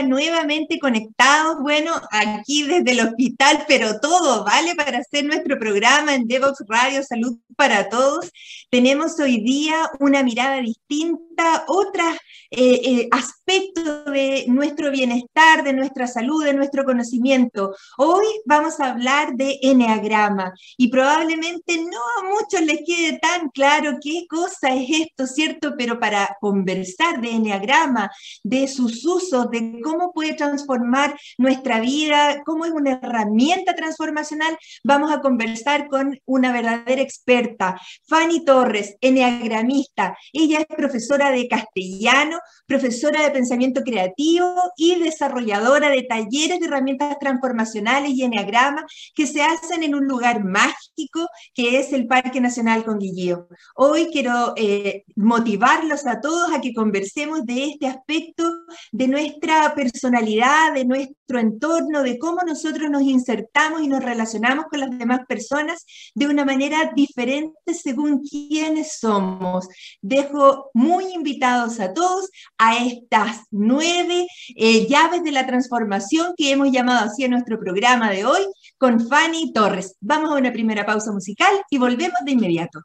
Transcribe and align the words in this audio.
nuevamente 0.00 0.78
conectados? 0.78 1.56
Bueno, 1.60 1.92
aquí 2.10 2.62
desde 2.62 2.92
el 2.92 3.00
hospital, 3.00 3.64
pero 3.68 4.00
todo, 4.00 4.44
¿vale? 4.44 4.74
Para 4.74 4.98
hacer 4.98 5.26
nuestro 5.26 5.58
programa 5.58 6.14
en 6.14 6.26
Devox 6.26 6.64
Radio 6.66 7.02
Salud 7.02 7.38
para 7.56 7.90
Todos. 7.90 8.30
Tenemos 8.70 9.20
hoy 9.20 9.42
día 9.42 9.90
una 10.00 10.22
mirada 10.22 10.62
distinta, 10.62 11.64
otras 11.66 12.16
eh, 12.50 12.80
eh, 12.84 13.08
aspectos 13.10 14.04
de 14.12 14.44
nuestro 14.48 14.90
bienestar, 14.90 15.64
de 15.64 15.72
nuestra 15.72 16.06
salud, 16.06 16.44
de 16.44 16.54
nuestro 16.54 16.84
conocimiento. 16.84 17.74
Hoy 17.98 18.26
vamos 18.44 18.78
a 18.78 18.90
hablar 18.90 19.34
de 19.34 19.58
eneagrama 19.62 20.52
y 20.76 20.88
probablemente 20.88 21.78
no 21.78 22.00
a 22.18 22.34
muchos 22.34 22.60
les 22.60 22.82
quede 22.86 23.18
tan 23.18 23.48
claro 23.50 23.98
qué 24.02 24.26
cosa 24.28 24.74
es 24.74 24.88
esto, 24.90 25.26
¿cierto? 25.26 25.74
Pero 25.78 25.98
para 25.98 26.36
conversar 26.40 27.20
de 27.20 27.30
eneagrama, 27.30 28.10
de 28.42 28.68
sus 28.68 29.04
usos, 29.04 29.50
de 29.50 29.80
cómo 29.82 30.12
puede 30.12 30.34
transformar 30.34 31.18
nuestra 31.38 31.80
vida, 31.80 32.42
cómo 32.44 32.64
es 32.64 32.72
una 32.72 33.00
herramienta 33.02 33.74
transformacional, 33.74 34.56
vamos 34.84 35.12
a 35.12 35.20
conversar 35.20 35.88
con 35.88 36.18
una 36.24 36.52
verdadera 36.52 37.02
experta, 37.02 37.80
Fanny 38.08 38.44
Torres, 38.44 38.96
eneagramista. 39.00 40.16
Ella 40.32 40.60
es 40.60 40.66
profesora 40.66 41.30
de 41.30 41.48
castellano 41.48 42.38
profesora 42.66 43.22
de 43.22 43.30
pensamiento 43.30 43.82
creativo 43.82 44.54
y 44.76 44.94
desarrolladora 44.96 45.90
de 45.90 46.02
talleres 46.02 46.60
de 46.60 46.66
herramientas 46.66 47.18
transformacionales 47.18 48.12
y 48.12 48.22
enneagrama 48.22 48.84
que 49.14 49.26
se 49.26 49.42
hacen 49.42 49.82
en 49.82 49.94
un 49.94 50.06
lugar 50.06 50.44
mágico 50.44 51.28
que 51.54 51.78
es 51.78 51.92
el 51.92 52.06
Parque 52.06 52.40
Nacional 52.40 52.84
Conguillío. 52.84 53.48
Hoy 53.76 54.08
quiero 54.12 54.54
eh, 54.56 55.04
motivarlos 55.16 56.06
a 56.06 56.20
todos 56.20 56.52
a 56.52 56.60
que 56.60 56.74
conversemos 56.74 57.44
de 57.44 57.64
este 57.64 57.86
aspecto 57.86 58.44
de 58.92 59.08
nuestra 59.08 59.71
personalidad, 59.74 60.74
de 60.74 60.84
nuestro 60.84 61.38
entorno, 61.38 62.02
de 62.02 62.18
cómo 62.18 62.40
nosotros 62.46 62.90
nos 62.90 63.02
insertamos 63.02 63.82
y 63.82 63.88
nos 63.88 64.04
relacionamos 64.04 64.66
con 64.66 64.80
las 64.80 64.98
demás 64.98 65.20
personas 65.28 65.84
de 66.14 66.26
una 66.26 66.44
manera 66.44 66.92
diferente 66.94 67.74
según 67.74 68.22
quiénes 68.22 68.98
somos. 68.98 69.68
Dejo 70.00 70.70
muy 70.74 71.12
invitados 71.12 71.80
a 71.80 71.92
todos 71.92 72.30
a 72.58 72.84
estas 72.84 73.42
nueve 73.50 74.26
eh, 74.56 74.86
llaves 74.86 75.22
de 75.22 75.32
la 75.32 75.46
transformación 75.46 76.34
que 76.36 76.50
hemos 76.50 76.70
llamado 76.70 77.06
así 77.06 77.24
en 77.24 77.32
nuestro 77.32 77.58
programa 77.58 78.10
de 78.10 78.24
hoy 78.24 78.42
con 78.78 79.00
Fanny 79.00 79.52
Torres. 79.52 79.96
Vamos 80.00 80.30
a 80.30 80.36
una 80.36 80.52
primera 80.52 80.84
pausa 80.86 81.12
musical 81.12 81.52
y 81.70 81.78
volvemos 81.78 82.18
de 82.24 82.32
inmediato. 82.32 82.80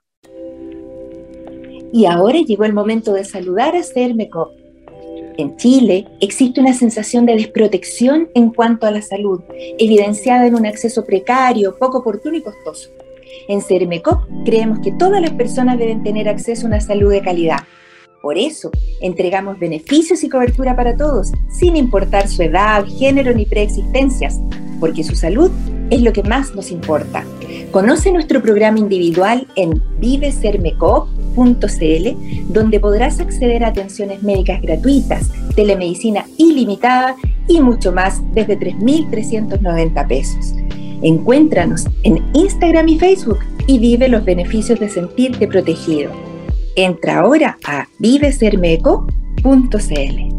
Y 1.94 2.06
ahora 2.06 2.40
llegó 2.40 2.66
el 2.66 2.74
momento 2.74 3.14
de 3.14 3.24
saludar 3.24 3.76
a 3.76 3.84
Cermeco. 3.84 4.52
En 5.38 5.56
Chile 5.58 6.08
existe 6.20 6.60
una 6.60 6.74
sensación 6.74 7.26
de 7.26 7.36
desprotección 7.36 8.30
en 8.34 8.50
cuanto 8.50 8.88
a 8.88 8.92
la 8.92 9.02
salud, 9.02 9.42
evidenciada 9.78 10.48
en 10.48 10.56
un 10.56 10.66
acceso 10.66 11.06
precario, 11.06 11.78
poco 11.78 12.00
oportuno 12.00 12.38
y 12.38 12.42
costoso. 12.42 12.90
En 13.48 13.62
Cermecop 13.62 14.24
creemos 14.46 14.80
que 14.80 14.92
todas 14.92 15.22
las 15.22 15.32
personas 15.32 15.78
deben 15.78 16.04
tener 16.04 16.28
acceso 16.28 16.66
a 16.66 16.70
una 16.70 16.82
salud 16.82 17.12
de 17.12 17.22
calidad 17.22 17.60
por 18.22 18.38
eso, 18.38 18.72
entregamos 19.00 19.58
beneficios 19.60 20.24
y 20.24 20.30
cobertura 20.30 20.76
para 20.76 20.98
todos, 20.98 21.32
sin 21.50 21.78
importar 21.78 22.28
su 22.28 22.42
edad, 22.42 22.84
género 22.86 23.34
ni 23.34 23.46
preexistencias, 23.46 24.42
porque 24.80 25.04
su 25.04 25.16
salud 25.16 25.52
es 25.92 26.02
lo 26.02 26.12
que 26.12 26.24
más 26.24 26.54
nos 26.54 26.72
importa. 26.72 27.24
Conoce 27.72 28.12
nuestro 28.12 28.42
programa 28.42 28.80
individual 28.80 29.48
en 29.56 29.82
donde 32.48 32.80
podrás 32.80 33.20
acceder 33.20 33.64
a 33.64 33.70
atenciones 33.70 34.24
médicas 34.24 34.62
gratuitas, 34.62 35.30
telemedicina 35.56 36.26
ilimitada 36.38 37.16
y 37.48 37.62
mucho 37.62 37.92
más 37.92 38.22
desde 38.34 38.60
3.390 38.60 40.08
pesos. 40.08 40.54
Encuéntranos 41.02 41.86
en 42.04 42.24
Instagram 42.34 42.88
y 42.90 43.00
Facebook 43.00 43.40
y 43.68 43.80
vive 43.80 44.08
los 44.08 44.26
beneficios 44.26 44.80
de 44.80 44.90
sentirte 44.90 45.48
protegido. 45.48 46.12
Entra 46.76 47.20
ahora 47.20 47.58
a 47.66 47.88
vivesermeco.cl. 48.00 50.37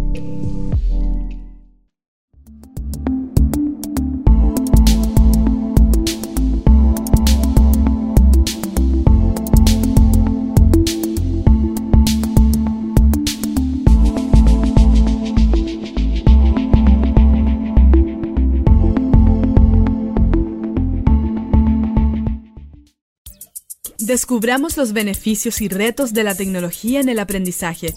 Descubramos 24.28 24.76
los 24.76 24.92
beneficios 24.92 25.62
y 25.62 25.68
retos 25.68 26.12
de 26.12 26.22
la 26.22 26.34
tecnología 26.34 27.00
en 27.00 27.08
el 27.08 27.18
aprendizaje. 27.18 27.94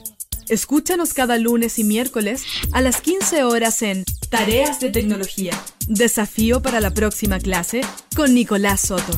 Escúchanos 0.47 1.13
cada 1.13 1.37
lunes 1.37 1.77
y 1.77 1.83
miércoles 1.83 2.45
a 2.71 2.79
las 2.79 3.01
15 3.01 3.43
horas 3.43 3.81
en 3.81 4.05
Tareas 4.29 4.79
de 4.79 4.91
Tecnología. 4.91 5.51
Desafío 5.89 6.61
para 6.61 6.79
la 6.79 6.91
próxima 6.91 7.37
clase 7.39 7.81
con 8.15 8.33
Nicolás 8.33 8.79
Soto. 8.79 9.11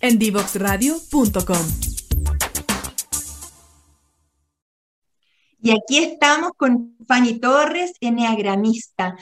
En 0.00 0.18
divoxradio.com. 0.18 1.66
Y 5.60 5.72
aquí 5.72 5.98
estamos 5.98 6.52
con 6.56 6.96
Fanny 7.06 7.38
Torres, 7.38 7.92
eneagramista, 8.00 9.14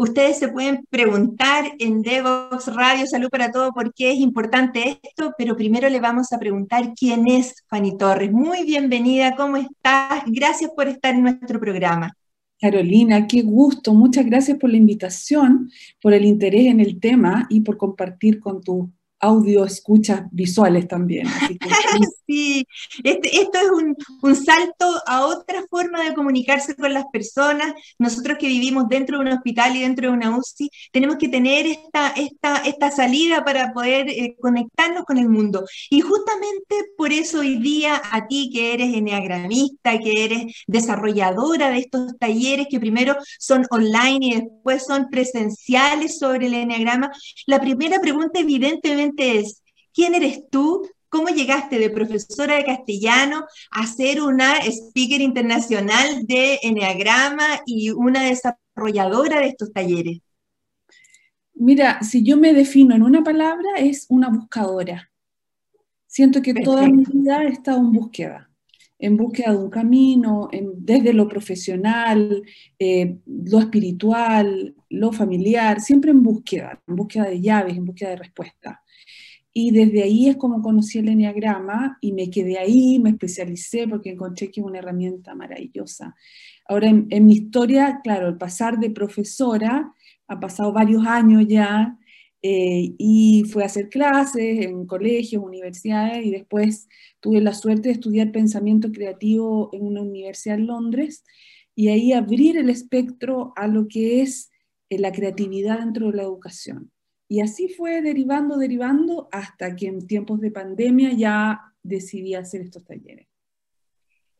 Ustedes 0.00 0.38
se 0.38 0.48
pueden 0.48 0.86
preguntar 0.88 1.72
en 1.78 2.00
Devox 2.00 2.74
Radio 2.74 3.06
Salud 3.06 3.28
para 3.28 3.52
Todo 3.52 3.70
por 3.72 3.92
qué 3.92 4.12
es 4.12 4.18
importante 4.18 4.98
esto, 5.02 5.34
pero 5.36 5.54
primero 5.54 5.90
le 5.90 6.00
vamos 6.00 6.32
a 6.32 6.38
preguntar 6.38 6.94
quién 6.98 7.28
es 7.28 7.66
Fanny 7.68 7.98
Torres. 7.98 8.32
Muy 8.32 8.64
bienvenida, 8.64 9.36
¿cómo 9.36 9.58
estás? 9.58 10.22
Gracias 10.24 10.70
por 10.74 10.88
estar 10.88 11.14
en 11.14 11.24
nuestro 11.24 11.60
programa. 11.60 12.16
Carolina, 12.58 13.26
qué 13.26 13.42
gusto. 13.42 13.92
Muchas 13.92 14.24
gracias 14.24 14.56
por 14.56 14.70
la 14.70 14.78
invitación, 14.78 15.70
por 16.00 16.14
el 16.14 16.24
interés 16.24 16.68
en 16.68 16.80
el 16.80 16.98
tema 16.98 17.46
y 17.50 17.60
por 17.60 17.76
compartir 17.76 18.40
con 18.40 18.62
tu 18.62 18.90
audio 19.20 19.64
escuchas 19.64 20.22
visuales 20.30 20.88
también. 20.88 21.26
sí, 22.26 22.66
este, 23.04 23.40
esto 23.40 23.58
es 23.58 23.70
un, 23.70 23.96
un, 24.22 24.36
salto 24.36 25.00
a 25.06 25.26
otra 25.26 25.64
forma 25.68 26.02
de 26.02 26.14
comunicarse 26.14 26.74
con 26.74 26.92
las 26.92 27.04
personas. 27.12 27.74
Nosotros 27.98 28.38
que 28.38 28.48
vivimos 28.48 28.88
dentro 28.88 29.18
de 29.18 29.26
un 29.26 29.32
hospital 29.32 29.76
y 29.76 29.82
dentro 29.82 30.08
de 30.08 30.16
una 30.16 30.36
UCI, 30.36 30.70
tenemos 30.90 31.16
que 31.16 31.28
tener 31.28 31.66
esta, 31.66 32.08
esta, 32.10 32.58
esta 32.58 32.90
salida 32.90 33.44
para 33.44 33.72
poder 33.72 34.08
eh, 34.08 34.36
conectarnos 34.40 35.04
con 35.04 35.18
el 35.18 35.28
mundo. 35.28 35.64
Y 35.90 36.00
justamente 36.00 36.76
por 36.96 37.12
eso 37.12 37.40
hoy 37.40 37.56
día 37.58 38.00
a 38.10 38.26
ti 38.26 38.50
que 38.52 38.72
eres 38.74 38.94
eneagramista, 38.94 39.98
que 39.98 40.24
eres 40.24 40.64
desarrolladora 40.66 41.70
de 41.70 41.78
estos 41.78 42.18
talleres 42.18 42.68
que 42.70 42.80
primero 42.80 43.16
son 43.38 43.66
online 43.70 44.26
y 44.26 44.34
después 44.36 44.84
son 44.86 45.08
presenciales 45.10 46.18
sobre 46.18 46.46
el 46.46 46.54
eneagrama, 46.54 47.10
la 47.46 47.60
primera 47.60 48.00
pregunta 48.00 48.40
evidentemente 48.40 49.09
es, 49.16 49.62
¿quién 49.92 50.14
eres 50.14 50.48
tú? 50.50 50.88
¿Cómo 51.08 51.28
llegaste 51.28 51.78
de 51.78 51.90
profesora 51.90 52.56
de 52.56 52.64
castellano 52.64 53.44
a 53.72 53.86
ser 53.86 54.22
una 54.22 54.58
speaker 54.58 55.20
internacional 55.20 56.24
de 56.26 56.60
Enneagrama 56.62 57.60
y 57.66 57.90
una 57.90 58.22
desarrolladora 58.22 59.40
de 59.40 59.48
estos 59.48 59.72
talleres? 59.72 60.20
Mira, 61.54 62.02
si 62.02 62.22
yo 62.22 62.36
me 62.36 62.54
defino 62.54 62.94
en 62.94 63.02
una 63.02 63.22
palabra, 63.22 63.68
es 63.78 64.06
una 64.08 64.28
buscadora. 64.28 65.10
Siento 66.06 66.40
que 66.42 66.54
toda 66.54 66.88
mi 66.88 67.04
vida 67.04 67.42
he 67.44 67.48
estado 67.48 67.78
en 67.78 67.92
búsqueda, 67.92 68.50
en 68.98 69.16
búsqueda 69.16 69.52
de 69.52 69.58
un 69.58 69.70
camino, 69.70 70.48
desde 70.76 71.12
lo 71.12 71.28
profesional, 71.28 72.42
eh, 72.78 73.18
lo 73.26 73.58
espiritual, 73.58 74.74
lo 74.88 75.12
familiar, 75.12 75.80
siempre 75.80 76.12
en 76.12 76.22
búsqueda, 76.22 76.82
en 76.86 76.96
búsqueda 76.96 77.24
de 77.24 77.40
llaves, 77.40 77.76
en 77.76 77.84
búsqueda 77.84 78.10
de 78.10 78.16
respuestas. 78.16 78.78
Y 79.52 79.72
desde 79.72 80.02
ahí 80.02 80.28
es 80.28 80.36
como 80.36 80.62
conocí 80.62 80.98
el 80.98 81.08
Enneagrama 81.08 81.98
y 82.00 82.12
me 82.12 82.30
quedé 82.30 82.58
ahí, 82.58 82.98
me 83.00 83.10
especialicé 83.10 83.88
porque 83.88 84.10
encontré 84.10 84.50
que 84.50 84.60
es 84.60 84.66
una 84.66 84.78
herramienta 84.78 85.34
maravillosa. 85.34 86.14
Ahora, 86.66 86.88
en, 86.88 87.26
mi 87.26 87.32
historia, 87.32 88.00
claro, 88.04 88.28
el 88.28 88.38
pasar 88.38 88.78
de 88.78 88.90
profesora, 88.90 89.92
ha 90.28 90.38
pasado 90.38 90.72
varios 90.72 91.04
años 91.04 91.44
ya, 91.48 91.98
eh, 92.42 92.94
y 92.96 93.42
fue 93.50 93.64
a 93.64 93.66
hacer 93.66 93.88
clases 93.88 94.64
en 94.64 94.86
colegios, 94.86 95.42
universidades, 95.42 96.24
y 96.24 96.30
después 96.30 96.88
tuve 97.18 97.40
la 97.40 97.52
suerte 97.54 97.88
de 97.88 97.94
estudiar 97.94 98.30
pensamiento 98.30 98.92
creativo 98.92 99.68
en 99.72 99.84
una 99.84 100.02
universidad 100.02 100.58
en 100.58 100.68
Londres, 100.68 101.24
y 101.74 101.88
ahí 101.88 102.12
abrir 102.12 102.56
el 102.56 102.70
espectro 102.70 103.52
a 103.56 103.66
lo 103.66 103.88
que 103.88 104.22
es 104.22 104.50
eh, 104.90 104.98
la 104.98 105.10
creatividad 105.10 105.80
dentro 105.80 106.10
de 106.10 106.18
la 106.18 106.22
educación. 106.22 106.92
Y 107.30 107.40
así 107.42 107.68
fue 107.68 108.02
derivando, 108.02 108.56
derivando, 108.56 109.28
hasta 109.30 109.76
que 109.76 109.86
en 109.86 110.04
tiempos 110.04 110.40
de 110.40 110.50
pandemia 110.50 111.12
ya 111.12 111.60
decidí 111.80 112.34
hacer 112.34 112.62
estos 112.62 112.84
talleres. 112.84 113.28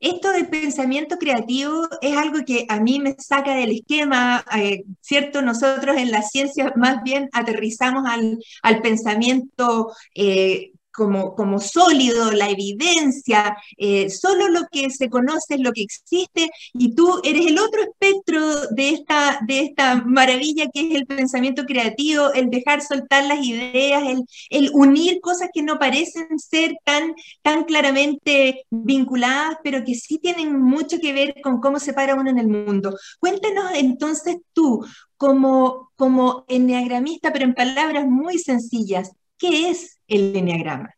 esto 0.00 0.32
del 0.32 0.48
pensamiento 0.48 1.16
creativo 1.16 1.86
es 2.00 2.16
algo 2.16 2.40
que 2.44 2.66
a 2.68 2.80
mí 2.80 2.98
me 2.98 3.14
saca 3.16 3.54
del 3.54 3.70
esquema, 3.70 4.44
eh, 4.56 4.82
¿cierto? 5.00 5.40
Nosotros 5.40 5.98
en 5.98 6.10
la 6.10 6.22
ciencia 6.22 6.72
más 6.74 7.04
bien 7.04 7.28
aterrizamos 7.32 8.04
al, 8.08 8.82
pensamiento 8.82 9.92
eh, 10.16 10.72
como, 10.92 11.34
como 11.34 11.60
sólido, 11.60 12.32
la 12.32 12.50
evidencia, 12.50 13.56
eh, 13.76 14.10
solo 14.10 14.48
lo 14.48 14.62
que 14.70 14.90
se 14.90 15.08
conoce 15.08 15.54
es 15.54 15.60
lo 15.60 15.72
que 15.72 15.82
existe 15.82 16.50
y 16.72 16.94
tú 16.94 17.20
eres 17.24 17.46
el 17.46 17.58
otro 17.58 17.82
espectro 17.82 18.66
de 18.70 18.90
esta, 18.90 19.40
de 19.46 19.60
esta 19.60 20.02
maravilla 20.04 20.66
que 20.72 20.80
es 20.88 20.94
el 20.94 21.06
pensamiento 21.06 21.64
creativo, 21.64 22.32
el 22.32 22.50
dejar 22.50 22.82
soltar 22.82 23.24
las 23.24 23.44
ideas, 23.44 24.02
el, 24.06 24.24
el 24.50 24.70
unir 24.74 25.20
cosas 25.20 25.48
que 25.52 25.62
no 25.62 25.78
parecen 25.78 26.38
ser 26.38 26.76
tan, 26.84 27.14
tan 27.42 27.64
claramente 27.64 28.64
vinculadas, 28.70 29.56
pero 29.62 29.84
que 29.84 29.94
sí 29.94 30.18
tienen 30.18 30.60
mucho 30.60 30.98
que 31.00 31.12
ver 31.12 31.34
con 31.42 31.60
cómo 31.60 31.78
se 31.78 31.92
para 31.92 32.14
uno 32.14 32.30
en 32.30 32.38
el 32.38 32.48
mundo. 32.48 32.96
Cuéntanos 33.18 33.72
entonces 33.74 34.36
tú, 34.52 34.84
como, 35.16 35.92
como 35.96 36.44
enneagramista, 36.48 37.32
pero 37.32 37.44
en 37.44 37.54
palabras 37.54 38.06
muy 38.06 38.38
sencillas, 38.38 39.12
¿qué 39.40 39.70
es 39.70 40.00
el 40.06 40.36
enneagrama? 40.36 40.94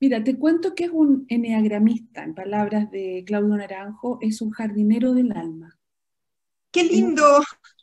Mira, 0.00 0.24
te 0.24 0.36
cuento 0.36 0.74
que 0.74 0.84
es 0.84 0.90
un 0.90 1.24
enneagramista, 1.28 2.24
en 2.24 2.34
palabras 2.34 2.90
de 2.90 3.22
Claudio 3.26 3.56
Naranjo, 3.56 4.18
es 4.20 4.42
un 4.42 4.50
jardinero 4.50 5.14
del 5.14 5.32
alma. 5.32 5.78
¡Qué 6.72 6.84
lindo! 6.84 7.24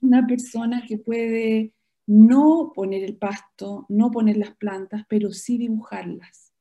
Una 0.01 0.27
persona 0.27 0.83
que 0.85 0.97
puede 0.97 1.73
no 2.05 2.71
poner 2.75 3.03
el 3.03 3.15
pasto, 3.17 3.85
no 3.87 4.11
poner 4.11 4.37
las 4.37 4.55
plantas, 4.57 5.03
pero 5.07 5.31
sí 5.31 5.57
dibujarlas. 5.57 6.53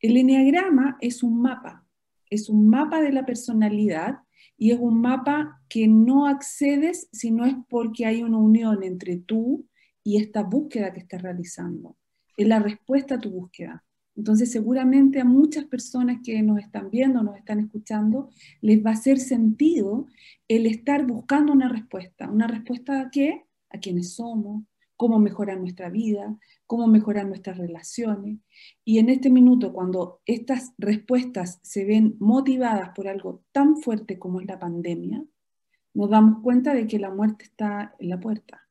El 0.00 0.16
enneagrama 0.16 0.98
es 1.00 1.22
un 1.22 1.40
mapa, 1.40 1.84
es 2.30 2.48
un 2.48 2.68
mapa 2.68 3.00
de 3.00 3.12
la 3.12 3.26
personalidad 3.26 4.18
y 4.56 4.70
es 4.70 4.78
un 4.78 5.00
mapa 5.00 5.62
que 5.68 5.88
no 5.88 6.26
accedes 6.26 7.08
si 7.12 7.30
no 7.30 7.44
es 7.44 7.54
porque 7.68 8.06
hay 8.06 8.22
una 8.22 8.38
unión 8.38 8.82
entre 8.82 9.16
tú 9.16 9.66
y 10.04 10.18
esta 10.20 10.42
búsqueda 10.42 10.92
que 10.92 11.00
estás 11.00 11.22
realizando 11.22 11.96
es 12.36 12.46
la 12.46 12.58
respuesta 12.58 13.16
a 13.16 13.20
tu 13.20 13.30
búsqueda. 13.30 13.84
Entonces, 14.16 14.50
seguramente 14.50 15.20
a 15.20 15.24
muchas 15.24 15.66
personas 15.66 16.18
que 16.24 16.42
nos 16.42 16.58
están 16.58 16.90
viendo, 16.90 17.22
nos 17.22 17.36
están 17.36 17.60
escuchando, 17.60 18.30
les 18.62 18.84
va 18.84 18.90
a 18.90 18.94
hacer 18.94 19.18
sentido 19.18 20.06
el 20.48 20.66
estar 20.66 21.06
buscando 21.06 21.52
una 21.52 21.68
respuesta. 21.68 22.30
¿Una 22.30 22.46
respuesta 22.46 23.00
a 23.00 23.10
qué? 23.10 23.44
A 23.68 23.78
quiénes 23.78 24.14
somos, 24.14 24.64
cómo 24.96 25.18
mejorar 25.18 25.60
nuestra 25.60 25.90
vida, 25.90 26.34
cómo 26.66 26.86
mejorar 26.86 27.26
nuestras 27.26 27.58
relaciones. 27.58 28.38
Y 28.84 28.98
en 28.98 29.10
este 29.10 29.28
minuto, 29.28 29.72
cuando 29.72 30.22
estas 30.24 30.72
respuestas 30.78 31.60
se 31.62 31.84
ven 31.84 32.16
motivadas 32.18 32.90
por 32.94 33.08
algo 33.08 33.44
tan 33.52 33.76
fuerte 33.76 34.18
como 34.18 34.40
es 34.40 34.46
la 34.46 34.58
pandemia, 34.58 35.22
nos 35.92 36.10
damos 36.10 36.42
cuenta 36.42 36.72
de 36.72 36.86
que 36.86 36.98
la 36.98 37.10
muerte 37.10 37.44
está 37.44 37.94
en 37.98 38.08
la 38.08 38.20
puerta 38.20 38.65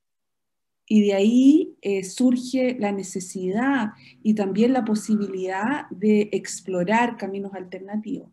y 0.88 1.08
de 1.08 1.14
ahí 1.14 1.78
eh, 1.82 2.04
surge 2.04 2.78
la 2.80 2.92
necesidad 2.92 3.94
y 4.22 4.36
también 4.36 4.74
la 4.74 4.86
posibilidad 4.86 5.90
de 5.90 6.30
explorar 6.32 7.18
caminos 7.18 7.54
alternativos. 7.54 8.30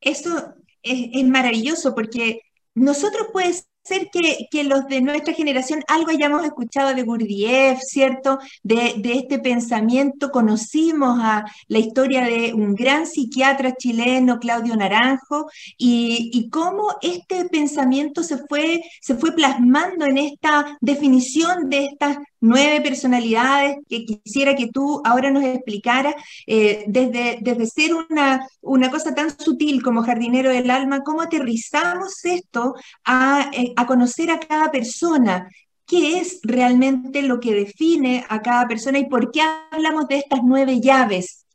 Eso 0.00 0.54
es, 0.82 1.24
maravilloso 1.26 1.94
porque 1.94 2.40
nosotros 2.74 3.28
pues 3.32 3.68
ser 3.90 4.08
que, 4.10 4.46
que, 4.50 4.64
los 4.64 4.86
de 4.86 5.00
nuestra 5.00 5.34
generación 5.34 5.82
algo 5.88 6.10
hayamos 6.10 6.44
escuchado 6.44 6.94
de 6.94 7.02
Gurdjieff, 7.02 7.80
¿cierto? 7.82 8.38
De, 8.62 9.00
este 9.04 9.38
pensamiento, 9.40 10.30
conocimos 10.30 11.18
a 11.20 11.44
la 11.68 11.78
historia 11.78 12.22
de 12.22 12.54
un 12.54 12.74
gran 12.74 13.06
psiquiatra 13.06 13.74
chileno, 13.74 14.38
Claudio 14.38 14.76
Naranjo, 14.76 15.46
y, 15.76 16.30
y 16.32 16.48
cómo 16.50 16.94
este 17.02 17.46
pensamiento 17.46 18.22
se 18.22 18.38
fue, 18.38 18.80
se 19.00 19.16
fue 19.16 19.32
plasmando 19.32 20.04
en 20.06 20.18
esta 20.18 20.78
definición 20.80 21.68
de 21.68 21.86
estas 21.86 22.18
nueve 22.40 22.80
personalidades 22.80 23.76
que 23.88 24.04
quisiera 24.04 24.56
que 24.56 24.68
tú 24.68 25.02
ahora 25.04 25.30
nos 25.30 25.44
explicaras, 25.44 26.14
eh, 26.46 26.84
desde, 26.88 27.38
desde 27.42 27.66
ser 27.66 27.94
una, 27.94 28.46
una 28.60 28.90
cosa 28.90 29.14
tan 29.14 29.38
sutil 29.38 29.82
como 29.82 30.02
jardinero 30.02 30.50
del 30.50 30.70
alma, 30.70 31.02
cómo 31.02 31.22
aterrizamos 31.22 32.24
esto 32.24 32.74
a, 33.04 33.50
eh, 33.52 33.72
a 33.76 33.86
conocer 33.86 34.30
a 34.30 34.40
cada 34.40 34.70
persona, 34.70 35.48
qué 35.86 36.18
es 36.18 36.40
realmente 36.42 37.22
lo 37.22 37.40
que 37.40 37.52
define 37.52 38.24
a 38.28 38.40
cada 38.40 38.66
persona 38.68 38.98
y 38.98 39.08
por 39.08 39.30
qué 39.32 39.42
hablamos 39.70 40.06
de 40.08 40.18
estas 40.18 40.40
nueve 40.42 40.80
llaves. 40.80 41.46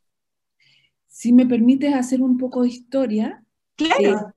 Si 1.08 1.32
me 1.32 1.46
permites 1.46 1.94
hacer 1.94 2.20
un 2.20 2.36
poco 2.36 2.62
de 2.62 2.68
historia. 2.68 3.42
Claro. 3.76 4.35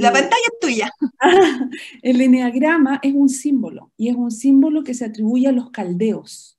La 0.00 0.12
pantalla 0.12 0.42
es 0.52 0.58
tuya. 0.60 0.90
el 2.02 2.20
eneagrama 2.20 3.00
es 3.02 3.12
un 3.14 3.28
símbolo 3.28 3.92
y 3.96 4.08
es 4.08 4.16
un 4.16 4.30
símbolo 4.30 4.84
que 4.84 4.94
se 4.94 5.04
atribuye 5.04 5.48
a 5.48 5.52
los 5.52 5.70
caldeos. 5.70 6.58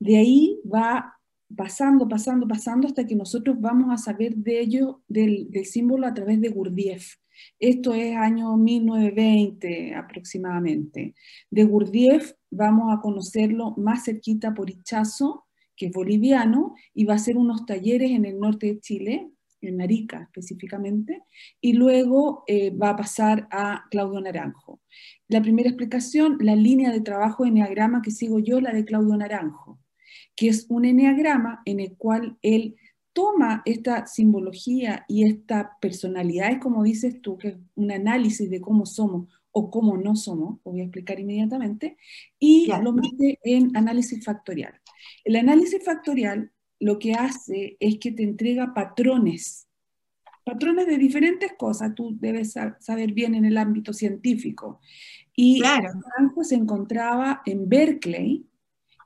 De 0.00 0.16
ahí 0.16 0.60
va 0.64 1.18
pasando, 1.54 2.08
pasando, 2.08 2.46
pasando 2.46 2.86
hasta 2.86 3.06
que 3.06 3.14
nosotros 3.14 3.56
vamos 3.60 3.92
a 3.92 3.96
saber 3.96 4.34
de 4.36 4.60
ello, 4.60 5.02
del, 5.08 5.48
símbolo 5.64 6.06
a 6.06 6.14
través 6.14 6.40
de 6.40 6.48
Gurdjieff. 6.48 7.14
Esto 7.58 7.94
es 7.94 8.16
año 8.16 8.56
1920 8.56 9.94
aproximadamente. 9.94 11.14
De 11.50 11.64
Gurdjieff 11.64 12.32
vamos 12.50 12.92
a 12.92 13.00
conocerlo 13.00 13.74
más 13.76 14.04
cerquita 14.04 14.54
por 14.54 14.70
Ichazo, 14.70 15.46
que 15.76 15.86
es 15.86 15.92
boliviano, 15.92 16.74
y 16.92 17.04
va 17.04 17.14
a 17.14 17.16
hacer 17.16 17.36
unos 17.36 17.64
talleres 17.64 18.10
en 18.10 18.24
el 18.24 18.38
norte 18.38 18.66
de 18.66 18.80
Chile, 18.80 19.30
en 19.60 19.80
Arica 19.80 20.22
específicamente, 20.22 21.22
y 21.60 21.72
luego 21.74 22.44
eh, 22.46 22.70
va 22.70 22.90
a 22.90 22.96
pasar 22.96 23.48
a 23.50 23.84
Claudio 23.90 24.20
Naranjo. 24.20 24.80
La 25.28 25.42
primera 25.42 25.68
explicación, 25.68 26.38
la 26.40 26.56
línea 26.56 26.92
de 26.92 27.00
trabajo 27.00 27.44
de 27.44 27.50
Enneagrama 27.50 28.02
que 28.02 28.10
sigo 28.10 28.38
yo, 28.38 28.60
la 28.60 28.72
de 28.72 28.84
Claudio 28.84 29.16
Naranjo, 29.16 29.80
que 30.36 30.48
es 30.48 30.66
un 30.68 30.84
Enneagrama 30.84 31.62
en 31.64 31.80
el 31.80 31.96
cual 31.96 32.38
él 32.42 32.76
toma 33.12 33.62
esta 33.64 34.06
simbología 34.06 35.04
y 35.08 35.24
esta 35.24 35.72
personalidad, 35.80 36.60
como 36.60 36.84
dices 36.84 37.20
tú, 37.20 37.36
que 37.36 37.48
es 37.48 37.56
un 37.74 37.90
análisis 37.90 38.48
de 38.48 38.60
cómo 38.60 38.86
somos 38.86 39.28
o 39.50 39.70
cómo 39.70 39.96
no 39.96 40.14
somos, 40.14 40.60
lo 40.64 40.70
voy 40.70 40.82
a 40.82 40.84
explicar 40.84 41.18
inmediatamente, 41.18 41.96
y 42.38 42.68
lo 42.82 42.92
mete 42.92 43.40
en 43.42 43.76
análisis 43.76 44.24
factorial. 44.24 44.74
El 45.24 45.34
análisis 45.36 45.84
factorial 45.84 46.52
lo 46.80 46.98
que 46.98 47.14
hace 47.14 47.76
es 47.80 47.98
que 47.98 48.12
te 48.12 48.22
entrega 48.22 48.74
patrones, 48.74 49.68
patrones 50.44 50.86
de 50.86 50.96
diferentes 50.96 51.52
cosas, 51.58 51.94
tú 51.94 52.16
debes 52.18 52.54
saber 52.80 53.12
bien 53.12 53.34
en 53.34 53.44
el 53.44 53.58
ámbito 53.58 53.92
científico. 53.92 54.80
Y 55.36 55.60
claro. 55.60 55.90
se 56.42 56.54
encontraba 56.54 57.42
en 57.44 57.68
Berkeley 57.68 58.46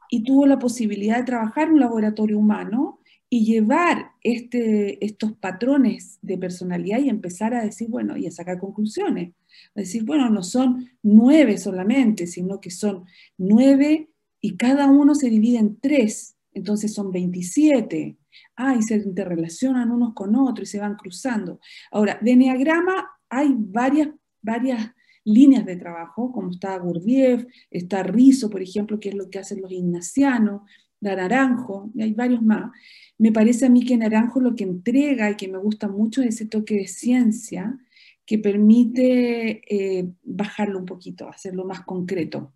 y 0.08 0.22
tuvo 0.22 0.46
la 0.46 0.58
posibilidad 0.58 1.18
de 1.18 1.24
trabajar 1.24 1.68
en 1.68 1.74
un 1.74 1.80
laboratorio 1.80 2.38
humano 2.38 3.00
y 3.28 3.44
llevar 3.44 4.12
este, 4.22 5.02
estos 5.04 5.32
patrones 5.32 6.18
de 6.20 6.36
personalidad 6.36 7.00
y 7.00 7.08
empezar 7.08 7.54
a 7.54 7.64
decir, 7.64 7.88
bueno, 7.88 8.16
y 8.16 8.26
a 8.26 8.30
sacar 8.30 8.58
conclusiones. 8.58 9.32
A 9.74 9.80
decir, 9.80 10.04
bueno, 10.04 10.28
no 10.28 10.42
son 10.42 10.90
nueve 11.02 11.56
solamente, 11.56 12.26
sino 12.26 12.60
que 12.60 12.70
son 12.70 13.04
nueve 13.38 14.10
y 14.40 14.56
cada 14.56 14.86
uno 14.90 15.14
se 15.14 15.30
divide 15.30 15.58
en 15.58 15.80
tres 15.80 16.31
entonces 16.52 16.92
son 16.92 17.10
27. 17.10 18.16
Ah, 18.56 18.74
y 18.76 18.82
se 18.82 18.96
interrelacionan 18.96 19.90
unos 19.90 20.14
con 20.14 20.34
otros 20.36 20.68
y 20.68 20.72
se 20.72 20.80
van 20.80 20.96
cruzando. 20.96 21.60
Ahora, 21.90 22.18
de 22.20 22.32
Enneagrama 22.32 23.10
hay 23.28 23.54
varias, 23.56 24.08
varias 24.40 24.92
líneas 25.24 25.64
de 25.64 25.76
trabajo, 25.76 26.32
como 26.32 26.50
está 26.50 26.76
Gurdjieff, 26.78 27.46
está 27.70 28.02
Rizo, 28.02 28.50
por 28.50 28.62
ejemplo, 28.62 28.98
que 28.98 29.10
es 29.10 29.14
lo 29.14 29.30
que 29.30 29.38
hacen 29.38 29.60
los 29.60 29.72
ignacianos, 29.72 30.62
la 31.00 31.16
Naranjo, 31.16 31.90
y 31.94 32.02
hay 32.02 32.12
varios 32.14 32.42
más. 32.42 32.70
Me 33.18 33.32
parece 33.32 33.66
a 33.66 33.70
mí 33.70 33.84
que 33.84 33.96
Naranjo 33.96 34.40
lo 34.40 34.54
que 34.54 34.64
entrega 34.64 35.30
y 35.30 35.36
que 35.36 35.48
me 35.48 35.58
gusta 35.58 35.88
mucho 35.88 36.22
es 36.22 36.36
ese 36.36 36.46
toque 36.46 36.76
de 36.76 36.86
ciencia 36.86 37.78
que 38.24 38.38
permite 38.38 39.62
eh, 39.68 40.12
bajarlo 40.22 40.78
un 40.78 40.86
poquito, 40.86 41.28
hacerlo 41.28 41.64
más 41.64 41.82
concreto. 41.82 42.52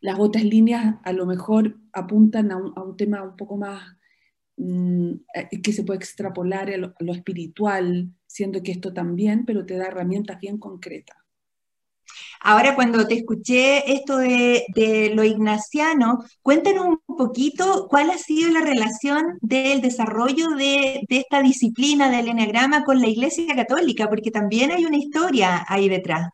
Las 0.00 0.18
otras 0.18 0.44
líneas 0.44 0.96
a 1.02 1.12
lo 1.12 1.26
mejor 1.26 1.76
apuntan 1.92 2.52
a 2.52 2.56
un, 2.56 2.96
tema 2.96 3.22
un 3.22 3.36
poco 3.36 3.56
más 3.56 3.82
mm, 4.56 5.12
eh, 5.34 5.60
que 5.62 5.72
se 5.72 5.82
puede 5.82 5.98
extrapolar 5.98 6.70
a 6.70 6.76
lo, 6.76 7.12
espiritual, 7.12 8.10
siendo 8.26 8.62
que 8.62 8.72
esto 8.72 8.92
también, 8.92 9.44
pero 9.44 9.66
te 9.66 9.76
da 9.76 9.86
herramientas 9.86 10.38
bien 10.40 10.58
concretas. 10.58 11.16
Ahora, 12.40 12.74
cuando 12.76 13.06
te 13.06 13.14
escuché 13.14 13.92
esto 13.92 14.18
de, 14.18 15.12
lo 15.14 15.24
ignaciano, 15.24 16.24
cuéntanos 16.40 16.86
un 17.06 17.16
poquito 17.16 17.88
cuál 17.90 18.10
ha 18.10 18.18
sido 18.18 18.50
la 18.52 18.60
relación 18.60 19.38
del 19.42 19.80
desarrollo 19.80 20.50
de, 20.50 21.00
de, 21.08 21.18
esta 21.18 21.42
disciplina 21.42 22.10
del 22.10 22.28
eneagrama 22.28 22.84
con 22.84 23.00
la 23.00 23.08
Iglesia 23.08 23.54
Católica, 23.54 24.08
porque 24.08 24.30
también 24.30 24.70
hay 24.70 24.84
una 24.84 24.96
historia 24.96 25.64
ahí 25.68 25.88
detrás. 25.88 26.28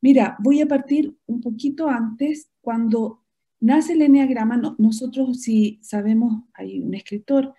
Mira, 0.00 0.36
voy 0.38 0.60
a 0.60 0.66
partir 0.66 1.16
un 1.26 1.40
poquito 1.40 1.88
antes, 1.88 2.48
cuando 2.66 3.22
nace 3.60 3.92
el 3.92 4.02
Enneagrama, 4.02 4.60
nosotros 4.78 5.40
si 5.40 5.78
sabemos, 5.82 6.42
hay 6.52 6.80
un 6.80 6.94
escritor, 6.94 7.54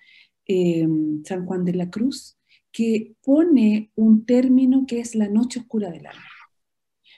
em, 0.45 1.23
San 1.23 1.45
Juan 1.45 1.63
de 1.63 1.75
la 1.75 1.89
Cruz, 1.89 2.37
que 2.73 3.15
pone 3.23 3.89
un 3.95 4.25
término 4.25 4.85
que 4.85 4.99
es 4.99 5.15
la 5.15 5.29
noche 5.29 5.61
oscura 5.61 5.91
del 5.91 6.07
alma. 6.07 6.21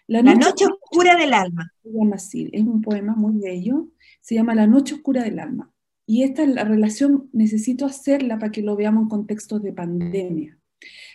La 0.05 0.21
noche, 0.21 0.65
oscura 0.67 1.15
del 1.15 1.33
alma. 1.33 1.73
Se 1.81 1.89
llama 1.89 2.17
así, 2.17 2.47
es 2.51 2.61
un 2.61 2.83
poema 2.83 3.15
muy 3.15 3.41
bello, 3.41 3.89
se 4.21 4.35
llama 4.35 4.53
La 4.53 4.67
noche 4.67 4.93
oscura 4.93 5.23
del 5.23 5.39
alma. 5.39 5.73
Y 6.05 6.21
esta 6.21 6.45
la 6.45 6.65
relación, 6.65 7.27
necesito 7.33 7.87
hacerla 7.87 8.37
para 8.37 8.51
que 8.51 8.61
lo 8.61 8.75
veamos 8.75 9.03
en 9.03 9.09
contextos 9.09 9.63
de 9.63 9.73
pandemia. 9.73 10.59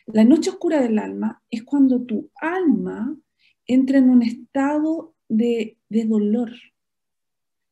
La 0.06 0.24
noche 0.24 0.50
oscura 0.50 0.80
del 0.80 0.98
alma 0.98 1.40
es 1.50 1.62
cuando 1.62 2.02
tu 2.02 2.32
alma 2.34 3.16
entra 3.64 3.98
en 3.98 4.10
un 4.10 4.22
estado 4.22 5.13
de, 5.28 5.78
dolor, 5.88 6.50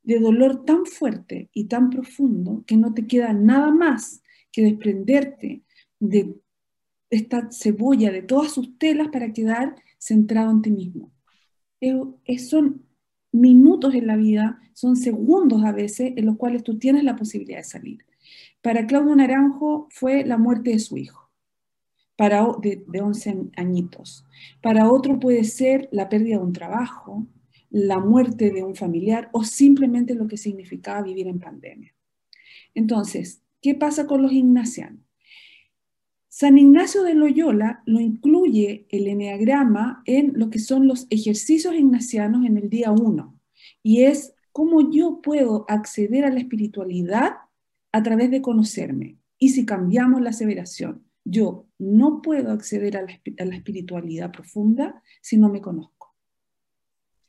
de 0.02 0.18
dolor 0.18 0.64
tan 0.64 0.86
fuerte 0.86 1.50
y 1.52 1.64
tan 1.64 1.90
profundo 1.90 2.64
que 2.66 2.76
no 2.76 2.94
te 2.94 3.06
queda 3.06 3.32
nada 3.32 3.70
más 3.70 4.22
que 4.50 4.62
desprenderte 4.62 5.62
de 5.98 6.34
esta 7.10 7.50
cebolla, 7.50 8.10
de 8.10 8.22
todas 8.22 8.52
sus 8.52 8.78
telas 8.78 9.08
para 9.08 9.32
quedar 9.32 9.76
centrado 9.98 10.50
en 10.50 10.62
ti 10.62 10.70
mismo. 10.70 11.12
son 12.38 12.86
minutos 13.32 13.94
en 13.94 14.06
la 14.06 14.16
vida, 14.16 14.60
son 14.74 14.96
segundos 14.96 15.64
a 15.64 15.72
veces 15.72 16.12
en 16.16 16.26
los 16.26 16.36
cuales 16.36 16.62
tú 16.62 16.78
tienes 16.78 17.04
la 17.04 17.16
posibilidad 17.16 17.58
de 17.58 17.64
salir. 17.64 18.04
Para 18.60 18.86
Claudio 18.86 19.16
Naranjo 19.16 19.88
fue 19.90 20.24
la 20.24 20.38
muerte 20.38 20.70
de 20.70 20.78
su 20.78 20.96
hijo, 20.96 21.30
para, 22.16 22.46
de, 22.60 22.84
de 22.86 23.00
11 23.00 23.50
añitos. 23.56 24.24
Para 24.62 24.90
otro 24.90 25.18
puede 25.18 25.44
ser 25.44 25.88
la 25.92 26.08
pérdida 26.08 26.36
de 26.36 26.44
un 26.44 26.52
trabajo, 26.52 27.26
la 27.72 27.98
muerte 27.98 28.50
de 28.50 28.62
un 28.62 28.76
familiar 28.76 29.30
o 29.32 29.44
simplemente 29.44 30.14
lo 30.14 30.28
que 30.28 30.36
significaba 30.36 31.02
vivir 31.02 31.26
en 31.26 31.40
pandemia. 31.40 31.94
Entonces, 32.74 33.42
¿qué 33.60 33.74
pasa 33.74 34.06
con 34.06 34.22
los 34.22 34.32
ignacianos? 34.32 35.00
San 36.28 36.56
Ignacio 36.56 37.02
de 37.02 37.14
Loyola 37.14 37.82
lo 37.84 38.00
incluye 38.00 38.86
el 38.88 39.06
eneagrama 39.06 40.02
en 40.06 40.32
lo 40.34 40.48
que 40.48 40.58
son 40.58 40.86
los 40.86 41.06
ejercicios 41.10 41.74
ignacianos 41.74 42.46
en 42.46 42.56
el 42.56 42.70
día 42.70 42.90
1 42.90 43.38
y 43.82 44.04
es 44.04 44.34
cómo 44.50 44.90
yo 44.90 45.20
puedo 45.22 45.66
acceder 45.68 46.24
a 46.24 46.30
la 46.30 46.40
espiritualidad 46.40 47.32
a 47.90 48.02
través 48.02 48.30
de 48.30 48.40
conocerme. 48.40 49.18
Y 49.38 49.50
si 49.50 49.66
cambiamos 49.66 50.22
la 50.22 50.30
aseveración, 50.30 51.04
yo 51.24 51.66
no 51.78 52.22
puedo 52.22 52.50
acceder 52.50 52.96
a 52.96 53.02
la, 53.02 53.56
espiritualidad 53.56 54.32
profunda 54.32 55.02
si 55.20 55.36
no 55.36 55.48
me 55.48 55.60
conozco. 55.60 55.91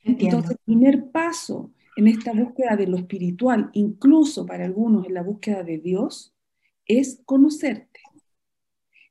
Entonces, 0.04 0.52
el 0.52 0.58
primer 0.64 1.10
paso 1.10 1.72
en 1.96 2.08
esta 2.08 2.32
búsqueda 2.32 2.76
de 2.76 2.86
lo 2.86 2.96
espiritual, 2.96 3.70
incluso 3.72 4.46
para 4.46 4.64
algunos 4.64 5.06
en 5.06 5.14
la 5.14 5.22
búsqueda 5.22 5.62
de 5.62 5.78
Dios, 5.78 6.34
es 6.86 7.22
conocerte. 7.24 8.00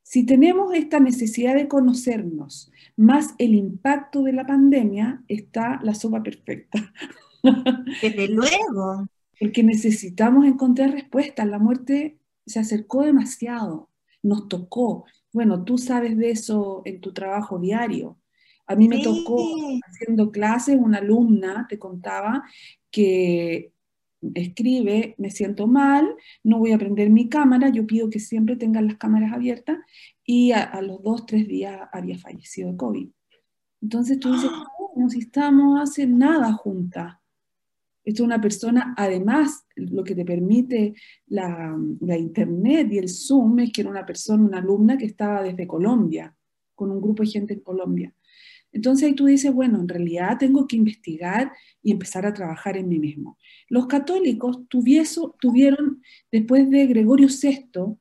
Si 0.02 0.24
tenemos 0.26 0.74
esta 0.74 1.00
necesidad 1.00 1.54
de 1.54 1.66
conocernos, 1.66 2.70
más 2.96 3.34
el 3.38 3.54
impacto 3.54 4.22
de 4.22 4.34
la 4.34 4.46
pandemia, 4.46 5.24
está 5.28 5.80
la 5.82 5.94
sopa 5.94 6.22
perfecta. 6.22 6.92
Desde 8.02 8.28
luego. 8.28 9.06
Porque 9.40 9.62
necesitamos 9.62 10.46
encontrar 10.46 10.92
respuestas. 10.92 11.48
La 11.48 11.58
muerte 11.58 12.18
se 12.46 12.60
acercó 12.60 13.02
demasiado, 13.02 13.90
nos 14.22 14.48
tocó. 14.48 15.06
Bueno, 15.32 15.64
tú 15.64 15.78
sabes 15.78 16.16
de 16.16 16.30
eso 16.30 16.82
en 16.84 17.00
tu 17.00 17.12
trabajo 17.12 17.58
diario. 17.58 18.18
A 18.66 18.76
mí 18.76 18.88
me 18.88 19.02
tocó 19.02 19.36
haciendo 19.86 20.30
clases, 20.30 20.76
una 20.80 20.98
alumna 20.98 21.66
te 21.68 21.78
contaba 21.78 22.44
que 22.90 23.74
escribe, 24.34 25.14
me 25.18 25.30
siento 25.30 25.66
mal, 25.66 26.14
no 26.42 26.58
voy 26.58 26.72
a 26.72 26.78
prender 26.78 27.10
mi 27.10 27.28
cámara, 27.28 27.68
yo 27.68 27.86
pido 27.86 28.08
que 28.08 28.20
siempre 28.20 28.56
tengan 28.56 28.86
las 28.86 28.96
cámaras 28.96 29.32
abiertas 29.32 29.78
y 30.24 30.52
a, 30.52 30.80
los 30.80 31.02
dos, 31.02 31.26
tres 31.26 31.46
días 31.46 31.88
había 31.92 32.18
fallecido 32.18 32.70
de 32.70 32.76
COVID. 32.76 33.08
Entonces 33.82 34.18
tú 34.18 34.32
dices, 34.32 34.50
no, 34.96 35.10
si 35.10 35.20
estamos 35.20 35.80
hace 35.80 36.06
nada 36.06 36.52
juntas. 36.52 37.16
Esto 38.02 38.22
es 38.22 38.26
una 38.26 38.40
persona, 38.40 38.94
además, 38.98 39.66
lo 39.76 40.04
que 40.04 40.14
te 40.14 40.26
permite 40.26 40.94
la, 41.26 41.74
la, 42.00 42.18
internet 42.18 42.92
y 42.92 42.98
el 42.98 43.08
Zoom 43.08 43.60
es 43.60 43.72
que 43.72 43.80
era 43.80 43.88
una 43.88 44.04
persona, 44.04 44.44
una 44.44 44.58
alumna 44.58 44.98
que 44.98 45.06
estaba 45.06 45.42
desde 45.42 45.66
Colombia, 45.66 46.36
con 46.74 46.90
un 46.90 47.00
grupo 47.00 47.22
de 47.22 47.30
gente 47.30 47.54
en 47.54 47.60
Colombia. 47.60 48.14
Entonces 48.74 49.06
ahí 49.06 49.14
tú 49.14 49.26
dices, 49.26 49.52
bueno, 49.52 49.80
en 49.80 49.88
realidad 49.88 50.36
tengo 50.38 50.66
que 50.66 50.76
investigar 50.76 51.52
y 51.82 51.92
empezar 51.92 52.26
a 52.26 52.34
trabajar 52.34 52.76
en 52.76 52.88
mí 52.88 52.98
mismo. 52.98 53.38
Los 53.68 53.86
católicos 53.86 54.60
tuvieron, 54.68 56.02
después 56.30 56.68
de 56.68 56.86
Gregorio 56.86 57.28
VI, 57.28 57.96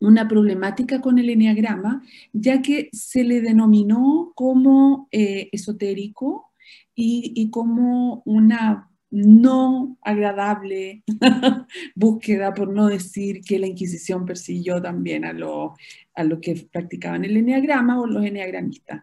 una 0.00 0.28
problemática 0.28 1.00
con 1.00 1.18
el 1.18 1.30
enneagrama, 1.30 2.02
ya 2.32 2.60
que 2.60 2.90
se 2.92 3.24
le 3.24 3.40
denominó 3.40 4.32
como 4.34 5.08
eh, 5.12 5.48
esotérico 5.52 6.50
y, 6.94 7.48
como 7.50 8.22
una 8.26 8.90
no 9.10 9.96
agradable 10.02 11.04
búsqueda, 11.94 12.52
por 12.52 12.72
no 12.72 12.86
decir 12.88 13.42
que 13.42 13.58
la 13.58 13.66
Inquisición 13.66 14.26
persiguió 14.26 14.80
también 14.82 15.24
a 15.24 15.32
los 15.32 15.72
a 16.14 16.24
lo 16.24 16.40
que 16.40 16.68
practicaban 16.70 17.24
el 17.24 17.36
enneagrama 17.36 18.00
o 18.00 18.06
los 18.06 18.24
enneagramistas. 18.24 19.02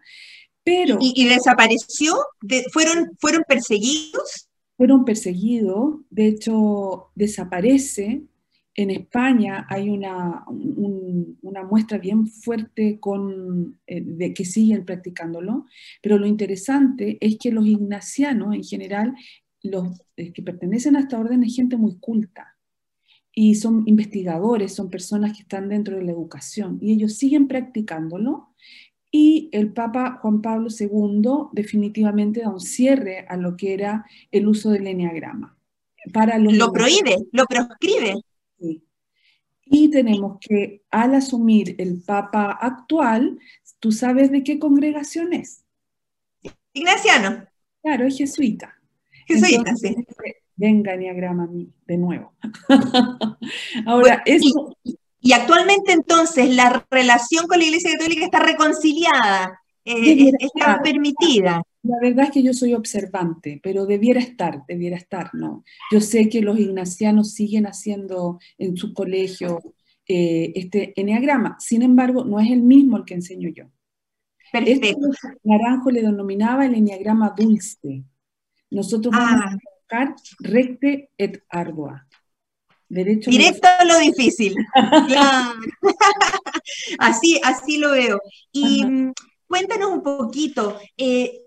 ¿Y, 1.00 1.28
desapareció? 1.28 2.14
¿Fueron, 2.72 3.16
¿Fueron 3.18 3.42
perseguidos? 3.46 4.48
Fueron 4.76 5.04
perseguidos, 5.04 6.00
de 6.10 6.28
hecho 6.28 7.10
desaparece. 7.14 8.22
En 8.74 8.90
España 8.90 9.66
hay 9.68 9.90
una, 9.90 10.44
una 10.48 11.64
muestra 11.64 11.98
bien 11.98 12.26
fuerte 12.26 12.98
con, 12.98 13.78
eh, 13.86 14.00
de 14.00 14.32
que 14.32 14.44
siguen 14.44 14.84
practicándolo, 14.84 15.66
pero 16.00 16.18
lo 16.18 16.26
interesante 16.26 17.18
es 17.20 17.36
que 17.38 17.50
los 17.50 17.66
ignacianos 17.66 18.54
en 18.54 18.64
general, 18.64 19.14
los 19.62 20.00
eh, 20.16 20.32
que 20.32 20.42
pertenecen 20.42 20.96
a 20.96 21.00
esta 21.00 21.18
orden 21.18 21.42
es 21.42 21.54
gente 21.54 21.76
muy 21.76 21.98
culta 21.98 22.56
y 23.32 23.54
son 23.56 23.82
investigadores, 23.86 24.74
son 24.74 24.90
personas 24.90 25.32
que 25.32 25.42
están 25.42 25.68
dentro 25.68 25.96
de 25.96 26.04
la 26.04 26.12
educación 26.12 26.78
y 26.80 26.92
ellos 26.92 27.14
siguen 27.14 27.48
practicándolo 27.48 28.49
y 29.10 29.48
el 29.52 29.72
Papa 29.72 30.18
Juan 30.22 30.40
Pablo 30.40 30.68
II 30.70 31.48
definitivamente 31.52 32.40
da 32.40 32.50
un 32.50 32.60
cierre 32.60 33.26
a 33.28 33.36
lo 33.36 33.56
que 33.56 33.74
era 33.74 34.06
el 34.30 34.46
uso 34.46 34.70
del 34.70 34.86
enneagrama. 34.86 35.56
Para 36.12 36.38
lo 36.38 36.72
prohíbe, 36.72 37.16
lo 37.32 37.44
proscribe. 37.46 38.14
Y 39.72 39.88
tenemos 39.88 40.38
que, 40.40 40.82
al 40.90 41.14
asumir 41.14 41.76
el 41.78 42.02
Papa 42.02 42.58
actual, 42.60 43.38
¿tú 43.78 43.92
sabes 43.92 44.30
de 44.30 44.42
qué 44.42 44.58
congregación 44.58 45.32
es? 45.32 45.64
Ignaciano. 46.72 47.44
Claro, 47.82 48.06
es 48.06 48.18
jesuita. 48.18 48.74
Jesuita, 49.26 49.74
sí. 49.76 49.94
Venga, 50.56 50.94
enneagrama 50.94 51.44
a 51.44 51.46
mí, 51.46 51.72
de 51.86 51.96
nuevo. 51.96 52.32
Ahora, 53.86 54.22
eso... 54.26 54.76
Y 54.82 54.99
actualmente 55.32 55.92
entonces 55.92 56.54
la 56.54 56.84
relación 56.90 57.46
con 57.46 57.58
la 57.58 57.64
Iglesia 57.64 57.92
Católica 57.92 58.24
está 58.24 58.40
reconciliada, 58.40 59.60
eh, 59.84 60.32
está 60.38 60.80
permitida. 60.82 61.62
La 61.82 61.98
verdad 62.00 62.26
es 62.26 62.30
que 62.30 62.42
yo 62.42 62.52
soy 62.52 62.74
observante, 62.74 63.58
pero 63.62 63.86
debiera 63.86 64.20
estar, 64.20 64.62
debiera 64.68 64.96
estar, 64.96 65.34
¿no? 65.34 65.64
Yo 65.90 66.00
sé 66.00 66.28
que 66.28 66.42
los 66.42 66.58
ignacianos 66.58 67.32
siguen 67.32 67.66
haciendo 67.66 68.38
en 68.58 68.76
su 68.76 68.92
colegio 68.92 69.60
eh, 70.06 70.52
este 70.56 70.92
enneagrama, 71.00 71.56
sin 71.60 71.82
embargo, 71.82 72.24
no 72.24 72.40
es 72.40 72.50
el 72.50 72.62
mismo 72.62 72.96
el 72.96 73.04
que 73.04 73.14
enseño 73.14 73.48
yo. 73.48 73.64
Perfecto. 74.52 74.88
Este 74.88 75.28
Naranjo 75.44 75.90
le 75.90 76.02
denominaba 76.02 76.66
el 76.66 76.74
enneagrama 76.74 77.32
dulce. 77.36 78.04
Nosotros 78.70 79.14
vamos 79.14 79.40
ah. 79.44 79.50
a 79.50 79.56
buscar 79.56 80.14
recte 80.40 81.10
et 81.16 81.42
ardua. 81.48 82.06
Directo 82.90 83.68
a 83.68 83.84
lo 83.84 83.98
difícil. 83.98 84.54
así, 86.98 87.40
así 87.44 87.78
lo 87.78 87.92
veo. 87.92 88.20
Y 88.52 88.84
mm, 88.84 89.12
cuéntanos 89.46 89.90
un 89.90 90.02
poquito, 90.02 90.76
eh, 90.96 91.40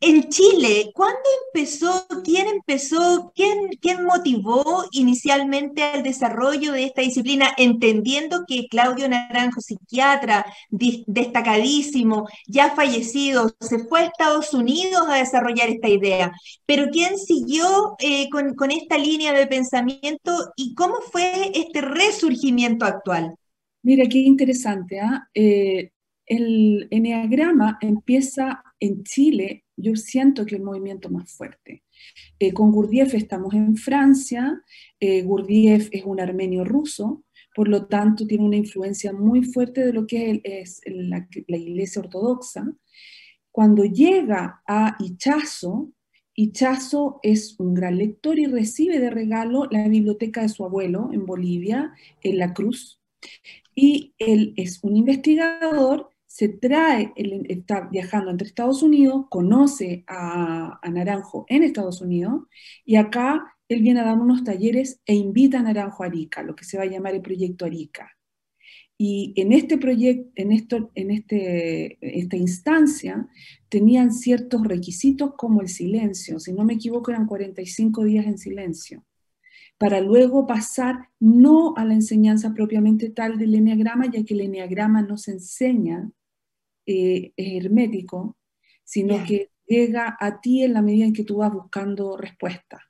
en 0.00 0.28
Chile, 0.28 0.92
¿cuándo 0.94 1.18
empezó, 1.46 2.06
quién 2.24 2.46
empezó, 2.46 3.32
quién, 3.34 3.70
quién 3.80 4.04
motivó 4.04 4.84
inicialmente 4.92 5.94
el 5.94 6.04
desarrollo 6.04 6.72
de 6.72 6.84
esta 6.84 7.02
disciplina, 7.02 7.48
entendiendo 7.56 8.44
que 8.46 8.68
Claudio 8.68 9.08
Naranjo, 9.08 9.60
psiquiatra 9.60 10.46
destacadísimo, 10.70 12.28
ya 12.46 12.76
fallecido, 12.76 13.56
se 13.58 13.80
fue 13.80 14.00
a 14.00 14.04
Estados 14.04 14.54
Unidos 14.54 15.02
a 15.08 15.16
desarrollar 15.16 15.68
esta 15.68 15.88
idea? 15.88 16.32
Pero 16.64 16.90
¿quién 16.92 17.18
siguió 17.18 17.96
eh, 17.98 18.28
con, 18.30 18.70
esta 18.70 18.98
línea 18.98 19.32
de 19.32 19.48
pensamiento 19.48 20.52
y 20.56 20.74
cómo 20.74 20.96
fue 21.10 21.50
este 21.54 21.80
resurgimiento 21.80 22.84
actual? 22.84 23.34
Mira, 23.82 24.04
qué 24.08 24.18
interesante. 24.18 25.00
¿ah? 25.00 25.28
Eh, 25.34 25.90
el 26.26 26.86
eneagrama 26.90 27.78
empieza 27.80 28.62
en 28.78 29.02
Chile 29.02 29.64
yo 29.78 29.96
siento 29.96 30.44
que 30.44 30.56
el 30.56 30.62
movimiento 30.62 31.08
más 31.08 31.32
fuerte. 31.32 31.84
Eh, 32.38 32.52
con 32.52 32.72
Gurdjieff 32.72 33.14
estamos 33.14 33.54
en 33.54 33.76
Francia, 33.76 34.62
eh, 35.00 35.22
Gurdjieff 35.22 35.88
es 35.92 36.04
un 36.04 36.20
armenio 36.20 36.64
ruso, 36.64 37.24
por 37.54 37.68
lo 37.68 37.86
tanto 37.86 38.26
tiene 38.26 38.44
una 38.44 38.56
influencia 38.56 39.12
muy 39.12 39.42
fuerte 39.44 39.84
de 39.84 39.92
lo 39.92 40.06
que 40.06 40.40
es, 40.44 40.80
la, 40.86 41.26
iglesia 41.48 42.02
ortodoxa. 42.02 42.72
Cuando 43.50 43.84
llega 43.84 44.62
a 44.66 44.96
Ichazo, 45.00 45.92
Ichazo 46.34 47.18
es 47.22 47.58
un 47.58 47.74
gran 47.74 47.98
lector 47.98 48.38
y 48.38 48.46
recibe 48.46 49.00
de 49.00 49.10
regalo 49.10 49.66
la 49.70 49.88
biblioteca 49.88 50.42
de 50.42 50.48
su 50.48 50.64
abuelo 50.64 51.10
en 51.12 51.26
Bolivia, 51.26 51.92
en 52.22 52.38
La 52.38 52.52
Cruz. 52.52 53.00
Y 53.74 54.14
él 54.18 54.54
es 54.56 54.78
un 54.82 54.96
investigador, 54.96 56.10
se 56.38 56.48
trae, 56.50 57.12
está 57.16 57.88
viajando 57.90 58.30
entre 58.30 58.46
Estados 58.46 58.84
Unidos, 58.84 59.26
conoce 59.28 60.04
a, 60.06 60.78
a 60.80 60.88
Naranjo 60.88 61.44
en 61.48 61.64
Estados 61.64 62.00
Unidos 62.00 62.44
y 62.84 62.94
acá 62.94 63.56
él 63.68 63.82
viene 63.82 63.98
a 63.98 64.04
dar 64.04 64.16
unos 64.16 64.44
talleres 64.44 65.00
e 65.04 65.16
invita 65.16 65.58
a 65.58 65.62
Naranjo 65.64 66.04
a 66.04 66.06
Arica, 66.06 66.44
lo 66.44 66.54
que 66.54 66.64
se 66.64 66.78
va 66.78 66.84
a 66.84 66.86
llamar 66.86 67.16
el 67.16 67.22
proyecto 67.22 67.64
Arica. 67.64 68.16
Y 68.96 69.32
en 69.34 69.52
este 69.52 69.78
proyecto, 69.78 70.30
en, 70.36 70.52
esto, 70.52 70.92
en 70.94 71.10
este, 71.10 71.98
esta 72.02 72.36
instancia, 72.36 73.28
tenían 73.68 74.12
ciertos 74.12 74.62
requisitos 74.62 75.34
como 75.36 75.60
el 75.60 75.68
silencio, 75.68 76.38
si 76.38 76.52
no 76.52 76.64
me 76.64 76.74
equivoco 76.74 77.10
eran 77.10 77.26
45 77.26 78.04
días 78.04 78.26
en 78.26 78.38
silencio, 78.38 79.04
para 79.76 80.00
luego 80.00 80.46
pasar 80.46 81.08
no 81.18 81.74
a 81.76 81.84
la 81.84 81.94
enseñanza 81.94 82.54
propiamente 82.54 83.10
tal 83.10 83.38
del 83.38 83.56
eneagrama, 83.56 84.06
ya 84.06 84.22
que 84.22 84.34
el 84.34 84.42
eneagrama 84.42 85.02
no 85.02 85.16
se 85.16 85.32
enseña, 85.32 86.12
eh, 86.90 87.34
es 87.36 87.64
hermético, 87.64 88.38
sino 88.82 89.22
que 89.22 89.50
llega 89.66 90.16
a 90.18 90.40
ti 90.40 90.62
en 90.62 90.72
la 90.72 90.80
medida 90.80 91.04
en 91.04 91.12
que 91.12 91.22
tú 91.22 91.36
vas 91.36 91.52
buscando 91.52 92.16
respuesta. 92.16 92.80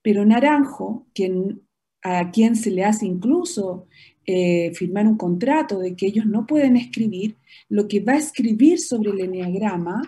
Pero 0.00 0.24
Naranjo, 0.24 1.06
quien, 1.12 1.60
a 2.02 2.30
quien 2.30 2.56
se 2.56 2.70
le 2.70 2.84
hace 2.84 3.04
incluso 3.04 3.86
eh, 4.24 4.72
firmar 4.74 5.06
un 5.06 5.18
contrato 5.18 5.78
de 5.78 5.94
que 5.94 6.06
ellos 6.06 6.24
no 6.24 6.46
pueden 6.46 6.78
escribir, 6.78 7.36
lo 7.68 7.86
que 7.86 8.00
va 8.00 8.14
a 8.14 8.18
escribir 8.18 8.78
sobre 8.78 9.10
el 9.10 9.20
enneagrama, 9.20 10.00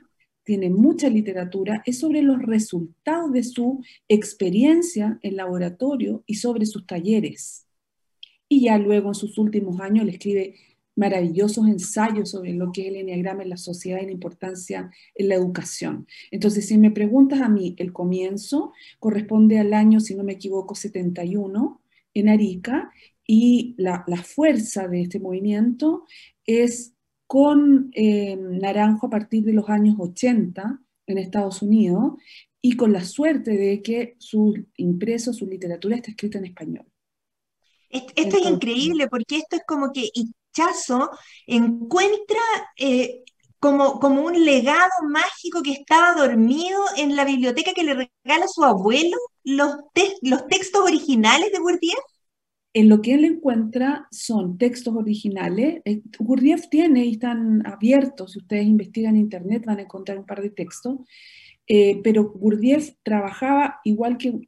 tiene 0.43 0.71
mucha 0.71 1.11
literatura, 1.11 1.83
es 1.85 1.99
sobre 1.99 2.23
los 2.23 2.41
resultados 2.41 3.31
de 3.33 3.43
su 3.43 3.85
experiencia 4.09 5.19
en 5.21 5.37
laboratorio 5.37 6.25
y 6.27 6.37
sobre 6.37 6.65
sus 6.65 6.87
talleres. 6.87 7.67
Y 8.49 8.63
ya 8.63 8.79
luego 8.79 9.09
en 9.09 9.15
sus 9.15 9.37
últimos 9.37 9.79
años 9.79 10.07
le 10.07 10.13
escribe 10.13 10.55
maravillosos 10.97 11.67
ensayos 11.67 12.31
sobre 12.31 12.53
lo 12.53 12.73
que 12.73 12.83
es 12.83 12.89
el 12.89 12.97
enneagrama 12.97 13.43
en 13.43 13.51
la 13.51 13.57
sociedad 13.57 14.01
y 14.03 14.07
la 14.07 14.13
importancia 14.13 14.91
en 15.15 15.29
la 15.29 15.35
educación. 15.35 16.07
Entonces, 16.31 16.67
si 16.67 16.79
me 16.79 16.91
preguntas 16.91 17.41
a 17.41 17.49
mí, 17.49 17.75
el 17.79 17.93
comienzo 17.93 18.73
corresponde 18.99 19.59
al 19.59 19.73
año, 19.73 20.01
si 20.01 20.15
no 20.15 20.25
me 20.25 20.33
equivoco, 20.35 20.75
71 20.75 21.81
en 22.15 22.29
Arica 22.29 22.91
y 23.27 23.75
la, 23.79 24.05
fuerza 24.25 24.89
de 24.89 25.03
este 25.03 25.21
movimiento 25.21 26.05
es 26.45 26.95
con 27.27 27.91
eh, 27.95 28.37
Naranjo 28.37 29.07
a 29.07 29.11
partir 29.11 29.45
de 29.45 29.53
los 29.53 29.69
años 29.69 29.95
80 29.99 30.81
en 31.07 31.19
Estados 31.19 31.63
Unidos 31.63 32.15
y 32.61 32.77
con 32.77 32.93
la 32.93 33.05
suerte 33.05 33.57
de 33.57 33.83
que 33.83 34.17
su 34.19 34.67
impreso, 34.77 35.33
su 35.33 35.47
literatura 35.47 35.97
está 35.97 36.11
escrita 36.11 36.39
en 36.39 36.47
español. 36.47 36.90
Esto, 37.91 38.37
es 38.37 38.47
increíble 38.47 39.09
porque 39.09 39.39
esto 39.39 39.57
es 39.57 39.63
como 39.67 39.93
que 39.93 40.11
Chazo 40.53 41.11
encuentra 41.47 42.41
eh, 42.77 43.25
como, 43.59 43.99
como 44.01 44.23
un 44.23 44.45
legado 44.45 44.91
mágico 45.09 45.63
que 45.63 45.73
estaba 45.73 46.15
dormido 46.15 46.81
en 46.97 47.17
la 47.17 47.25
biblioteca 47.25 47.75
que 47.75 47.83
le 47.83 47.95
regala 48.25 48.47
su 48.49 48.65
abuelo, 48.65 49.17
los, 49.45 49.77
los 50.23 50.47
textos 50.47 50.83
originales 50.83 51.53
de 51.53 51.59
Gurdjieff. 51.59 51.99
En 52.73 52.89
lo 52.89 53.03
que 53.03 53.15
él 53.15 53.25
encuentra 53.25 54.07
son 54.13 54.57
textos 54.57 54.95
originales. 54.95 55.83
Eh, 55.85 56.03
Gurdjieff 56.19 56.69
tiene 56.69 57.05
y 57.05 57.13
están 57.13 57.67
abiertos. 57.67 58.33
Si 58.33 58.39
ustedes 58.39 58.67
investigan 58.67 59.17
en 59.17 59.23
internet 59.23 59.65
van 59.67 59.79
a 59.79 59.83
encontrar 59.83 60.19
un 60.19 60.27
par 60.27 60.41
de 60.41 60.51
textos. 60.51 60.99
Eh, 61.67 62.01
pero 62.03 62.31
Gurdjieff 62.31 62.95
trabajaba 63.03 63.81
igual 63.85 64.17
que 64.17 64.41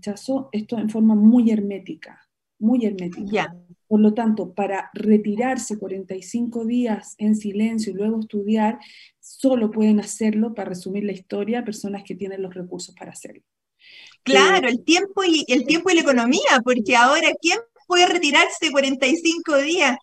Chazo, 0.00 0.50
esto 0.52 0.78
en 0.78 0.88
forma 0.88 1.14
muy 1.14 1.50
hermética, 1.50 2.18
muy 2.62 2.86
hermética. 2.86 3.54
Por 3.86 4.00
lo 4.00 4.14
tanto, 4.14 4.54
para 4.54 4.90
retirarse 4.94 5.78
45 5.78 6.64
días 6.64 7.14
en 7.18 7.36
silencio 7.36 7.92
y 7.92 7.96
luego 7.96 8.20
estudiar, 8.20 8.78
solo 9.20 9.70
pueden 9.70 10.00
hacerlo, 10.00 10.54
para 10.54 10.70
resumir 10.70 11.04
la 11.04 11.12
historia, 11.12 11.64
personas 11.64 12.02
que 12.02 12.14
tienen 12.14 12.40
los 12.40 12.54
recursos 12.54 12.94
para 12.94 13.10
hacerlo. 13.10 13.42
Claro, 14.22 14.68
el 14.68 14.82
tiempo 14.84 15.24
y 15.24 15.44
el 15.48 15.66
tiempo 15.66 15.90
y 15.90 15.96
la 15.96 16.00
economía, 16.02 16.62
porque 16.64 16.96
ahora 16.96 17.28
¿quién 17.40 17.58
puede 17.86 18.06
retirarse 18.06 18.70
45 18.70 19.58
días? 19.58 19.98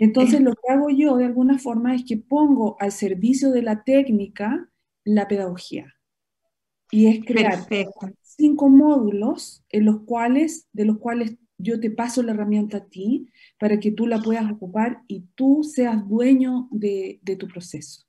Entonces 0.00 0.40
lo 0.40 0.52
que 0.52 0.72
hago 0.72 0.88
yo 0.90 1.16
de 1.16 1.26
alguna 1.26 1.58
forma 1.58 1.94
es 1.94 2.04
que 2.04 2.16
pongo 2.16 2.76
al 2.80 2.92
servicio 2.92 3.50
de 3.50 3.62
la 3.62 3.84
técnica 3.84 4.68
la 5.04 5.28
pedagogía. 5.28 5.94
Y 6.90 7.06
es 7.06 7.24
crear 7.24 7.66
cinco 8.22 8.68
módulos 8.68 9.64
en 9.70 9.84
los 9.84 10.00
cuales, 10.02 10.68
de 10.72 10.84
los 10.84 10.98
cuales 10.98 11.36
yo 11.64 11.80
te 11.80 11.90
paso 11.90 12.22
la 12.22 12.32
herramienta 12.32 12.76
a 12.76 12.84
ti 12.84 13.26
para 13.58 13.80
que 13.80 13.90
tú 13.90 14.06
la 14.06 14.20
puedas 14.20 14.50
ocupar 14.50 14.98
y 15.08 15.24
tú 15.34 15.62
seas 15.64 16.06
dueño 16.06 16.68
de, 16.70 17.20
tu 17.38 17.48
proceso. 17.48 18.02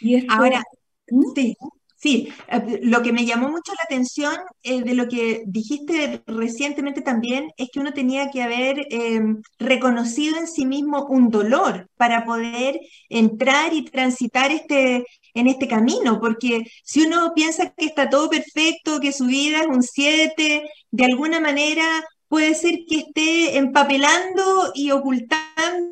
Y 0.00 0.26
Ahora, 0.30 0.62
¿Mm? 1.10 1.22
sí, 1.34 1.56
sí, 1.96 2.32
eh, 2.48 2.80
lo 2.82 3.02
que 3.02 3.12
me 3.12 3.26
llamó 3.26 3.50
mucho 3.50 3.72
la 3.72 3.84
atención 3.84 4.34
eh, 4.62 4.82
de 4.82 4.94
lo 4.94 5.08
que 5.08 5.42
dijiste 5.46 6.22
recientemente 6.26 7.02
también 7.02 7.50
es 7.56 7.68
que 7.70 7.80
uno 7.80 7.92
tenía 7.92 8.30
que 8.30 8.42
haber 8.42 8.86
em, 8.90 9.42
reconocido 9.58 10.38
en 10.38 10.46
sí 10.46 10.64
mismo 10.64 11.06
un 11.06 11.30
dolor 11.30 11.88
para 11.96 12.24
poder 12.24 12.80
entrar 13.10 13.74
y 13.74 13.84
transitar 13.84 14.50
este, 14.52 15.04
en 15.34 15.46
este 15.48 15.68
camino, 15.68 16.18
porque 16.20 16.62
si 16.82 17.06
uno 17.06 17.32
piensa 17.34 17.74
que 17.76 17.86
está 17.86 18.08
todo 18.08 18.30
perfecto, 18.30 19.00
que 19.00 19.12
su 19.12 19.26
vida 19.26 19.60
es 19.60 19.66
un 19.66 19.82
7, 19.82 20.62
de 20.90 21.04
alguna 21.04 21.40
manera 21.40 21.84
puede 22.28 22.54
ser 22.54 22.80
que 22.86 22.98
esté 22.98 23.56
empapelando 23.56 24.72
y 24.74 24.90
ocultando 24.90 25.88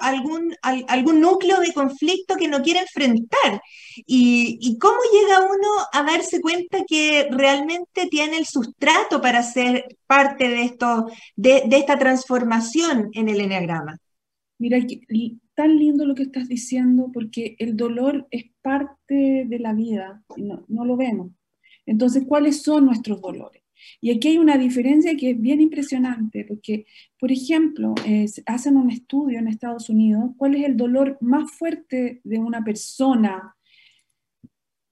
algún, 0.00 0.54
algún 0.62 1.20
núcleo 1.20 1.60
de 1.60 1.72
conflicto 1.72 2.36
que 2.36 2.48
no 2.48 2.62
quiere 2.62 2.80
enfrentar. 2.80 3.60
Y, 4.06 4.78
cómo 4.78 4.96
llega 5.12 5.40
uno 5.40 5.68
a 5.92 6.02
darse 6.02 6.40
cuenta 6.40 6.78
que 6.86 7.28
realmente 7.30 8.06
tiene 8.10 8.38
el 8.38 8.46
sustrato 8.46 9.20
para 9.20 9.42
ser 9.42 9.96
parte 10.06 10.48
de, 10.48 10.62
esto, 10.62 11.06
de, 11.36 11.64
esta 11.70 11.98
transformación 11.98 13.10
en 13.12 13.28
el 13.28 13.40
enneagrama? 13.40 13.98
Mira, 14.58 14.78
tan 15.54 15.76
lindo 15.78 16.04
lo 16.04 16.14
que 16.14 16.24
estás 16.24 16.48
diciendo, 16.48 17.10
porque 17.12 17.56
el 17.58 17.76
dolor 17.76 18.26
es 18.30 18.44
parte 18.62 19.44
de 19.46 19.58
la 19.58 19.72
vida, 19.72 20.22
no, 20.36 20.64
no 20.68 20.84
lo 20.84 20.96
vemos. 20.96 21.32
Entonces, 21.86 22.24
¿cuáles 22.26 22.62
son 22.62 22.86
nuestros 22.86 23.20
dolores? 23.20 23.59
Y 24.00 24.10
aquí 24.10 24.28
hay 24.28 24.38
una 24.38 24.58
diferencia 24.58 25.16
que 25.16 25.30
es 25.30 25.40
bien 25.40 25.60
impresionante, 25.60 26.44
porque, 26.44 26.86
por 27.18 27.32
ejemplo, 27.32 27.94
hacen 28.46 28.76
un 28.76 28.90
estudio 28.90 29.38
en 29.38 29.48
Estados 29.48 29.88
Unidos, 29.90 30.30
cuál 30.36 30.54
es 30.54 30.64
el 30.64 30.76
dolor 30.76 31.18
más 31.20 31.50
fuerte 31.50 32.20
de 32.24 32.38
una 32.38 32.62
persona 32.64 33.56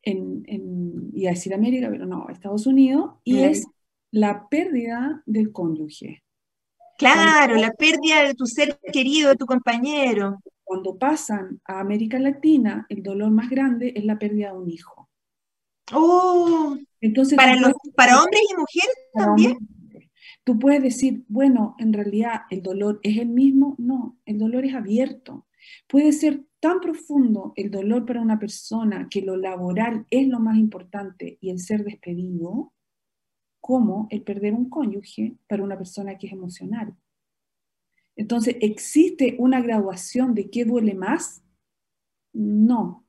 en, 0.02 0.42
en 0.46 1.10
iba 1.12 1.30
a 1.30 1.34
decir 1.34 1.52
América, 1.54 1.88
pero 1.90 2.06
no, 2.06 2.28
Estados 2.28 2.66
Unidos, 2.66 3.12
y 3.24 3.40
es 3.40 3.66
la 4.10 4.48
pérdida 4.48 5.22
del 5.26 5.52
cónyuge. 5.52 6.22
Claro, 6.96 7.54
la 7.54 7.72
pérdida 7.72 8.24
de 8.24 8.34
tu 8.34 8.46
ser 8.46 8.78
querido, 8.92 9.30
de 9.30 9.36
tu 9.36 9.46
compañero. 9.46 10.40
Cuando 10.64 10.98
pasan 10.98 11.60
a 11.64 11.80
América 11.80 12.18
Latina, 12.18 12.86
el 12.88 13.02
dolor 13.02 13.30
más 13.30 13.48
grande 13.48 13.92
es 13.94 14.04
la 14.04 14.18
pérdida 14.18 14.52
de 14.52 14.58
un 14.58 14.68
hijo. 14.68 14.97
Oh, 15.92 16.76
entonces, 17.00 17.36
para, 17.36 17.56
los, 17.56 17.72
para 17.94 18.20
hombres 18.20 18.42
y 18.50 18.54
mujeres 18.54 18.96
también. 19.14 19.58
Tú 20.44 20.58
puedes 20.58 20.82
decir, 20.82 21.24
bueno, 21.28 21.76
en 21.78 21.92
realidad 21.92 22.42
el 22.50 22.62
dolor 22.62 23.00
es 23.02 23.18
el 23.18 23.28
mismo. 23.28 23.74
No, 23.78 24.18
el 24.24 24.38
dolor 24.38 24.64
es 24.64 24.74
abierto. 24.74 25.46
Puede 25.86 26.12
ser 26.12 26.42
tan 26.60 26.80
profundo 26.80 27.52
el 27.56 27.70
dolor 27.70 28.06
para 28.06 28.20
una 28.20 28.38
persona 28.38 29.08
que 29.10 29.22
lo 29.22 29.36
laboral 29.36 30.06
es 30.10 30.26
lo 30.26 30.40
más 30.40 30.56
importante 30.56 31.38
y 31.40 31.50
el 31.50 31.60
ser 31.60 31.84
despedido, 31.84 32.72
como 33.60 34.08
el 34.10 34.22
perder 34.22 34.54
un 34.54 34.68
cónyuge 34.70 35.36
para 35.46 35.62
una 35.62 35.76
persona 35.76 36.16
que 36.16 36.26
es 36.26 36.32
emocional. 36.32 36.96
Entonces, 38.16 38.56
¿existe 38.60 39.36
una 39.38 39.60
graduación 39.60 40.34
de 40.34 40.50
qué 40.50 40.64
duele 40.64 40.94
más? 40.94 41.42
No, 42.32 43.06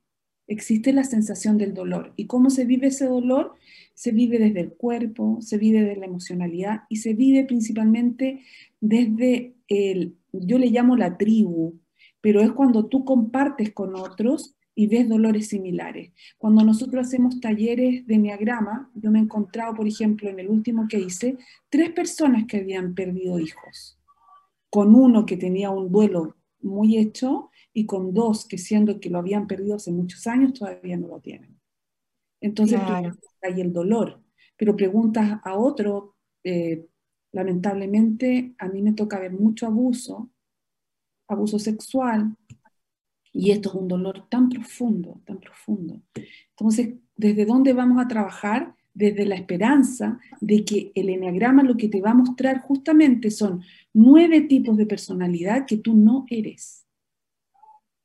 existe 0.50 0.92
la 0.92 1.04
sensación 1.04 1.58
del 1.58 1.74
dolor. 1.74 2.14
¿Y 2.18 2.26
cómo 2.26 2.50
se 2.50 2.66
vive 2.66 2.88
ese 2.88 3.06
dolor? 3.06 3.54
Se 3.94 4.12
vive 4.12 4.40
desde 4.40 4.60
el 4.62 4.74
cuerpo, 4.74 5.38
se 5.42 5.58
vive 5.58 5.82
desde 5.84 6.00
la 6.00 6.08
emocionalidad 6.08 6.82
y 6.90 6.98
se 6.98 7.14
vive 7.14 7.46
principalmente 7.46 8.42
desde 8.82 9.54
el, 9.68 10.18
yo 10.34 10.58
le 10.58 10.72
llamo 10.72 10.98
la 10.98 11.18
tribu, 11.18 11.80
pero 12.20 12.42
es 12.42 12.52
cuando 12.52 12.88
tú 12.88 13.06
compartes 13.06 13.72
con 13.72 13.96
otros 13.96 14.56
y 14.76 14.88
ves 14.88 15.08
dolores 15.08 15.50
similares. 15.50 16.12
Cuando 16.38 16.64
nosotros 16.64 17.08
hacemos 17.08 17.40
talleres 17.40 18.08
de 18.08 18.16
enneagrama, 18.16 18.90
yo 18.96 19.12
me 19.12 19.20
he 19.20 19.22
encontrado, 19.22 19.76
por 19.76 19.88
ejemplo, 19.88 20.30
en 20.30 20.40
el 20.40 20.50
último 20.50 20.88
que 20.88 21.00
hice, 21.00 21.38
tres 21.70 21.92
personas 21.92 22.46
que 22.48 22.58
habían 22.58 22.96
perdido 22.96 23.40
hijos. 23.40 23.98
con 24.70 24.96
uno 24.96 25.26
que 25.26 25.36
tenía 25.36 25.72
un 25.72 25.92
duelo 25.92 26.36
muy 26.62 26.98
hecho 26.98 27.49
y 27.74 27.86
con 27.86 28.14
dos 28.14 28.48
que 28.48 28.58
siendo 28.58 29.00
que 29.00 29.10
lo 29.10 29.20
habían 29.20 29.48
perdido 29.48 29.76
hace 29.76 29.92
muchos 29.92 30.26
años 30.28 30.54
todavía 30.54 30.98
no 30.98 31.08
lo 31.08 31.20
tienen. 31.20 31.60
Entonces 32.42 32.80
hay 33.42 33.62
el 33.62 33.74
dolor, 33.74 34.22
pero 34.58 34.76
preguntas 34.76 35.40
a 35.44 35.56
otro, 35.56 36.16
eh, 36.44 36.86
lamentablemente 37.32 38.56
a 38.58 38.68
mí 38.68 38.82
me 38.82 38.94
toca 38.94 39.20
ver 39.20 39.32
mucho 39.32 39.68
abuso, 39.68 40.30
abuso 41.28 41.60
sexual, 41.60 42.36
y 43.32 43.52
esto 43.52 43.70
es 43.70 43.76
un 43.76 43.88
dolor 43.88 44.28
tan 44.30 44.50
profundo, 44.50 45.22
tan 45.26 45.40
profundo. 45.40 46.02
Entonces, 46.50 46.96
¿desde 47.16 47.46
dónde 47.46 47.74
vamos 47.74 48.04
a 48.04 48.08
trabajar? 48.08 48.76
Desde 48.92 49.26
la 49.26 49.36
esperanza 49.36 50.20
de 50.42 50.66
que 50.66 50.92
el 50.96 51.10
enneagrama 51.10 51.64
lo 51.64 51.78
que 51.78 51.88
te 51.88 52.02
va 52.02 52.12
a 52.12 52.16
mostrar 52.16 52.62
justamente 52.62 53.30
son 53.30 53.62
nueve 53.94 54.42
tipos 54.42 54.76
de 54.78 54.88
personalidad 54.88 55.66
que 55.66 55.78
tú 55.78 55.96
no 55.96 56.26
eres, 56.30 56.86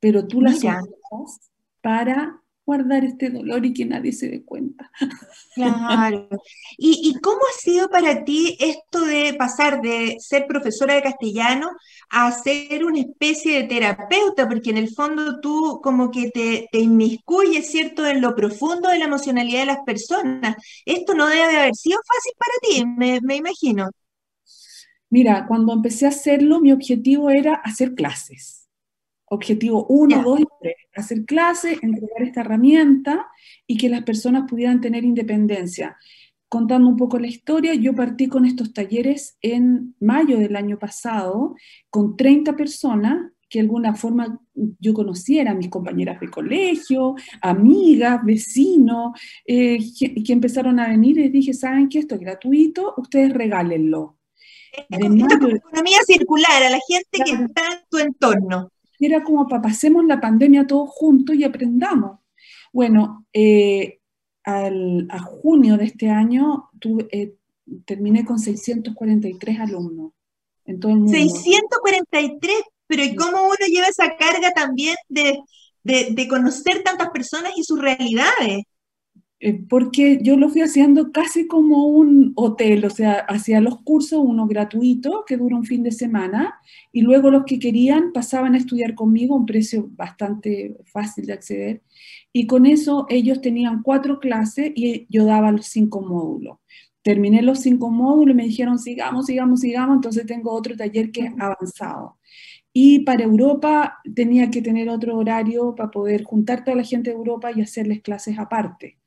pero 0.05 0.27
tú 0.27 0.39
las 0.39 0.57
usas 0.57 1.51
para 1.81 2.39
guardar 2.63 3.03
este 3.03 3.31
dolor 3.31 3.65
y 3.65 3.73
que 3.73 3.85
nadie 3.85 4.11
se 4.11 4.29
dé 4.29 4.43
cuenta. 4.45 4.91
Claro. 5.55 6.29
¿Y, 6.77 7.15
cómo 7.21 7.39
ha 7.39 7.59
sido 7.59 7.89
para 7.89 8.23
ti 8.23 8.55
esto 8.59 9.03
de 9.03 9.33
pasar 9.33 9.81
de 9.81 10.17
ser 10.19 10.45
profesora 10.45 10.93
de 10.93 11.01
castellano 11.01 11.71
a 12.11 12.31
ser 12.33 12.85
una 12.85 12.99
especie 12.99 13.61
de 13.61 13.67
terapeuta? 13.67 14.47
Porque 14.47 14.69
en 14.69 14.77
el 14.77 14.93
fondo 14.93 15.39
tú 15.39 15.79
como 15.81 16.11
que 16.11 16.29
te, 16.29 16.67
te 16.71 16.79
inmiscuyes, 16.81 17.71
¿cierto?, 17.71 18.05
en 18.05 18.21
lo 18.21 18.35
profundo 18.35 18.89
de 18.89 18.99
la 18.99 19.05
emocionalidad 19.05 19.61
de 19.61 19.65
las 19.65 19.79
personas. 19.83 20.55
Esto 20.85 21.15
no 21.15 21.25
debe 21.25 21.57
haber 21.57 21.73
sido 21.73 21.97
fácil 22.05 22.33
para 22.37 22.53
ti, 22.61 22.85
me, 22.85 23.21
me 23.21 23.37
imagino. 23.37 23.89
Mira, 25.09 25.47
cuando 25.47 25.73
empecé 25.73 26.05
a 26.05 26.09
hacerlo, 26.09 26.59
mi 26.59 26.73
objetivo 26.73 27.31
era 27.31 27.55
hacer 27.55 27.95
clases 27.95 28.64
Objetivo 29.27 29.85
1, 29.87 30.23
2 30.23 30.39
y 30.39 30.45
3. 30.61 30.75
Hacer 30.95 31.25
clases, 31.25 31.79
entregar 31.81 32.21
esta 32.21 32.41
herramienta 32.41 33.27
y 33.67 33.77
que 33.77 33.89
las 33.89 34.03
personas 34.03 34.49
pudieran 34.49 34.81
tener 34.81 35.03
independencia. 35.03 35.97
Contando 36.47 36.87
un 36.87 36.95
poco 36.95 37.17
la 37.19 37.27
historia, 37.27 37.73
yo 37.73 37.95
partí 37.95 38.27
con 38.27 38.45
estos 38.45 38.71
talleres 38.71 39.37
en 39.41 39.95
mayo 39.99 40.37
del 40.37 40.55
año 40.55 40.77
pasado 40.77 41.55
con 41.89 42.15
30 42.15 42.55
personas 42.55 43.31
que 43.49 43.59
de 43.59 43.63
alguna 43.63 43.95
forma 43.95 44.39
yo 44.53 44.93
conociera, 44.93 45.53
mis 45.53 45.69
compañeras 45.69 46.19
de 46.19 46.29
colegio, 46.29 47.15
amigas, 47.41 48.23
vecinos, 48.23 49.19
eh, 49.45 49.77
que, 49.97 50.33
empezaron 50.33 50.79
a 50.79 50.87
venir 50.87 51.19
y 51.19 51.29
dije, 51.29 51.53
¿saben 51.53 51.89
que 51.89 51.99
esto 51.99 52.15
es 52.15 52.21
gratuito? 52.21 52.93
Ustedes 52.97 53.33
regálenlo. 53.33 54.17
De 54.89 55.05
economía 55.05 55.99
circular 56.05 56.63
a 56.63 56.69
la 56.69 56.79
gente 56.87 57.19
que 57.23 57.31
está 57.31 57.61
en 57.71 57.79
tu 57.89 57.97
entorno 57.97 58.71
era 58.99 59.23
como 59.23 59.47
para 59.47 59.61
pasemos 59.61 60.05
la 60.05 60.19
pandemia 60.19 60.67
todos 60.67 60.89
juntos 60.89 61.35
y 61.35 61.43
aprendamos. 61.43 62.19
Bueno, 62.71 63.25
eh, 63.33 63.99
a 64.43 65.19
junio 65.19 65.77
de 65.77 65.85
este 65.85 66.09
año 66.09 66.69
eh, 67.11 67.33
terminé 67.85 68.25
con 68.25 68.37
643 68.37 69.59
alumnos 69.59 70.11
en 70.65 70.79
todo 70.79 70.91
el 70.91 70.99
mundo. 70.99 71.17
643, 71.17 72.55
pero 72.85 73.03
¿y 73.03 73.15
cómo 73.15 73.45
uno 73.45 73.67
lleva 73.67 73.87
esa 73.87 74.15
carga 74.17 74.51
también 74.51 74.95
de, 75.09 75.39
de 75.83 76.27
conocer 76.27 76.83
tantas 76.83 77.09
personas 77.09 77.53
y 77.55 77.63
sus 77.63 77.81
realidades? 77.81 78.65
Eh, 79.45 79.61
porque 79.69 80.17
yo 80.23 80.37
lo 80.37 80.49
fui 80.49 80.61
haciendo 80.61 81.11
casi 81.11 81.45
como 81.45 81.85
un 81.85 82.33
hotel, 82.35 82.83
o 82.83 82.89
sea, 82.89 83.19
hacía 83.29 83.61
los 83.61 83.79
cursos, 83.83 84.19
uno 84.23 84.47
gratuito, 84.47 85.23
que 85.27 85.37
dura 85.37 85.55
un 85.55 85.65
fin 85.65 85.83
de 85.83 85.91
semana, 85.91 86.55
y 86.91 87.01
luego 87.01 87.29
los 87.29 87.43
que 87.45 87.59
querían 87.59 88.11
pasaban 88.11 88.55
a 88.55 88.57
estudiar 88.57 88.95
conmigo 88.95 89.35
a 89.35 89.37
un 89.37 89.45
precio 89.45 89.87
bastante 89.91 90.75
fácil 90.85 91.27
de 91.27 91.33
acceder, 91.33 91.83
y 92.33 92.47
con 92.47 92.65
eso 92.65 93.05
ellos 93.07 93.39
tenían 93.39 93.83
cuatro 93.83 94.19
clases 94.19 94.71
y 94.75 95.05
yo 95.09 95.25
daba 95.25 95.51
los 95.51 95.67
cinco 95.67 96.01
módulos. 96.01 96.57
Terminé 97.03 97.43
los 97.43 97.59
cinco 97.59 97.91
módulos 97.91 98.33
y 98.33 98.37
me 98.37 98.45
dijeron, 98.45 98.79
sigamos, 98.79 99.27
sigamos, 99.27 99.59
sigamos, 99.59 99.97
entonces 99.97 100.25
tengo 100.25 100.53
otro 100.53 100.75
taller 100.75 101.11
que 101.11 101.21
es 101.21 101.33
avanzado. 101.39 102.17
Y 102.73 103.01
para 103.01 103.23
Europa 103.25 103.99
tenía 104.15 104.49
que 104.49 104.61
tener 104.63 104.89
otro 104.89 105.17
horario 105.17 105.75
para 105.75 105.91
poder 105.91 106.23
juntar 106.23 106.63
toda 106.63 106.77
la 106.77 106.83
gente 106.83 107.11
de 107.11 107.15
Europa 107.17 107.51
y 107.55 107.61
hacerles 107.61 108.01
clases 108.01 108.39
aparte. 108.39 108.97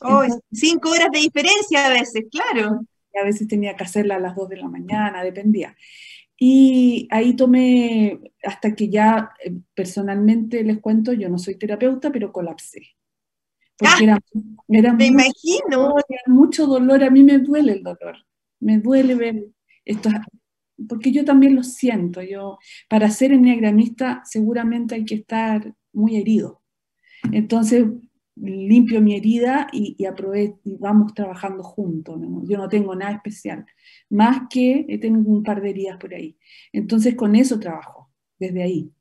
Oh, 0.00 0.22
cinco 0.52 0.90
horas 0.90 1.08
de 1.12 1.20
diferencia 1.20 1.86
a 1.86 1.90
veces, 1.90 2.24
claro. 2.30 2.80
A 3.20 3.24
veces 3.24 3.46
tenía 3.46 3.76
que 3.76 3.84
hacerla 3.84 4.16
a 4.16 4.20
las 4.20 4.34
dos 4.34 4.48
de 4.48 4.56
la 4.56 4.68
mañana, 4.68 5.22
dependía. 5.22 5.76
Y 6.36 7.06
ahí 7.10 7.34
tomé, 7.36 8.20
hasta 8.42 8.74
que 8.74 8.88
ya 8.88 9.30
eh, 9.44 9.54
personalmente 9.72 10.64
les 10.64 10.78
cuento, 10.80 11.12
yo 11.12 11.28
no 11.28 11.38
soy 11.38 11.54
terapeuta, 11.56 12.10
pero 12.10 12.32
colapsé. 12.32 12.82
Porque 13.76 14.10
ah, 14.10 14.18
era, 14.68 14.92
me 14.92 15.06
imagino. 15.06 15.94
mucho 16.26 16.66
dolor, 16.66 17.02
a 17.02 17.10
mí 17.10 17.22
me 17.22 17.38
duele 17.38 17.72
el 17.72 17.82
dolor, 17.82 18.16
me 18.60 18.78
duele 18.78 19.14
ver 19.16 19.46
esto, 19.84 20.10
porque 20.88 21.12
yo 21.12 21.24
también 21.24 21.56
lo 21.56 21.62
siento. 21.62 22.22
Yo, 22.22 22.58
para 22.88 23.10
ser 23.10 23.32
enneagramista 23.32 24.22
seguramente 24.24 24.94
hay 24.94 25.04
que 25.04 25.16
estar 25.16 25.74
muy 25.92 26.16
herido. 26.16 26.62
Entonces, 27.32 27.84
limpio 28.36 29.00
mi 29.00 29.16
herida 29.16 29.68
y, 29.72 29.96
y, 29.98 30.06
y 30.64 30.76
vamos 30.76 31.14
trabajando 31.14 31.62
juntos. 31.62 32.20
Yo 32.44 32.58
no 32.58 32.68
tengo 32.68 32.94
nada 32.94 33.12
especial, 33.12 33.64
más 34.10 34.42
que 34.50 34.86
eh, 34.88 34.98
tengo 34.98 35.30
un 35.30 35.42
par 35.42 35.60
de 35.60 35.70
heridas 35.70 35.98
por 35.98 36.14
ahí. 36.14 36.36
Entonces 36.72 37.14
con 37.14 37.36
eso 37.36 37.58
trabajo, 37.58 38.10
desde 38.38 38.62
ahí. 38.62 38.92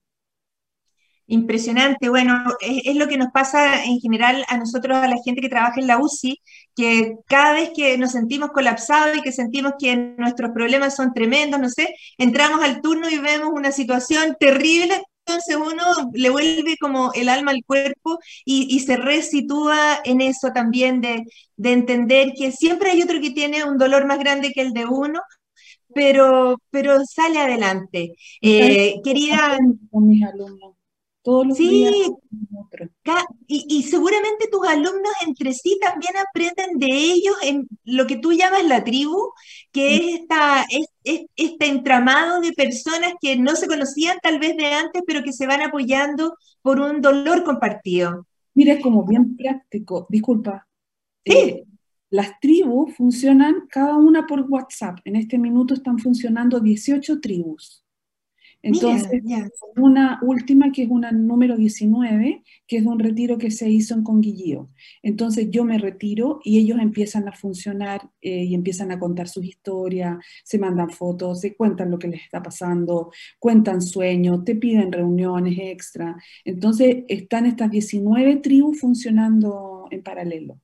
Impresionante, 1.26 2.10
bueno, 2.10 2.44
es, 2.60 2.96
lo 2.98 3.08
que 3.08 3.18
nos 3.18 3.32
pasa 3.32 3.86
en 3.86 4.00
general 4.00 4.44
a 4.50 4.58
nosotros, 4.58 4.98
a 4.98 5.08
la 5.08 5.16
gente 5.24 5.42
que 5.42 5.48
trabaja 5.48 5.80
en 5.80 5.88
la 5.88 5.98
UCI, 5.98 6.38
que 6.76 7.16
cada 7.28 7.54
vez 7.54 7.72
que 7.74 7.98
nos 7.98 8.12
sentimos 8.12 8.52
colapsados 8.52 9.18
y 9.18 9.22
que 9.22 9.32
sentimos 9.32 9.74
que 9.80 9.96
nuestros 9.96 10.52
problemas 10.52 10.96
son 10.96 11.14
tremendos, 11.14 11.62
no 11.62 11.70
sé, 11.70 11.96
entramos 12.18 12.62
al 12.62 12.82
turno 12.82 13.10
y 13.10 13.20
vemos 13.20 13.50
una 13.54 13.72
situación 13.72 14.36
terrible, 14.38 15.02
entonces 15.26 15.56
uno 15.56 16.12
le 16.14 16.30
vuelve 16.30 16.76
como 16.80 17.12
el 17.14 17.30
alma 17.30 17.52
al 17.52 17.64
cuerpo 17.66 18.20
y, 18.46 18.80
se 18.82 18.98
resitúa 18.98 20.00
en 20.04 20.22
eso 20.22 20.50
también 20.54 21.02
de, 21.02 21.24
entender 21.58 22.34
que 22.38 22.52
siempre 22.52 22.92
hay 22.92 23.02
otro 23.04 23.22
que 23.22 23.32
tiene 23.32 23.64
un 23.64 23.78
dolor 23.78 24.06
más 24.06 24.20
grande 24.20 24.52
que 24.54 24.62
el 24.62 24.74
de 24.74 24.86
uno, 24.86 25.22
pero, 25.94 26.58
pero 26.70 27.06
sale 27.06 27.40
adelante. 27.40 28.16
Eh, 28.42 28.96
querida... 29.04 29.58
Con 29.92 30.08
mis 30.08 30.24
alumnos 30.24 30.76
todos 31.24 31.48
los 31.48 31.58
sí, 31.58 31.90
Y, 33.48 33.84
seguramente 33.84 34.50
tus 34.52 34.68
alumnos 34.68 35.14
entre 35.26 35.54
sí 35.54 35.80
también 35.82 36.14
aprenden 36.18 36.78
de 36.78 36.88
ellos 36.88 37.36
en 37.42 37.68
lo 37.86 38.06
que 38.06 38.18
tú 38.18 38.34
llamas 38.34 38.66
la 38.66 38.84
tribu, 38.84 39.32
que 39.72 39.96
es, 39.96 40.20
esta, 40.20 40.66
es, 40.70 41.26
este 41.36 41.68
entramado 41.68 42.42
de 42.42 42.52
personas 42.52 43.14
que 43.22 43.38
no 43.38 43.56
se 43.56 43.68
conocían 43.68 44.18
tal 44.22 44.38
vez 44.38 44.58
de 44.58 44.66
antes, 44.66 45.02
pero 45.08 45.24
que 45.24 45.32
se 45.32 45.48
van 45.48 45.62
apoyando 45.62 46.38
por 46.62 46.82
un 46.82 47.02
dolor 47.02 47.44
compartido. 47.44 48.28
Mira, 48.54 48.74
es 48.74 48.84
como 48.84 49.06
bien 49.06 49.38
práctico, 49.38 50.06
disculpa. 50.10 50.68
Sí. 51.26 51.32
Eh, 51.32 51.64
las 52.10 52.40
tribus 52.40 52.96
funcionan 52.96 53.68
cada 53.70 53.96
una 53.96 54.28
por 54.28 54.42
WhatsApp. 54.42 55.00
En 55.06 55.16
este 55.16 55.38
minuto 55.40 55.74
están 55.74 55.98
funcionando 55.98 56.60
18 56.60 57.20
tribus. 57.22 57.83
Entonces, 58.64 59.22
una 59.76 60.20
última 60.24 60.72
que 60.72 60.84
es 60.84 60.90
una 60.90 61.12
número 61.12 61.58
19, 61.58 62.44
que 62.66 62.78
es 62.78 62.86
un 62.86 62.98
retiro 62.98 63.38
que 63.38 63.52
se 63.52 63.70
hizo 63.70 63.94
en 63.94 64.04
Conguillío. 64.04 64.70
Entonces 65.02 65.50
yo 65.52 65.66
me 65.66 65.78
retiro 65.78 66.40
y 66.46 66.60
ellos 66.60 66.80
empiezan 66.80 67.28
a 67.28 67.34
funcionar 67.34 68.10
eh, 68.22 68.46
y 68.46 68.56
empiezan 68.56 68.92
a 68.92 69.00
contar 69.00 69.28
sus 69.28 69.44
historias, 69.44 70.18
se 70.46 70.58
mandan 70.58 70.90
fotos, 70.90 71.42
se 71.42 71.56
cuentan 71.56 71.92
lo 71.92 72.00
que 72.00 72.08
les 72.08 72.24
está 72.24 72.42
pasando, 72.42 73.12
cuentan 73.38 73.82
sueños, 73.82 74.46
te 74.46 74.56
piden 74.56 74.94
reuniones 74.94 75.60
extra. 75.60 76.16
Entonces 76.46 77.04
están 77.10 77.46
estas 77.46 77.70
19 77.70 78.38
tribus 78.38 78.80
funcionando 78.80 79.88
en 79.92 80.04
paralelo. 80.04 80.63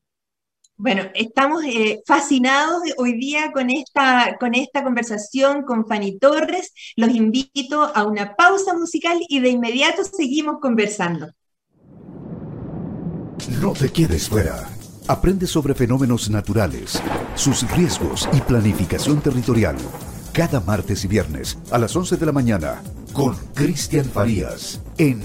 Bueno, 0.82 1.04
estamos 1.13 1.65
eh, 1.65 2.02
fascinados 2.06 2.82
hoy 2.96 3.20
día 3.20 3.52
con 3.52 3.70
esta, 3.70 4.38
con 4.39 4.56
esta 4.56 4.82
conversación 4.82 5.63
con 5.63 5.86
Fanny 5.86 6.18
Torres. 6.18 6.72
Los 6.96 7.10
invito 7.10 7.92
a 7.94 8.06
una 8.06 8.34
pausa 8.38 8.74
musical 8.76 9.20
y 9.28 9.42
de 9.42 9.50
inmediato 9.50 10.06
seguimos 10.06 10.62
conversando. 10.62 11.32
No 13.62 13.74
te 13.74 13.89
quedes 13.89 14.30
fuera. 14.30 14.70
Aprende 15.10 15.48
sobre 15.48 15.74
fenómenos 15.76 16.30
naturales, 16.30 17.04
sus 17.36 17.70
riesgos 17.72 18.30
y 18.32 18.39
planificación 18.39 19.20
territorial. 19.20 19.76
Cada 20.32 20.62
martes 20.62 21.04
y 21.04 21.10
viernes 21.10 21.58
a 21.72 21.78
las 21.78 21.94
11 21.94 22.15
de 22.15 22.26
la 22.26 22.32
mañana 22.32 22.82
con 23.12 23.36
Cristian 23.54 24.06
Farías 24.06 24.80
en 24.98 25.22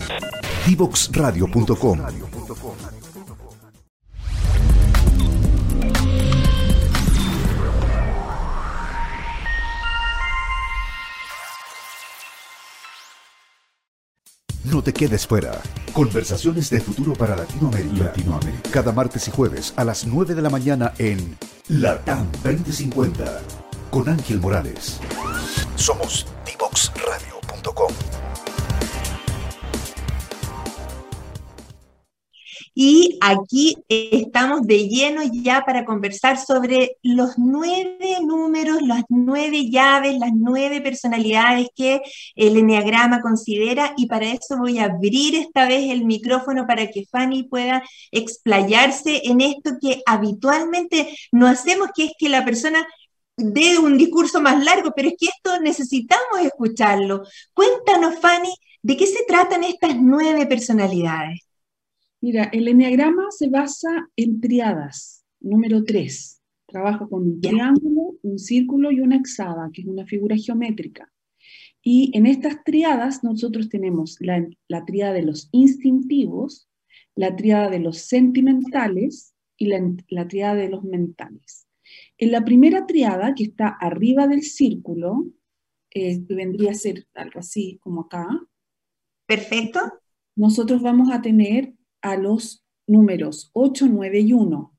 divoxradio.com. 0.66 2.00
No 14.74 14.82
te 14.82 14.92
quedes 14.92 15.24
fuera. 15.24 15.62
Conversaciones 15.92 16.68
de 16.68 16.80
futuro 16.80 17.12
para 17.12 17.36
Latinoamérica. 17.36 18.06
Latinoamérica. 18.06 18.70
Cada 18.72 18.90
martes 18.90 19.28
y 19.28 19.30
jueves 19.30 19.72
a 19.76 19.84
las 19.84 20.04
9 20.04 20.34
de 20.34 20.42
la 20.42 20.50
mañana 20.50 20.92
en 20.98 21.38
Latam 21.68 22.26
2050 22.42 23.40
con 23.92 24.08
Ángel 24.08 24.40
Morales. 24.40 24.98
Somos 25.76 26.26
divoxradio.com. 26.44 27.33
Y 32.76 33.18
aquí 33.20 33.76
estamos 33.88 34.66
de 34.66 34.88
lleno 34.88 35.22
ya 35.32 35.62
para 35.64 35.84
conversar 35.84 36.38
sobre 36.38 36.96
los 37.02 37.38
nueve 37.38 38.18
números, 38.22 38.82
las 38.82 39.04
nueve 39.08 39.70
llaves, 39.70 40.18
las 40.18 40.32
nueve 40.34 40.80
personalidades 40.80 41.68
que 41.76 42.02
el 42.34 42.56
Enneagrama 42.56 43.20
considera. 43.20 43.94
Y 43.96 44.06
para 44.06 44.26
eso 44.32 44.58
voy 44.58 44.80
a 44.80 44.86
abrir 44.86 45.36
esta 45.36 45.68
vez 45.68 45.90
el 45.92 46.04
micrófono 46.04 46.66
para 46.66 46.88
que 46.90 47.06
Fanny 47.06 47.44
pueda 47.44 47.82
explayarse 48.10 49.22
en 49.24 49.40
esto 49.40 49.72
que 49.80 50.02
habitualmente 50.04 51.16
no 51.30 51.46
hacemos, 51.46 51.90
que 51.94 52.06
es 52.06 52.12
que 52.18 52.28
la 52.28 52.44
persona 52.44 52.84
dé 53.36 53.78
un 53.78 53.96
discurso 53.98 54.40
más 54.40 54.64
largo, 54.64 54.92
pero 54.96 55.08
es 55.08 55.14
que 55.18 55.26
esto 55.26 55.60
necesitamos 55.60 56.40
escucharlo. 56.42 57.22
Cuéntanos, 57.52 58.18
Fanny, 58.20 58.52
¿de 58.82 58.96
qué 58.96 59.06
se 59.06 59.24
tratan 59.28 59.62
estas 59.64 59.96
nueve 59.96 60.46
personalidades? 60.46 61.40
Mira, 62.24 62.44
el 62.54 62.66
enneagrama 62.68 63.30
se 63.32 63.50
basa 63.50 64.08
en 64.16 64.40
triadas. 64.40 65.26
Número 65.40 65.84
tres, 65.84 66.40
trabaja 66.66 67.06
con 67.06 67.22
un 67.22 67.38
triángulo, 67.38 68.16
un 68.22 68.38
círculo 68.38 68.90
y 68.90 69.00
una 69.00 69.16
hexada, 69.16 69.68
que 69.70 69.82
es 69.82 69.86
una 69.86 70.06
figura 70.06 70.34
geométrica. 70.34 71.12
Y 71.82 72.16
en 72.16 72.24
estas 72.24 72.64
triadas 72.64 73.22
nosotros 73.22 73.68
tenemos 73.68 74.16
la, 74.20 74.42
la 74.68 74.86
triada 74.86 75.12
de 75.12 75.20
los 75.20 75.50
instintivos, 75.52 76.66
la 77.14 77.36
triada 77.36 77.68
de 77.68 77.80
los 77.80 77.98
sentimentales 77.98 79.34
y 79.58 79.66
la, 79.66 79.94
la 80.08 80.26
triada 80.26 80.54
de 80.54 80.70
los 80.70 80.82
mentales. 80.82 81.66
En 82.16 82.32
la 82.32 82.42
primera 82.42 82.86
triada, 82.86 83.34
que 83.34 83.44
está 83.44 83.68
arriba 83.68 84.26
del 84.26 84.44
círculo, 84.44 85.26
eh, 85.90 86.24
vendría 86.26 86.70
a 86.70 86.74
ser 86.74 87.06
algo 87.12 87.40
así 87.40 87.78
como 87.82 88.00
acá. 88.00 88.26
Perfecto. 89.26 89.80
Nosotros 90.36 90.80
vamos 90.80 91.10
a 91.12 91.20
tener 91.20 91.74
a 92.04 92.16
los 92.16 92.62
números 92.86 93.50
8, 93.54 93.86
9 93.90 94.20
y 94.20 94.32
1, 94.34 94.76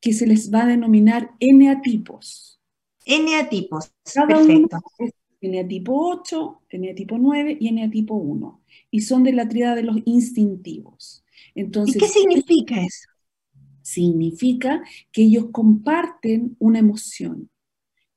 que 0.00 0.12
se 0.12 0.26
les 0.26 0.52
va 0.52 0.64
a 0.64 0.66
denominar 0.66 1.30
eneatipos. 1.40 2.60
Eneatipos, 3.06 3.90
perfecto. 4.04 4.78
Es 4.98 5.12
eneatipo 5.40 6.10
8, 6.10 6.62
eneatipo 6.68 7.16
9 7.16 7.56
y 7.58 7.68
eneatipo 7.68 8.14
1, 8.14 8.62
y 8.90 9.00
son 9.00 9.24
de 9.24 9.32
la 9.32 9.48
triada 9.48 9.74
de 9.76 9.82
los 9.82 9.96
instintivos. 10.04 11.24
Entonces, 11.54 11.96
¿Y 11.96 11.98
qué 11.98 12.08
significa 12.08 12.82
eso? 12.82 13.08
Significa 13.80 14.82
que 15.10 15.22
ellos 15.22 15.46
comparten 15.52 16.54
una 16.58 16.80
emoción, 16.80 17.50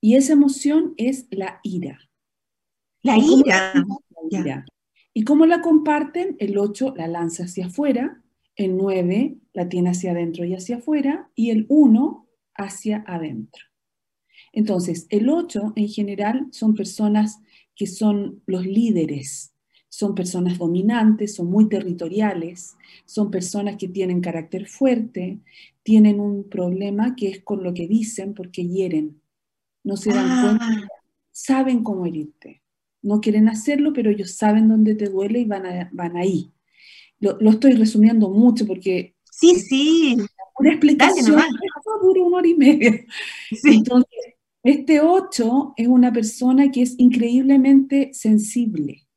y 0.01 0.15
esa 0.15 0.33
emoción 0.33 0.93
es 0.97 1.27
la 1.31 1.61
ira. 1.63 1.99
La 3.01 3.17
ira. 3.17 3.73
La 4.29 4.39
ira. 4.39 4.65
¿Y 5.13 5.23
cómo 5.23 5.45
la 5.45 5.61
comparten? 5.61 6.35
El 6.39 6.57
8 6.57 6.93
la 6.97 7.07
lanza 7.07 7.43
hacia 7.43 7.67
afuera, 7.67 8.23
el 8.55 8.77
9 8.77 9.37
la 9.53 9.69
tiene 9.69 9.91
hacia 9.91 10.11
adentro 10.11 10.45
y 10.45 10.55
hacia 10.55 10.77
afuera, 10.77 11.29
y 11.35 11.51
el 11.51 11.65
1 11.69 12.27
hacia 12.55 13.03
adentro. 13.07 13.63
Entonces, 14.51 15.07
el 15.09 15.29
8 15.29 15.73
en 15.75 15.87
general 15.89 16.47
son 16.51 16.75
personas 16.75 17.39
que 17.75 17.87
son 17.87 18.41
los 18.47 18.65
líderes, 18.65 19.53
son 19.89 20.15
personas 20.15 20.57
dominantes, 20.57 21.35
son 21.35 21.47
muy 21.51 21.69
territoriales, 21.69 22.75
son 23.05 23.29
personas 23.31 23.77
que 23.77 23.87
tienen 23.87 24.21
carácter 24.21 24.67
fuerte, 24.67 25.39
tienen 25.83 26.19
un 26.19 26.49
problema 26.49 27.15
que 27.15 27.29
es 27.29 27.43
con 27.43 27.63
lo 27.63 27.73
que 27.73 27.87
dicen 27.87 28.33
porque 28.33 28.67
hieren, 28.67 29.21
no 29.83 29.97
se 29.97 30.11
dan 30.11 30.27
Ah. 30.29 30.41
cuenta, 30.59 30.87
saben 31.31 31.83
cómo 31.83 32.07
herirte 32.07 32.62
no 33.03 33.21
quieren 33.21 33.49
hacerlo, 33.49 33.93
pero 33.93 34.09
ellos 34.11 34.31
saben 34.35 34.67
dónde 34.69 34.95
te 34.95 35.09
duele 35.09 35.39
y 35.39 35.45
van, 35.45 35.65
a- 35.67 35.89
van 35.93 36.17
ahí. 36.17 36.51
Lo, 37.19 37.37
lo 37.39 37.51
estoy 37.51 37.73
resumiendo 37.73 38.29
mucho 38.29 38.65
porque 38.67 39.15
Sí, 39.31 39.55
sí. 39.55 40.17
una 40.59 40.69
explicación 40.71 41.25
dura 42.01 42.21
una 42.23 42.37
hora 42.37 42.47
y 42.47 42.55
media. 42.55 43.05
sí. 43.51 43.77
Entonces, 43.77 44.09
este 44.63 45.01
8 45.01 45.73
es 45.77 45.87
una 45.87 46.11
persona 46.13 46.71
que 46.71 46.81
es 46.83 46.95
increíblemente 46.97 48.11
sensible, 48.13 49.07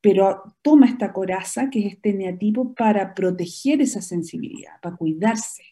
pero 0.00 0.42
toma 0.62 0.86
esta 0.86 1.12
coraza, 1.12 1.70
que 1.70 1.80
es 1.86 1.94
este 1.94 2.12
neatipo, 2.14 2.74
para 2.74 3.14
proteger 3.14 3.80
esa 3.82 4.02
sensibilidad, 4.02 4.80
para 4.80 4.96
cuidarse. 4.96 5.62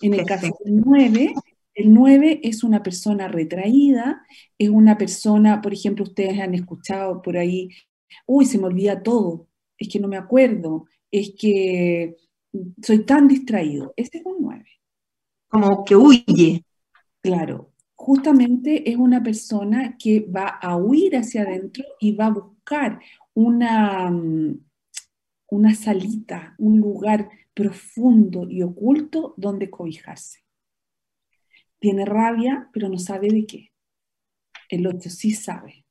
En 0.00 0.14
el 0.14 0.24
caso 0.24 0.56
del 0.64 0.76
9, 0.76 1.34
el 1.74 1.92
9 1.92 2.40
es 2.42 2.64
una 2.64 2.82
persona 2.82 3.28
retraída, 3.28 4.24
es 4.58 4.68
una 4.68 4.96
persona, 4.96 5.60
por 5.60 5.72
ejemplo, 5.72 6.04
ustedes 6.04 6.38
han 6.40 6.54
escuchado 6.54 7.20
por 7.22 7.36
ahí, 7.36 7.70
uy, 8.26 8.46
se 8.46 8.58
me 8.58 8.66
olvida 8.66 9.02
todo, 9.02 9.48
es 9.78 9.88
que 9.88 10.00
no 10.00 10.08
me 10.08 10.16
acuerdo, 10.16 10.86
es 11.10 11.34
que 11.38 12.16
soy 12.82 13.04
tan 13.04 13.28
distraído. 13.28 13.92
Ese 13.96 14.18
es 14.18 14.24
un 14.24 14.36
9. 14.40 14.64
Como 15.48 15.84
que 15.84 15.96
huye. 15.96 16.64
Claro, 17.20 17.72
justamente 17.94 18.90
es 18.90 18.96
una 18.96 19.22
persona 19.22 19.96
que 19.98 20.20
va 20.20 20.46
a 20.48 20.76
huir 20.76 21.16
hacia 21.16 21.42
adentro 21.42 21.84
y 22.00 22.12
va 22.12 22.26
a 22.26 22.30
buscar 22.30 23.00
una, 23.32 24.12
una 25.48 25.74
salita, 25.74 26.54
un 26.58 26.80
lugar 26.80 27.28
profundo 27.54 28.48
y 28.48 28.62
oculto 28.62 29.34
donde 29.36 29.70
cobijarse. 29.70 30.43
Tiene 31.84 32.06
rabia, 32.06 32.70
pero 32.72 32.88
no 32.88 32.96
sabe 32.96 33.28
de 33.28 33.44
qué. 33.44 33.70
El 34.70 34.86
8 34.86 35.10
sí 35.10 35.32
sabe. 35.32 35.84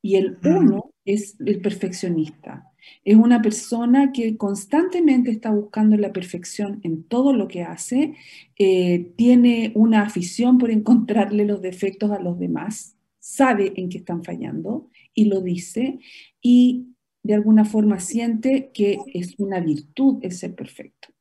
Y 0.00 0.16
el. 0.16 0.38
1 0.42 0.90
es 1.04 1.36
el 1.38 1.60
perfeccionista. 1.60 2.72
Es 3.04 3.16
una 3.16 3.42
persona 3.42 4.10
que 4.10 4.38
constantemente 4.38 5.30
está 5.30 5.50
buscando 5.50 5.98
la 5.98 6.14
perfección 6.14 6.80
en 6.82 7.04
todo 7.04 7.34
lo 7.34 7.46
que 7.46 7.62
hace, 7.62 8.14
eh, 8.58 9.12
tiene 9.14 9.72
una 9.74 10.00
afición 10.00 10.56
por 10.56 10.70
encontrarle 10.70 11.44
los 11.44 11.60
defectos 11.60 12.10
a 12.10 12.18
los 12.18 12.38
demás, 12.38 12.96
sabe 13.18 13.74
en 13.76 13.90
qué 13.90 13.98
están 13.98 14.24
fallando 14.24 14.88
y 15.12 15.26
lo 15.26 15.42
dice, 15.42 15.98
y 16.40 16.86
de 17.22 17.34
alguna 17.34 17.66
forma 17.66 18.00
siente 18.00 18.70
que 18.72 18.96
es 19.12 19.34
una 19.36 19.60
virtud 19.60 20.20
el 20.22 20.32
ser 20.32 20.54
perfecto. 20.54 21.11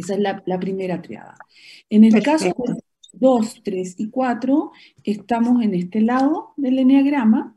Esa 0.00 0.14
es 0.14 0.20
la, 0.20 0.42
la 0.46 0.58
primera 0.58 1.00
triada. 1.02 1.36
En 1.88 2.04
el 2.04 2.22
caso 2.22 2.54
Perfecto. 2.54 2.72
de 2.74 2.80
2, 3.12 3.60
3 3.64 3.94
y 3.98 4.08
4, 4.10 4.72
estamos 5.04 5.62
en 5.62 5.74
este 5.74 6.00
lado 6.00 6.52
del 6.56 6.78
enneagrama. 6.78 7.56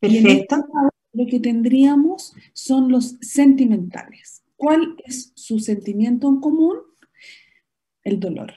Y 0.00 0.06
en 0.18 0.26
este 0.26 0.46
Perfecto. 0.46 0.56
lado 0.74 0.90
lo 1.14 1.26
que 1.26 1.40
tendríamos 1.40 2.34
son 2.52 2.90
los 2.90 3.16
sentimentales. 3.20 4.42
¿Cuál 4.56 4.96
es 5.04 5.32
su 5.34 5.58
sentimiento 5.58 6.28
en 6.28 6.40
común? 6.40 6.76
El 8.02 8.18
dolor. 8.18 8.52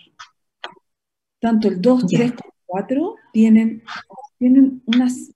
Tanto 1.39 1.67
el 1.67 1.81
2, 1.81 2.05
Ya. 2.07 2.17
3 2.19 2.31
como 2.33 2.53
4 2.65 3.15
tienen, 3.33 3.83
tienen 4.39 4.81
unas- 4.85 5.31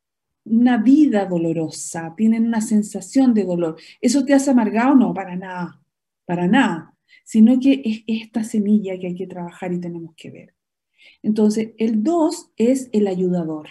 una 0.45 0.77
vida 0.77 1.25
dolorosa, 1.25 2.13
tienen 2.15 2.47
una 2.47 2.61
sensación 2.61 3.33
de 3.33 3.43
dolor. 3.43 3.75
¿Eso 4.01 4.25
te 4.25 4.33
hace 4.33 4.49
amargado? 4.51 4.95
No, 4.95 5.13
para 5.13 5.35
nada, 5.35 5.79
para 6.25 6.47
nada. 6.47 6.88
Sino 7.23 7.59
que 7.59 7.81
es 7.83 8.03
esta 8.07 8.43
semilla 8.43 8.97
que 8.99 9.07
hay 9.07 9.15
que 9.15 9.27
trabajar 9.27 9.73
y 9.73 9.79
tenemos 9.79 10.13
que 10.15 10.31
ver. 10.31 10.55
Entonces, 11.21 11.71
el 11.77 12.03
2 12.03 12.51
es 12.57 12.89
el 12.91 13.07
ayudador 13.07 13.69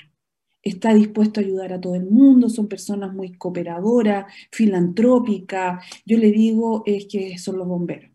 está 0.63 0.95
dispuesto 0.95 1.41
a 1.41 1.43
ayudar 1.43 1.73
a 1.73 1.81
todo 1.81 1.95
el 1.95 2.05
mundo, 2.05 2.49
son 2.49 2.69
personas 2.69 3.15
muy 3.15 3.33
cooperadoras, 3.33 4.33
filantrópicas. 4.53 5.85
Yo 6.05 6.19
le 6.19 6.31
digo 6.31 6.83
es 6.87 7.07
que 7.07 7.39
son 7.39 7.59
los 7.59 7.69
bomberos. 7.69 8.11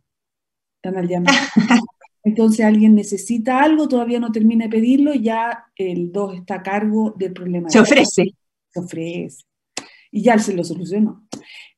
Están 0.77 0.97
al 0.97 1.07
llamado. 1.07 1.37
Entonces 2.23 2.65
alguien 2.65 2.95
necesita 2.95 3.61
algo, 3.61 3.87
todavía 3.87 4.19
no 4.19 4.31
termina 4.31 4.65
de 4.65 4.71
pedirlo, 4.71 5.13
ya 5.13 5.65
el 5.75 6.11
2 6.11 6.35
está 6.35 6.55
a 6.55 6.63
cargo 6.63 7.13
del 7.17 7.33
problema. 7.33 7.69
Se 7.69 7.79
ofrece. 7.79 8.33
Se 8.69 8.79
ofrece. 8.79 9.43
Y 10.09 10.21
ya 10.21 10.37
se 10.39 10.53
lo 10.53 10.63
solucionó. 10.63 11.27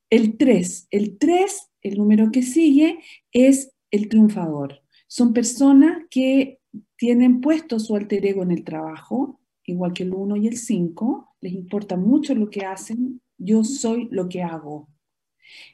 El 0.10 0.38
3. 0.38 0.88
El 0.92 1.18
3, 1.18 1.72
el 1.88 1.98
número 1.98 2.32
que 2.32 2.42
sigue, 2.44 3.00
es 3.32 3.72
el 3.92 4.10
triunfador. 4.10 4.82
Son 5.08 5.34
personas 5.34 6.04
que 6.10 6.60
tienen 6.98 7.42
puesto 7.42 7.80
su 7.80 7.96
alter 7.96 8.26
ego 8.26 8.44
en 8.44 8.52
el 8.52 8.64
trabajo, 8.64 9.40
igual 9.66 9.94
que 9.94 10.04
el 10.04 10.14
1 10.14 10.36
y 10.38 10.48
el 10.48 10.58
5, 10.58 11.36
les 11.42 11.54
importa 11.54 11.96
mucho 11.98 12.34
lo 12.36 12.50
que 12.50 12.66
hacen, 12.66 13.22
yo 13.38 13.64
soy 13.64 14.08
lo 14.12 14.28
que 14.30 14.42
hago. 14.44 14.90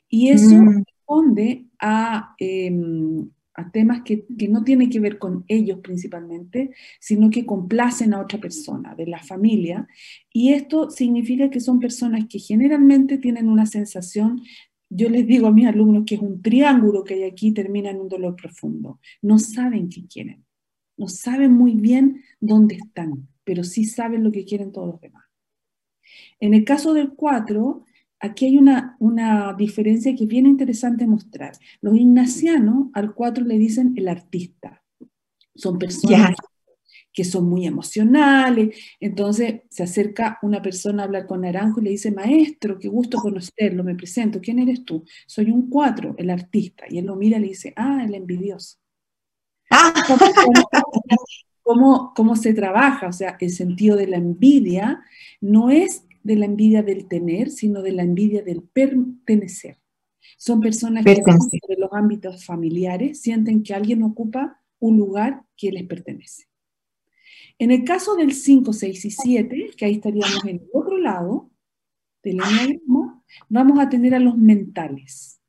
Y 0.09 0.29
eso 0.29 0.55
Mm. 0.55 0.83
responde 0.85 1.65
a, 1.79 2.35
eh, 2.39 2.71
a 3.53 3.71
temas 3.71 4.01
que, 4.03 4.25
que, 4.37 4.47
no 4.47 4.63
tienen 4.63 4.89
que 4.89 4.99
ver 4.99 5.17
con 5.19 5.43
ellos 5.47 5.79
principalmente, 5.81 6.71
sino 6.99 7.29
que 7.29 7.45
complacen 7.45 8.13
a 8.13 8.21
otra 8.21 8.39
persona, 8.39 8.95
de 8.95 9.07
la 9.07 9.21
familia. 9.23 9.87
Y 10.31 10.53
esto 10.53 10.89
significa 10.89 11.49
que 11.49 11.59
son 11.59 11.79
personas 11.79 12.25
que 12.29 12.39
generalmente 12.39 13.17
tienen 13.17 13.49
una 13.49 13.65
sensación, 13.65 14.41
yo 14.93 15.09
les 15.09 15.25
digo 15.25 15.47
a 15.47 15.51
mis 15.51 15.67
alumnos 15.67 16.03
que 16.05 16.15
es 16.15 16.21
un 16.21 16.41
triángulo 16.41 17.03
que 17.03 17.13
hay 17.13 17.23
aquí, 17.23 17.53
termina 17.53 17.89
en 17.89 18.01
un 18.01 18.09
dolor 18.09 18.35
profundo. 18.35 18.99
No 19.21 19.39
saben 19.39 19.87
qué 19.87 20.05
quieren, 20.05 20.45
no 20.97 21.07
saben 21.07 21.53
muy 21.53 21.75
bien 21.75 22.21
dónde 22.41 22.75
están, 22.75 23.29
pero 23.45 23.63
sí 23.63 23.85
saben 23.85 24.23
lo 24.23 24.31
que 24.31 24.43
quieren 24.43 24.71
todos 24.71 24.89
los 24.89 25.01
demás. 25.01 25.23
En 26.41 26.53
el 26.53 26.65
caso 26.65 26.93
del 26.93 27.13
4, 27.13 27.85
aquí 28.19 28.47
hay 28.47 28.57
una, 28.57 28.97
una 28.99 29.53
diferencia 29.53 30.13
que 30.13 30.25
es 30.25 30.29
bien 30.29 30.45
interesante 30.45 31.07
mostrar. 31.07 31.53
Los 31.79 31.95
ignacianos 31.95 32.87
al 32.93 33.13
4 33.13 33.45
le 33.45 33.57
dicen 33.57 33.93
el 33.95 34.09
artista. 34.09 34.83
Son 35.55 35.77
personas 35.77 36.35
que 37.13 37.23
son 37.23 37.49
muy 37.49 37.65
emocionales. 37.65 38.75
Entonces 38.99 39.61
se 39.69 39.83
acerca 39.83 40.39
una 40.41 40.61
persona 40.61 41.03
a 41.03 41.05
hablar 41.05 41.27
con 41.27 41.41
Naranjo 41.41 41.81
y 41.81 41.85
le 41.85 41.89
dice, 41.91 42.11
maestro, 42.11 42.79
qué 42.79 42.87
gusto 42.87 43.17
conocerlo, 43.17 43.83
me 43.83 43.95
presento, 43.95 44.39
¿quién 44.41 44.59
eres 44.59 44.85
tú? 44.85 45.03
Soy 45.27 45.51
un 45.51 45.69
4, 45.69 46.15
el 46.17 46.29
artista. 46.29 46.85
Y 46.89 46.99
él 46.99 47.05
lo 47.05 47.15
mira 47.15 47.37
y 47.37 47.41
le 47.41 47.47
dice, 47.49 47.73
ah, 47.75 48.03
el 48.05 48.15
envidioso. 48.15 48.77
Ah. 49.73 49.93
¿Cómo, 51.63 52.11
cómo 52.13 52.35
se 52.35 52.53
trabaja? 52.53 53.07
O 53.07 53.13
sea, 53.13 53.37
el 53.39 53.51
sentido 53.51 53.95
de 53.95 54.07
la 54.07 54.17
envidia 54.17 55.01
no 55.39 55.69
es 55.69 56.05
de 56.23 56.35
la 56.35 56.45
envidia 56.45 56.83
del 56.83 57.07
tener, 57.07 57.49
sino 57.49 57.81
de 57.81 57.93
la 57.93 58.03
envidia 58.03 58.41
del 58.43 58.63
pertenecer. 58.63 59.77
Son 60.37 60.59
personas 60.59 61.05
que 61.05 61.13
de 61.13 61.77
los 61.77 61.93
ámbitos 61.93 62.45
familiares 62.45 63.21
sienten 63.21 63.63
que 63.63 63.73
alguien 63.73 64.03
ocupa 64.03 64.59
un 64.79 64.97
lugar 64.97 65.43
que 65.55 65.71
les 65.71 65.83
pertenece. 65.87 66.50
En 67.61 67.69
el 67.69 67.83
caso 67.83 68.15
del 68.15 68.33
5, 68.33 68.73
6 68.73 69.05
y 69.05 69.11
7, 69.11 69.71
que 69.77 69.85
ahí 69.85 69.93
estaríamos 69.93 70.43
en 70.45 70.49
el 70.49 70.61
otro 70.73 70.97
lado 70.97 71.51
del 72.23 72.37
enneagrama, 72.37 73.23
vamos 73.49 73.77
a 73.77 73.87
tener 73.87 74.15
a 74.15 74.19
los 74.19 74.35
mentales. 74.35 75.39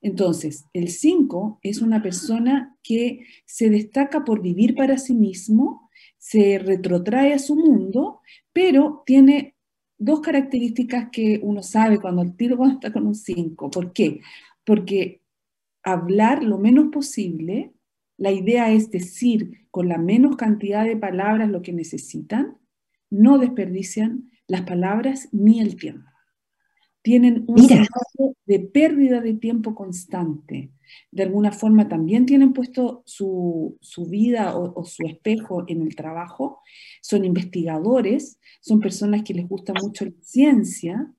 Entonces, 0.00 0.64
el 0.72 0.90
5 0.90 1.58
es 1.62 1.82
una 1.82 2.00
persona 2.00 2.76
que 2.84 3.26
se 3.46 3.68
destaca 3.68 4.24
por 4.24 4.42
vivir 4.42 4.76
para 4.76 4.96
sí 4.96 5.12
mismo, 5.12 5.90
se 6.18 6.60
retrotrae 6.60 7.32
a 7.32 7.40
su 7.40 7.56
mundo, 7.56 8.20
pero 8.52 9.02
tiene 9.04 9.56
dos 9.98 10.20
características 10.20 11.08
que 11.10 11.40
uno 11.42 11.64
sabe 11.64 11.98
cuando 11.98 12.22
el 12.22 12.36
tiro 12.36 12.64
está 12.64 12.92
con 12.92 13.08
un 13.08 13.16
5. 13.16 13.70
¿Por 13.72 13.92
qué? 13.92 14.20
Porque 14.64 15.20
hablar 15.82 16.44
lo 16.44 16.58
menos 16.58 16.92
posible, 16.92 17.72
la 18.18 18.32
idea 18.32 18.72
es 18.72 18.90
decir 18.90 19.66
con 19.70 19.88
la 19.88 19.98
menos 19.98 20.36
cantidad 20.36 20.84
de 20.84 20.96
palabras 20.96 21.48
lo 21.48 21.62
que 21.62 21.72
necesitan, 21.72 22.58
no 23.10 23.38
desperdician 23.38 24.30
las 24.46 24.62
palabras 24.62 25.28
ni 25.32 25.60
el 25.60 25.76
tiempo 25.76 26.10
tienen 27.06 27.44
un 27.46 27.58
sentido 27.58 28.34
de 28.46 28.58
pérdida 28.58 29.20
de 29.20 29.34
tiempo 29.34 29.76
constante. 29.76 30.72
De 31.12 31.22
alguna 31.22 31.52
forma 31.52 31.86
también 31.86 32.26
tienen 32.26 32.52
puesto 32.52 33.04
su, 33.06 33.78
vida 34.10 34.56
o, 34.56 34.84
su 34.84 35.06
espejo 35.06 35.62
en 35.68 35.82
el 35.82 35.94
trabajo. 35.94 36.62
Son 37.00 37.24
investigadores, 37.24 38.40
son 38.60 38.80
personas 38.80 39.22
que 39.22 39.34
les 39.34 39.46
gusta 39.46 39.72
mucho 39.80 40.04
la 40.04 40.14
ciencia 40.20 41.14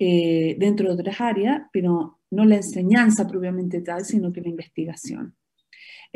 eh, 0.00 0.56
dentro 0.58 0.88
de 0.88 0.94
otras 0.94 1.20
áreas, 1.20 1.64
pero 1.70 2.18
no 2.30 2.44
la 2.46 2.56
enseñanza 2.56 3.26
propiamente 3.28 3.82
tal, 3.82 4.06
sino 4.06 4.32
que 4.32 4.40
la 4.40 4.48
investigación. 4.48 5.36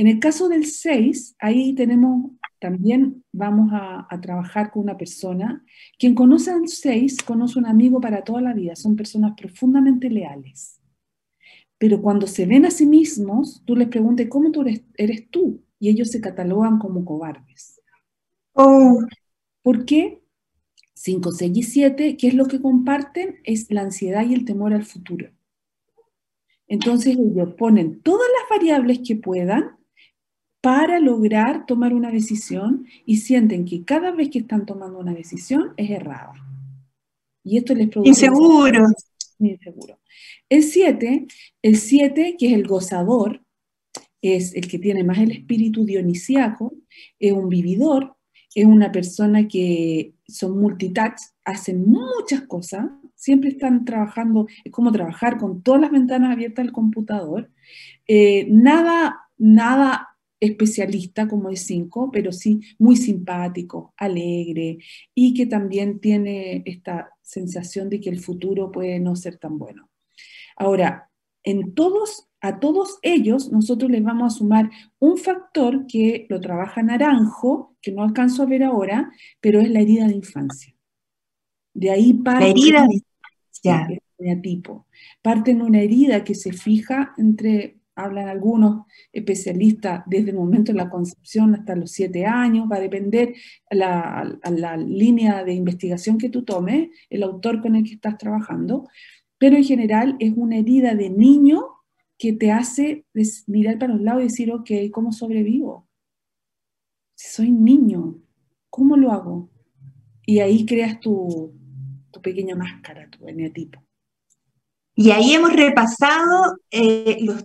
En 0.01 0.07
el 0.07 0.19
caso 0.19 0.49
del 0.49 0.65
6, 0.65 1.37
ahí 1.39 1.75
tenemos, 1.75 2.31
también 2.59 3.23
vamos 3.33 3.69
a, 3.71 4.09
trabajar 4.23 4.71
con 4.71 4.85
una 4.85 4.97
persona. 4.97 5.63
Quien 5.99 6.15
conoce 6.15 6.51
al 6.51 6.69
6 6.69 7.19
conoce 7.23 7.59
un 7.59 7.67
amigo 7.67 8.01
para 8.01 8.25
toda 8.25 8.41
la 8.41 8.55
vida, 8.55 8.75
son 8.77 8.97
personas 8.97 9.35
profundamente 9.37 10.09
leales. 10.09 10.81
Pero 11.77 12.01
cuando 12.01 12.27
se 12.27 12.47
ven 12.47 12.65
a 12.65 12.71
sí 12.71 12.87
mismos, 12.87 13.63
tú 13.67 13.77
les 13.77 13.89
preguntas, 13.89 14.27
¿cómo 14.31 14.51
tú 14.51 14.65
eres, 14.97 15.29
tú? 15.29 15.63
Y 15.79 15.91
ellos 15.91 16.11
se 16.11 16.23
catalogan 16.23 16.79
como 16.79 17.05
cobardes. 17.05 17.83
Oh. 18.55 19.03
¿Por 19.61 19.85
qué? 19.85 20.23
5, 20.95 21.31
6 21.31 21.53
y 21.55 21.63
7, 21.63 22.17
¿qué 22.17 22.29
es 22.29 22.35
lo 22.35 22.47
que 22.47 22.63
comparten? 22.63 23.41
Es 23.45 23.71
la 23.71 23.83
ansiedad 23.83 24.27
y 24.27 24.33
el 24.33 24.47
temor 24.47 24.73
al 24.73 24.87
futuro. 24.87 25.29
Entonces 26.69 27.19
ellos 27.19 27.53
ponen 27.59 28.01
todas 28.01 28.29
las 28.41 28.59
variables 28.59 29.01
que 29.07 29.17
puedan 29.17 29.79
para 30.61 31.01
lograr 31.01 31.67
tomar 31.67 31.95
una 31.95 32.11
decisión 32.11 32.87
y 33.07 33.19
sienten 33.19 33.65
que 33.65 33.85
cada 33.85 34.11
vez 34.11 34.29
que 34.31 34.41
están 34.41 34.67
tomando 34.67 34.99
una 34.99 35.15
decisión 35.15 35.73
es 35.77 35.91
errada. 35.91 36.35
Y 37.43 37.57
esto 37.57 37.75
les 37.75 37.89
produce... 37.89 38.11
Inseguro. 38.11 38.87
Inseguro. 39.39 39.99
El 40.49 40.63
7, 40.63 41.27
el 41.63 41.77
7, 41.77 42.37
que 42.39 42.49
es 42.49 42.53
el 42.53 42.67
gozador, 42.67 43.43
es 44.21 44.55
el 44.55 44.69
que 44.69 44.79
tiene 44.79 45.03
más 45.03 45.19
el 45.19 45.31
espíritu 45.31 45.85
dionisiaco, 45.85 46.75
es 47.19 47.33
un 47.33 47.49
vividor, 47.49 48.17
es 48.55 48.67
una 48.67 48.93
persona 48.93 49.49
que 49.49 50.13
son 50.29 50.59
multitask, 50.61 51.35
hacen 51.45 51.89
muchas 51.91 52.43
cosas, 52.43 52.87
siempre 53.15 53.51
están 53.51 53.85
trabajando, 53.87 54.47
es 54.65 54.73
como 54.73 54.93
trabajar 54.93 55.39
con 55.39 55.63
todas 55.63 55.81
las 55.81 55.91
ventanas 55.91 56.33
abiertas 56.33 56.65
del 56.65 56.73
computador. 56.73 57.51
Eh, 58.07 58.47
nada, 58.51 59.21
nada 59.39 60.10
especialista 60.41 61.29
como 61.29 61.51
es 61.51 61.67
5, 61.67 62.11
pero 62.11 62.33
sí 62.33 62.61
muy 62.79 62.97
simpático, 62.97 63.95
alegre 63.97 64.79
y 65.15 65.35
que 65.35 65.47
también 65.47 66.01
tiene 66.01 66.63
esta 66.65 67.11
sensación 67.23 67.91
de 67.91 68.01
que 68.01 68.11
el 68.11 68.21
futuro 68.21 68.73
puede 68.73 68.99
no 68.99 69.15
ser 69.17 69.37
tan 69.37 69.59
bueno. 69.59 69.91
Ahora, 70.57 71.11
en 71.43 71.75
todos, 71.75 72.29
a 72.41 72.59
todos 72.59 72.99
ellos 73.03 73.53
nosotros 73.53 73.91
les 73.91 74.03
vamos 74.03 74.35
a 74.35 74.39
sumar 74.39 74.71
un 74.99 75.19
factor 75.19 75.87
que 75.87 76.27
lo 76.29 76.41
trabaja 76.41 76.83
Naranjo, 76.83 77.77
que 77.81 77.93
no 77.93 78.03
alcanzo 78.03 78.43
a 78.43 78.47
ver 78.47 78.65
ahora, 78.65 79.11
pero 79.41 79.61
es 79.61 79.71
la 79.71 79.81
herida 79.81 80.07
de 80.07 80.17
infancia. 80.17 80.75
De 81.73 81.91
ahí 81.91 82.15
parte 82.15 82.45
la 82.45 82.51
herida 82.51 82.89
de 84.19 84.37
tipo. 84.37 84.87
Parte 85.23 85.51
en 85.53 85.63
una 85.63 85.81
herida 85.81 86.25
que 86.25 86.35
se 86.35 86.53
fija 86.53 87.15
entre 87.17 87.80
hablan 88.05 88.29
algunos 88.29 88.87
especialistas 89.13 90.03
desde 90.07 90.31
el 90.31 90.37
momento 90.37 90.73
de 90.73 90.79
la 90.79 90.91
concepción 90.91 91.55
hasta 91.55 91.77
los 91.77 91.91
siete 91.91 92.27
años, 92.27 92.69
va 92.71 92.77
a 92.77 92.81
depender 92.81 93.35
la, 93.71 94.39
la 94.51 94.77
línea 94.77 95.45
de 95.45 95.55
investigación 95.55 96.19
que 96.19 96.31
tú 96.31 96.45
tomes, 96.45 96.91
el 97.09 97.23
autor 97.23 97.61
con 97.61 97.77
el 97.77 97.85
que 97.85 97.95
estás 97.95 98.19
trabajando, 98.19 98.89
pero 99.39 99.57
en 99.57 99.65
general 99.65 100.17
es 100.19 100.33
una 100.37 100.59
herida 100.59 100.95
de 100.95 101.11
niño 101.11 101.65
que 102.19 102.35
te 102.35 102.53
hace 102.53 103.07
mirar 103.47 103.79
para 103.79 103.95
los 103.95 104.03
lados 104.03 104.23
y 104.23 104.27
decir, 104.27 104.53
ok, 104.53 104.71
¿cómo 104.93 105.13
sobrevivo? 105.13 105.89
Soy 107.15 107.51
niño, 107.51 108.21
¿cómo 108.69 108.97
lo 108.97 109.11
hago? 109.13 109.51
Y 110.27 110.41
ahí 110.41 110.67
creas 110.67 111.01
tu, 111.01 111.55
tu 112.11 112.21
pequeña 112.21 112.55
máscara, 112.55 113.09
tu 113.09 113.27
eneatipo. 113.27 113.83
Y 114.95 115.11
ahí 115.13 115.33
hemos 115.33 115.55
repasado 115.55 116.59
eh, 116.71 117.19
los 117.23 117.43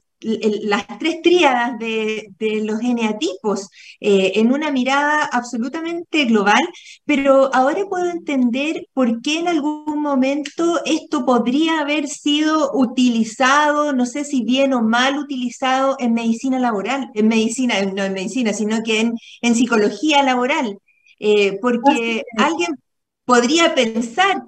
las 0.64 0.88
tres 1.00 1.22
tríadas 1.22 1.78
de, 1.78 2.34
los 2.64 2.82
eneatipos 2.82 3.70
eh, 4.00 4.34
en 4.36 4.52
una 4.52 4.72
mirada 4.72 5.26
absolutamente 5.32 6.26
global, 6.26 6.62
pero 7.06 7.54
ahora 7.54 7.86
puedo 7.88 8.10
entender 8.10 8.88
por 8.94 9.22
qué 9.22 9.40
en 9.40 9.48
algún 9.48 10.02
momento 10.02 10.82
esto 10.86 11.26
podría 11.26 11.80
haber 11.80 12.08
sido 12.08 12.72
utilizado, 12.74 13.94
no 13.94 14.06
sé 14.06 14.24
si 14.24 14.44
bien 14.44 14.74
o 14.74 14.82
mal 14.82 15.18
utilizado 15.18 15.96
en 16.00 16.14
medicina 16.14 16.60
laboral, 16.60 17.12
en 17.14 17.28
medicina, 17.28 17.76
no 17.86 18.04
en 18.04 18.14
medicina, 18.14 18.54
sino 18.54 18.82
que 18.84 19.02
en, 19.02 19.14
en 19.42 19.56
psicología 19.56 20.24
laboral. 20.24 20.80
Eh, 21.20 21.60
porque 21.62 22.24
alguien 22.38 22.76
podría 23.26 23.74
pensar 23.74 24.44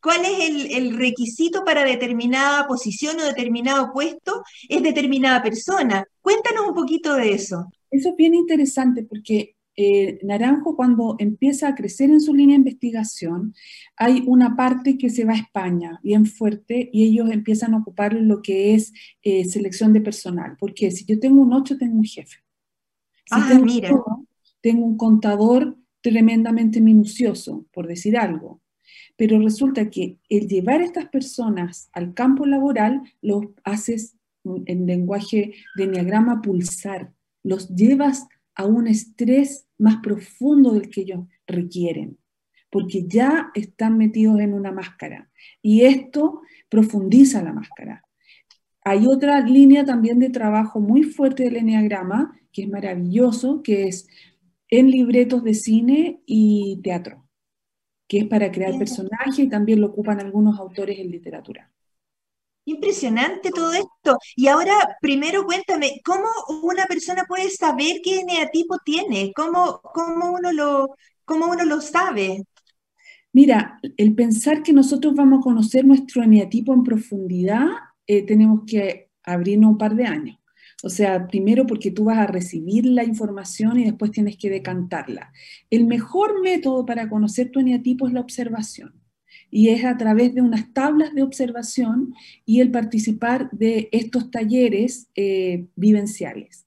cuál 0.00 0.24
es 0.24 0.70
el, 0.76 0.96
requisito 0.96 1.64
para 1.64 1.84
determinada 1.84 2.66
posición 2.66 3.18
o 3.18 3.24
determinado 3.24 3.92
puesto, 3.92 4.42
es 4.68 4.82
determinada 4.82 5.42
persona. 5.42 6.04
Cuéntanos 6.20 6.68
un 6.68 6.74
poquito 6.74 7.14
de 7.14 7.32
eso. 7.32 7.72
Eso 7.90 8.10
es 8.10 8.16
bien 8.16 8.34
interesante 8.34 9.02
porque 9.02 9.56
eh, 9.74 10.18
Naranjo 10.22 10.76
cuando 10.76 11.16
empieza 11.18 11.68
a 11.68 11.74
crecer 11.74 12.10
en 12.10 12.20
su 12.20 12.34
línea 12.34 12.54
de 12.54 12.60
investigación, 12.60 13.54
hay 13.96 14.22
una 14.26 14.54
parte 14.54 14.98
que 14.98 15.08
se 15.08 15.24
va 15.24 15.32
a 15.32 15.36
España 15.36 15.98
bien 16.02 16.26
fuerte 16.26 16.90
y 16.92 17.04
ellos 17.04 17.30
empiezan 17.30 17.72
a 17.72 17.78
ocupar 17.78 18.12
lo 18.12 18.42
que 18.42 18.74
es 18.74 18.92
eh, 19.22 19.46
selección 19.46 19.94
de 19.94 20.02
personal. 20.02 20.56
Porque 20.58 20.90
si 20.90 21.06
yo 21.06 21.18
tengo 21.18 21.40
un 21.40 21.54
8, 21.54 21.78
tengo 21.78 21.96
un 21.96 22.04
jefe. 22.04 22.36
Si 23.24 23.34
ah, 23.34 23.46
tengo 23.48 23.64
mira. 23.64 23.90
tengo 24.60 24.84
un 24.84 24.96
contador 24.98 25.76
tremendamente 26.02 26.80
minucioso, 26.80 27.66
por 27.72 27.86
decir 27.86 28.16
algo. 28.18 28.60
Pero 29.16 29.38
resulta 29.38 29.88
que 29.88 30.18
el 30.28 30.48
llevar 30.48 30.80
a 30.80 30.84
estas 30.84 31.08
personas 31.08 31.88
al 31.92 32.14
campo 32.14 32.44
laboral 32.44 33.02
los 33.20 33.46
haces 33.64 34.16
en 34.44 34.86
lenguaje 34.86 35.54
de 35.76 35.84
enneagrama 35.84 36.42
pulsar, 36.42 37.12
los 37.44 37.68
llevas 37.68 38.26
a 38.54 38.66
un 38.66 38.86
estrés 38.86 39.66
más 39.78 39.96
profundo 40.02 40.72
del 40.72 40.90
que 40.90 41.02
ellos 41.02 41.26
requieren, 41.46 42.18
porque 42.70 43.06
ya 43.06 43.50
están 43.54 43.96
metidos 43.98 44.40
en 44.40 44.54
una 44.54 44.72
máscara 44.72 45.30
y 45.60 45.82
esto 45.82 46.42
profundiza 46.68 47.42
la 47.42 47.52
máscara. 47.52 48.04
Hay 48.84 49.06
otra 49.06 49.40
línea 49.40 49.84
también 49.84 50.18
de 50.18 50.30
trabajo 50.30 50.80
muy 50.80 51.04
fuerte 51.04 51.44
del 51.44 51.56
enneagrama, 51.56 52.36
que 52.52 52.62
es 52.62 52.68
maravilloso, 52.68 53.62
que 53.62 53.86
es 53.86 54.08
en 54.72 54.90
libretos 54.90 55.44
de 55.44 55.52
cine 55.52 56.22
y 56.24 56.80
teatro, 56.82 57.28
que 58.08 58.20
es 58.20 58.24
para 58.26 58.50
crear 58.50 58.78
personajes 58.78 59.38
y 59.38 59.46
también 59.46 59.82
lo 59.82 59.88
ocupan 59.88 60.18
algunos 60.18 60.58
autores 60.58 60.98
en 60.98 61.10
literatura. 61.10 61.70
Impresionante 62.64 63.50
todo 63.50 63.74
esto. 63.74 64.16
Y 64.34 64.46
ahora, 64.46 64.72
primero 65.02 65.44
cuéntame, 65.44 66.00
¿cómo 66.02 66.26
una 66.62 66.86
persona 66.86 67.24
puede 67.28 67.50
saber 67.50 68.00
qué 68.02 68.20
eneatipo 68.20 68.78
tiene? 68.82 69.30
¿Cómo, 69.36 69.82
cómo, 69.82 70.32
uno, 70.32 70.52
lo, 70.52 70.96
cómo 71.26 71.50
uno 71.50 71.66
lo 71.66 71.82
sabe? 71.82 72.42
Mira, 73.30 73.78
el 73.98 74.14
pensar 74.14 74.62
que 74.62 74.72
nosotros 74.72 75.14
vamos 75.14 75.40
a 75.40 75.42
conocer 75.42 75.84
nuestro 75.84 76.22
eneatipo 76.22 76.72
en 76.72 76.82
profundidad, 76.82 77.66
eh, 78.06 78.24
tenemos 78.24 78.62
que 78.66 79.10
abrirnos 79.22 79.72
un 79.72 79.78
par 79.78 79.94
de 79.94 80.06
años. 80.06 80.38
O 80.82 80.88
sea, 80.88 81.28
primero 81.28 81.66
porque 81.66 81.92
tú 81.92 82.04
vas 82.04 82.18
a 82.18 82.26
recibir 82.26 82.86
la 82.86 83.04
información 83.04 83.78
y 83.78 83.84
después 83.84 84.10
tienes 84.10 84.36
que 84.36 84.50
decantarla. 84.50 85.32
El 85.70 85.86
mejor 85.86 86.42
método 86.42 86.84
para 86.84 87.08
conocer 87.08 87.50
tu 87.50 87.60
eneatipo 87.60 88.06
es 88.06 88.12
la 88.12 88.20
observación 88.20 88.94
y 89.50 89.68
es 89.68 89.84
a 89.84 89.96
través 89.96 90.34
de 90.34 90.40
unas 90.40 90.72
tablas 90.72 91.14
de 91.14 91.22
observación 91.22 92.14
y 92.44 92.60
el 92.60 92.70
participar 92.70 93.50
de 93.52 93.88
estos 93.92 94.30
talleres 94.30 95.08
eh, 95.14 95.66
vivenciales. 95.76 96.66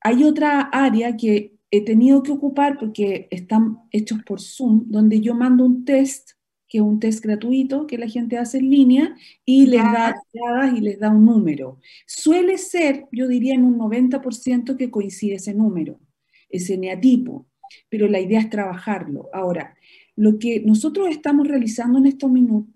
Hay 0.00 0.24
otra 0.24 0.60
área 0.60 1.16
que 1.16 1.54
he 1.70 1.84
tenido 1.84 2.22
que 2.22 2.32
ocupar 2.32 2.76
porque 2.78 3.28
están 3.30 3.78
hechos 3.92 4.22
por 4.24 4.40
Zoom, 4.40 4.84
donde 4.88 5.20
yo 5.20 5.34
mando 5.34 5.64
un 5.64 5.84
test, 5.84 6.32
que 6.72 6.78
es 6.78 6.84
un 6.84 7.00
test 7.00 7.22
gratuito 7.22 7.86
que 7.86 7.98
la 7.98 8.08
gente 8.08 8.38
hace 8.38 8.56
en 8.56 8.70
línea 8.70 9.14
y 9.44 9.66
les 9.66 9.82
da 9.82 10.14
y 10.74 10.80
les 10.80 10.98
da 10.98 11.10
un 11.10 11.26
número. 11.26 11.78
Suele 12.06 12.56
ser, 12.56 13.08
yo 13.12 13.28
diría 13.28 13.52
en 13.52 13.64
un 13.64 13.78
90% 13.78 14.78
que 14.78 14.90
coincide 14.90 15.34
ese 15.34 15.52
número, 15.52 16.00
ese 16.48 16.78
neatipo, 16.78 17.46
pero 17.90 18.08
la 18.08 18.20
idea 18.20 18.40
es 18.40 18.48
trabajarlo. 18.48 19.28
Ahora, 19.34 19.76
lo 20.16 20.38
que 20.38 20.60
nosotros 20.60 21.10
estamos 21.10 21.46
realizando 21.46 21.98
en, 21.98 22.06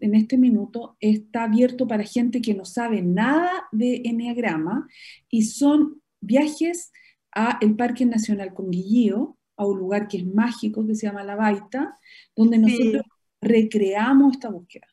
en 0.00 0.14
este 0.14 0.36
minuto 0.36 0.98
está 1.00 1.44
abierto 1.44 1.86
para 1.88 2.04
gente 2.04 2.42
que 2.42 2.52
no 2.52 2.66
sabe 2.66 3.00
nada 3.00 3.50
de 3.72 4.02
Enneagrama 4.04 4.88
y 5.30 5.44
son 5.44 6.02
viajes 6.20 6.92
a 7.32 7.56
el 7.62 7.76
Parque 7.76 8.04
Nacional 8.04 8.52
Conguillío, 8.52 9.38
a 9.56 9.64
un 9.64 9.78
lugar 9.78 10.06
que 10.06 10.18
es 10.18 10.26
mágico, 10.26 10.86
que 10.86 10.94
se 10.94 11.06
llama 11.06 11.24
La 11.24 11.34
Baita, 11.34 11.98
donde 12.34 12.58
nosotros 12.58 13.02
recreamos 13.46 14.34
esta 14.34 14.50
búsqueda. 14.50 14.86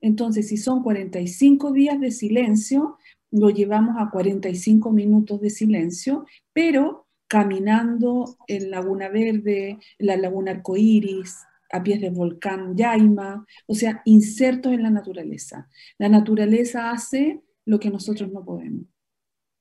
Entonces, 0.00 0.48
si 0.48 0.56
son 0.56 0.82
45 0.82 1.72
días 1.72 2.00
de 2.00 2.10
silencio, 2.10 2.98
lo 3.30 3.50
llevamos 3.50 3.96
a 3.98 4.10
45 4.10 4.90
minutos 4.92 5.40
de 5.40 5.50
silencio, 5.50 6.26
pero 6.52 7.06
caminando 7.28 8.36
en 8.48 8.70
Laguna 8.70 9.08
Verde, 9.08 9.78
en 9.98 10.06
la 10.06 10.16
Laguna 10.16 10.52
Arcoíris, 10.52 11.36
a 11.72 11.82
pies 11.82 12.00
del 12.00 12.12
volcán 12.12 12.76
Yaima, 12.76 13.46
o 13.66 13.74
sea, 13.74 14.02
insertos 14.04 14.72
en 14.72 14.82
la 14.82 14.90
naturaleza. 14.90 15.68
La 15.98 16.08
naturaleza 16.08 16.90
hace 16.90 17.42
lo 17.64 17.78
que 17.78 17.90
nosotros 17.90 18.32
no 18.32 18.44
podemos. 18.44 18.86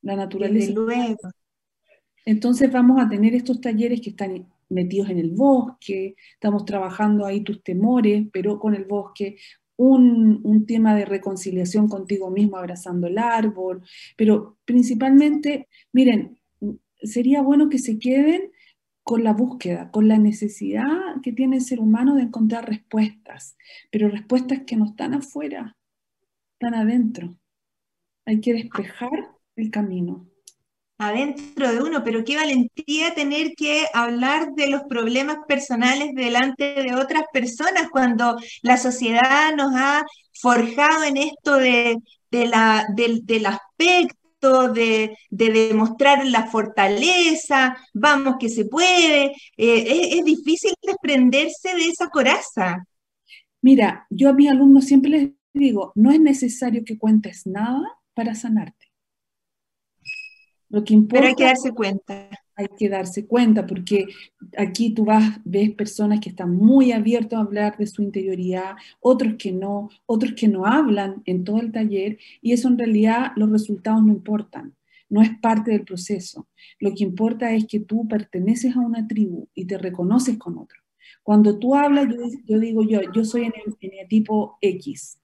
La 0.02 0.16
naturaleza. 0.16 0.72
Luego. 0.74 1.18
Entonces 2.26 2.72
vamos 2.72 3.00
a 3.00 3.08
tener 3.08 3.36
estos 3.36 3.62
talleres 3.62 4.02
que 4.02 4.12
están 4.12 4.48
metidos 4.70 5.10
en 5.10 5.20
el 5.20 5.32
bosque, 5.32 6.16
estamos 6.34 6.66
trabajando 6.66 7.26
ahí 7.26 7.42
tus 7.44 7.64
temores, 7.64 8.28
pero 8.32 8.60
con 8.60 8.76
el 8.76 8.86
bosque, 8.86 9.38
un, 9.80 10.66
tema 10.68 10.94
de 10.96 11.06
reconciliación 11.06 11.88
contigo 11.88 12.30
mismo 12.30 12.58
abrazando 12.58 13.08
el 13.08 13.18
árbol, 13.18 13.82
pero 14.18 14.58
principalmente, 14.66 15.68
miren, 15.94 16.40
sería 17.02 17.42
bueno 17.42 17.70
que 17.70 17.80
se 17.80 17.98
queden 17.98 18.52
con 19.04 19.24
la 19.24 19.34
búsqueda, 19.34 19.90
con 19.92 20.08
la 20.08 20.18
necesidad 20.18 21.22
que 21.24 21.32
tiene 21.32 21.58
el 21.58 21.64
ser 21.64 21.80
humano 21.80 22.16
de 22.16 22.24
encontrar 22.24 22.68
respuestas, 22.68 23.58
pero 23.90 24.10
respuestas 24.10 24.62
que 24.68 24.76
no 24.76 24.86
están 24.86 25.14
afuera, 25.14 25.78
están 26.54 26.76
adentro. 26.76 27.40
Hay 28.26 28.42
que 28.42 28.54
despejar 28.54 29.32
el 29.56 29.72
camino. 29.72 30.29
Adentro 31.00 31.72
de 31.72 31.82
uno, 31.82 32.04
pero 32.04 32.24
qué 32.24 32.36
valentía 32.36 33.16
tener 33.16 33.54
que 33.56 33.86
hablar 33.94 34.52
de 34.54 34.68
los 34.68 34.84
problemas 34.84 35.38
personales 35.48 36.14
delante 36.14 36.76
de 36.76 36.94
otras 36.94 37.24
personas 37.34 37.90
cuando 37.90 38.38
la 38.62 38.78
sociedad 38.78 39.56
nos 39.56 39.74
ha 39.76 40.04
forjado 40.40 41.04
en 41.06 41.18
esto 41.18 41.56
de, 41.56 41.98
la, 42.32 42.86
del, 42.96 43.26
del 43.26 43.46
aspecto 43.48 44.20
de, 44.74 45.18
demostrar 45.30 46.26
la 46.26 46.48
fortaleza, 46.48 47.78
vamos 47.94 48.36
que 48.40 48.50
se 48.50 48.66
puede. 48.66 49.34
Eh, 49.58 50.18
es, 50.18 50.26
difícil 50.26 50.74
desprenderse 50.82 51.76
de 51.76 51.86
esa 51.86 52.10
coraza. 52.10 52.86
Mira, 53.62 54.08
yo 54.10 54.30
a 54.30 54.34
mis 54.34 54.50
alumnos 54.50 54.86
siempre 54.86 55.12
les 55.12 55.32
digo, 55.54 55.92
no 55.96 56.12
es 56.12 56.20
necesario 56.20 56.84
que 56.86 56.98
cuentes 56.98 57.46
nada 57.46 57.88
para 58.14 58.36
sanarte. 58.36 58.79
Lo 60.70 60.84
que 60.84 60.94
importa, 60.94 61.16
Pero 61.20 61.28
hay 61.28 61.36
que 61.36 61.44
darse 61.44 61.72
cuenta 61.72 62.30
hay 62.60 62.68
que 62.78 62.90
darse 62.90 63.26
cuenta, 63.26 63.66
porque 63.66 64.08
aquí 64.58 64.94
tú 64.94 65.06
vas, 65.06 65.40
ves 65.46 65.72
personas 65.72 66.20
que 66.20 66.28
están 66.28 66.54
muy 66.54 66.92
abiertos 66.92 67.40
a 67.40 67.44
hablar 67.44 67.78
de 67.78 67.88
su 67.88 68.02
interioridad, 68.02 68.76
otros 69.00 69.36
que 69.40 69.54
no, 69.54 69.90
otros 70.06 70.34
que 70.34 70.50
no 70.50 70.66
hablan 70.66 71.22
en 71.26 71.46
todo 71.46 71.62
el 71.62 71.72
taller, 71.72 72.18
y 72.42 72.52
eso 72.52 72.68
en 72.68 72.78
realidad 72.78 73.32
los 73.38 73.50
resultados 73.50 74.04
no 74.04 74.12
importan, 74.12 74.76
no 75.08 75.22
es 75.22 75.30
parte 75.40 75.72
del 75.72 75.86
proceso. 75.86 76.50
Lo 76.80 76.94
que 76.94 77.06
importa 77.06 77.54
es 77.54 77.66
que 77.66 77.80
tú 77.80 78.10
perteneces 78.10 78.76
a 78.76 78.80
una 78.80 79.08
tribu 79.08 79.48
y 79.56 79.64
te 79.64 79.78
reconoces 79.78 80.38
con 80.38 80.58
otro. 80.58 80.82
Cuando 81.24 81.58
tú 81.58 81.76
hablas, 81.76 82.08
yo, 82.46 82.60
digo 82.60 82.84
yo, 82.84 83.00
yo 83.14 83.24
soy 83.24 83.44
en 83.44 83.54
el, 83.66 83.78
en 83.80 84.00
el 84.00 84.08
tipo 84.10 84.58
X, 84.60 85.18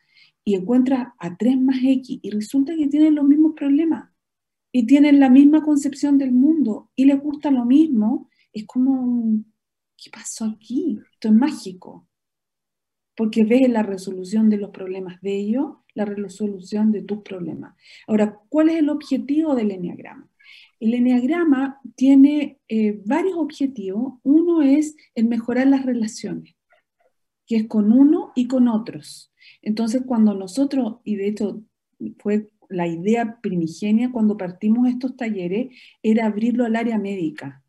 y 0.46 0.56
encuentras 0.56 1.10
a 1.20 1.36
tres 1.36 1.60
más 1.60 1.80
X, 1.84 2.18
y 2.22 2.30
resulta 2.30 2.74
que 2.78 2.88
tienen 2.88 3.16
los 3.16 3.26
mismos 3.26 3.56
problemas 3.58 4.15
y 4.78 4.86
tienen 4.86 5.22
la 5.22 5.30
misma 5.30 5.64
concepción 5.64 6.18
del 6.18 6.34
mundo 6.34 6.92
y 6.98 7.06
les 7.06 7.18
gusta 7.18 7.50
lo 7.50 7.64
mismo, 7.64 8.30
es 8.52 8.66
como, 8.66 9.42
¿qué 9.96 10.10
pasó 10.10 10.44
aquí? 10.44 11.00
Esto 11.14 11.30
es 11.30 11.34
mágico. 11.34 12.10
Porque 13.16 13.46
ves 13.46 13.70
la 13.70 13.84
resolución 13.84 14.50
de 14.50 14.58
los 14.58 14.72
problemas 14.72 15.22
de 15.22 15.34
ellos, 15.34 15.78
la 15.94 16.04
resolución 16.04 16.92
de 16.92 17.04
tus 17.04 17.20
problemas. 17.20 17.74
Ahora, 18.06 18.38
¿cuál 18.50 18.68
es 18.68 18.76
el 18.76 18.90
objetivo 18.90 19.56
del 19.56 19.72
enneagrama? 19.72 20.30
El 20.82 20.94
enneagrama 20.94 21.80
tiene 21.96 22.60
eh, 22.68 23.02
varios 23.06 23.38
objetivos. 23.38 24.16
Uno 24.24 24.62
es 24.62 24.98
el 25.14 25.30
mejorar 25.30 25.68
las 25.68 25.86
relaciones, 25.86 26.54
que 27.48 27.56
es 27.56 27.68
con 27.68 27.94
uno 27.94 28.34
y 28.36 28.50
con 28.50 28.68
otros. 28.68 29.32
Entonces, 29.62 30.04
cuando 30.06 30.34
nosotros, 30.34 30.98
y 31.06 31.16
de 31.16 31.30
hecho 31.30 31.64
fue 32.20 32.50
la 32.70 32.88
idea 32.88 33.40
primigenia 33.42 34.12
cuando 34.12 34.38
partimos 34.38 34.88
estos 34.88 35.16
talleres 35.16 35.68
era 36.02 36.26
abrirlo 36.26 36.66
al 36.66 36.76
área 36.76 36.98
médica. 36.98 37.64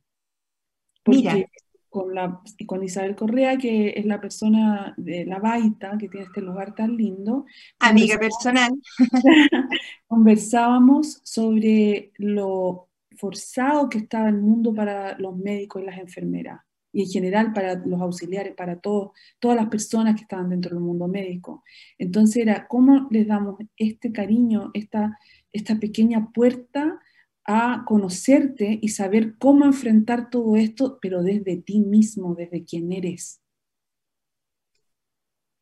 Porque 1.03 1.47
Con, 1.88 2.14
la, 2.14 2.42
con 2.66 2.82
Isabel 2.82 3.16
Correa, 3.16 3.57
que 3.57 3.94
es 3.97 4.05
la 4.05 4.20
persona 4.20 4.92
de 4.97 5.24
La 5.24 5.38
Baita, 5.38 5.97
que 5.99 6.09
tiene 6.09 6.26
este 6.26 6.42
lugar 6.42 6.74
tan 6.74 6.97
lindo. 6.97 7.47
Amiga 7.78 8.18
personal. 8.18 8.72
conversábamos 10.07 11.20
sobre 11.24 12.12
lo 12.16 12.90
forzado 13.16 13.88
que 13.88 13.99
estaba 13.99 14.28
el 14.28 14.40
mundo 14.40 14.74
para 14.74 15.18
los 15.18 15.36
médicos 15.36 15.82
y 15.82 15.86
las 15.86 15.99
enfermeras 15.99 16.66
y 16.97 17.03
en 17.03 17.11
general 17.11 17.53
para 17.53 17.74
los 17.74 18.01
auxiliares, 18.01 18.55
para 18.55 18.80
todos, 18.80 19.11
todas 19.38 19.55
las 19.55 19.68
personas 19.68 20.14
que 20.14 20.22
estaban 20.22 20.49
dentro 20.49 20.70
del 20.70 20.82
mundo 20.82 21.07
médico. 21.09 21.62
Entonces 21.99 22.38
era 22.38 22.66
cómo 22.68 23.07
les 23.11 23.26
damos 23.26 23.57
este 23.76 24.12
cariño, 24.12 24.70
esta, 24.72 25.18
esta 25.53 25.78
pequeña 25.78 26.30
puerta 26.32 26.99
a 27.44 27.84
conocerte 27.86 28.78
y 28.80 28.88
saber 28.88 29.36
cómo 29.36 29.66
enfrentar 29.66 30.30
todo 30.30 30.57
esto, 30.57 30.99
pero 31.03 31.22
desde 31.22 31.59
ti 31.59 31.80
mismo, 31.80 32.34
desde 32.34 32.64
quién 32.64 32.90
eres. 32.90 33.42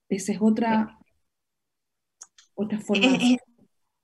Esa 0.09 0.35
es 0.35 0.39
otra, 0.41 1.01
otra 2.55 2.79
forma. 2.79 3.09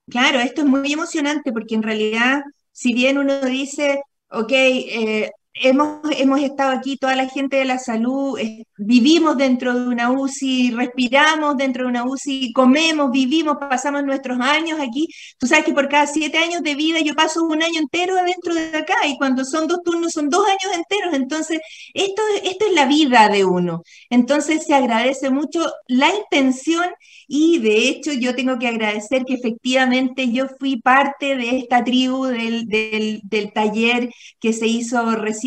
claro, 0.08 0.40
esto 0.40 0.62
es 0.62 0.66
muy 0.66 0.92
emocionante 0.92 1.52
porque 1.52 1.76
en 1.76 1.84
realidad, 1.84 2.42
si 2.72 2.92
bien 2.92 3.18
uno 3.18 3.40
dice, 3.42 4.02
ok, 4.30 4.50
eh, 4.50 5.30
hemos, 5.54 5.98
hemos 6.16 6.40
estado 6.40 6.72
aquí, 6.72 6.96
toda 6.96 7.16
la 7.16 7.28
gente 7.28 7.56
de 7.56 7.64
la 7.64 7.78
salud, 7.78 8.38
eh, 8.38 8.64
vivimos 8.76 9.36
dentro 9.36 9.74
de 9.78 9.88
una 9.88 10.10
UCI, 10.10 10.70
respiramos 10.72 11.56
dentro 11.56 11.84
de 11.84 11.90
una 11.90 12.04
UCI, 12.04 12.52
comemos, 12.52 13.10
vivimos, 13.10 13.56
pasamos 13.58 14.04
nuestros 14.04 14.38
años 14.40 14.78
aquí. 14.80 15.08
Tú 15.38 15.46
sabes 15.46 15.64
que 15.64 15.72
por 15.72 15.88
cada 15.88 16.06
siete 16.06 16.38
años 16.38 16.62
de 16.62 16.74
vida 16.74 17.00
yo 17.00 17.14
paso 17.14 17.44
un 17.44 17.62
año 17.62 17.80
entero 17.80 18.16
adentro 18.18 18.54
de 18.54 18.76
acá 18.76 18.94
y 19.06 19.16
cuando 19.18 19.44
son 19.44 19.66
dos 19.66 19.80
turnos 19.84 20.12
son 20.12 20.28
dos 20.28 20.46
años 20.46 20.76
enteros. 20.76 21.14
Entonces, 21.14 21.60
esto, 21.94 22.22
esto 22.44 22.66
es 22.66 22.72
la 22.74 22.86
vida 22.86 23.28
de 23.28 23.44
uno. 23.44 23.82
Entonces, 24.08 24.64
se 24.66 24.74
agradece 24.74 25.30
mucho 25.30 25.66
la 25.88 26.08
intención 26.14 26.86
y 27.28 27.58
de 27.58 27.88
hecho 27.88 28.12
yo 28.12 28.34
tengo 28.34 28.58
que 28.58 28.66
agradecer 28.68 29.24
que 29.24 29.34
efectivamente 29.34 30.32
yo 30.32 30.46
fui 30.58 30.80
parte 30.80 31.36
de 31.36 31.58
esta 31.58 31.84
tribu 31.84 32.24
del, 32.24 32.66
del, 32.66 33.20
del 33.24 33.52
taller 33.52 34.10
que 34.40 34.52
se 34.52 34.66
hizo 34.66 35.14
recién 35.16 35.39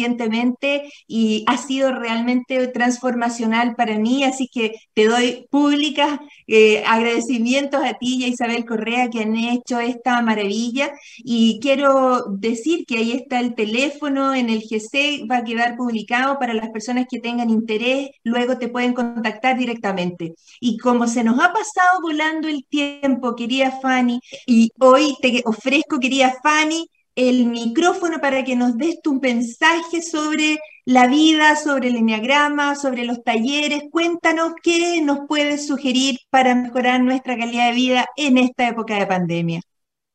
y 1.08 1.44
ha 1.48 1.58
sido 1.58 1.94
realmente 1.94 2.68
transformacional 2.68 3.76
para 3.76 3.98
mí, 3.98 4.24
así 4.24 4.48
que 4.48 4.76
te 4.94 5.08
doy 5.08 5.48
públicas 5.50 6.20
eh, 6.48 6.84
agradecimientos 6.86 7.84
a 7.84 7.94
ti 7.94 8.18
y 8.18 8.24
a 8.26 8.28
Isabel 8.28 8.66
Correa 8.66 9.10
que 9.10 9.22
han 9.22 9.36
hecho 9.36 9.80
esta 9.80 10.22
maravilla 10.22 10.92
y 11.18 11.60
quiero 11.62 12.26
decir 12.30 12.86
que 12.86 12.98
ahí 12.98 13.12
está 13.12 13.40
el 13.40 13.56
teléfono 13.56 14.34
en 14.34 14.50
el 14.50 14.62
GC, 14.62 15.26
va 15.30 15.38
a 15.38 15.44
quedar 15.44 15.76
publicado 15.76 16.40
para 16.40 16.54
las 16.54 16.70
personas 16.70 17.06
que 17.10 17.20
tengan 17.20 17.50
interés, 17.50 18.10
luego 18.24 18.58
te 18.58 18.68
pueden 18.68 18.94
contactar 18.94 19.58
directamente. 19.58 20.36
Y 20.60 20.78
como 20.78 21.08
se 21.08 21.24
nos 21.24 21.40
ha 21.40 21.54
pasado 21.54 22.02
volando 22.02 22.48
el 22.48 22.66
tiempo, 22.66 23.36
querida 23.36 23.80
Fanny, 23.82 24.20
y 24.46 24.72
hoy 24.80 25.16
te 25.22 25.42
ofrezco, 25.46 26.00
querida 26.00 26.36
Fanny, 26.44 26.88
el 27.16 27.46
micrófono 27.46 28.20
para 28.20 28.44
que 28.44 28.56
nos 28.56 28.78
des 28.78 29.02
tu 29.02 29.20
mensaje 29.20 30.02
sobre 30.02 30.58
la 30.86 31.08
vida, 31.08 31.56
sobre 31.56 31.90
el 31.90 31.98
enneagrama, 31.98 32.76
sobre 32.76 33.06
los 33.06 33.24
talleres. 33.24 33.84
Cuéntanos 33.92 34.54
qué 34.62 35.02
nos 35.02 35.28
puedes 35.28 35.68
sugerir 35.68 36.18
para 36.30 36.56
mejorar 36.56 37.02
nuestra 37.02 37.38
calidad 37.38 37.70
de 37.70 37.76
vida 37.76 38.06
en 38.18 38.38
esta 38.38 38.68
época 38.68 38.98
de 38.98 39.06
pandemia. 39.06 39.62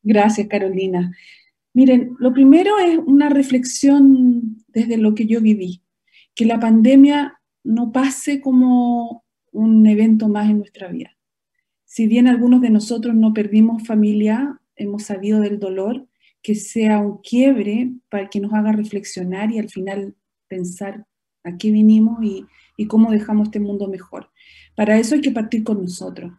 Gracias, 0.02 0.48
Carolina. 0.48 1.12
Miren, 1.72 2.16
lo 2.18 2.32
primero 2.32 2.78
es 2.78 2.98
una 2.98 3.28
reflexión 3.28 4.64
desde 4.66 4.96
lo 4.96 5.14
que 5.14 5.26
yo 5.26 5.40
viví, 5.40 5.82
que 6.34 6.44
la 6.44 6.58
pandemia 6.58 7.40
no 7.62 7.92
pase 7.92 8.40
como 8.40 9.24
un 9.52 9.86
evento 9.86 10.28
más 10.28 10.50
en 10.50 10.58
nuestra 10.58 10.88
vida. 10.88 11.16
Si 11.84 12.06
bien 12.06 12.26
algunos 12.26 12.60
de 12.60 12.70
nosotros 12.70 13.14
no 13.14 13.32
perdimos 13.32 13.86
familia, 13.86 14.60
hemos 14.74 15.04
sabido 15.04 15.40
del 15.40 15.58
dolor, 15.58 16.07
que 16.42 16.54
sea 16.54 16.98
un 16.98 17.18
quiebre 17.18 17.92
para 18.08 18.28
que 18.28 18.40
nos 18.40 18.52
haga 18.52 18.72
reflexionar 18.72 19.50
y 19.50 19.58
al 19.58 19.68
final 19.68 20.14
pensar 20.48 21.06
a 21.44 21.56
qué 21.56 21.70
vinimos 21.70 22.18
y, 22.22 22.46
cómo 22.86 23.10
dejamos 23.10 23.48
este 23.48 23.58
mundo 23.58 23.88
mejor. 23.88 24.30
Para 24.76 24.98
eso 24.98 25.16
hay 25.16 25.20
que 25.20 25.32
partir 25.32 25.64
con 25.64 25.82
nosotros. 25.82 26.32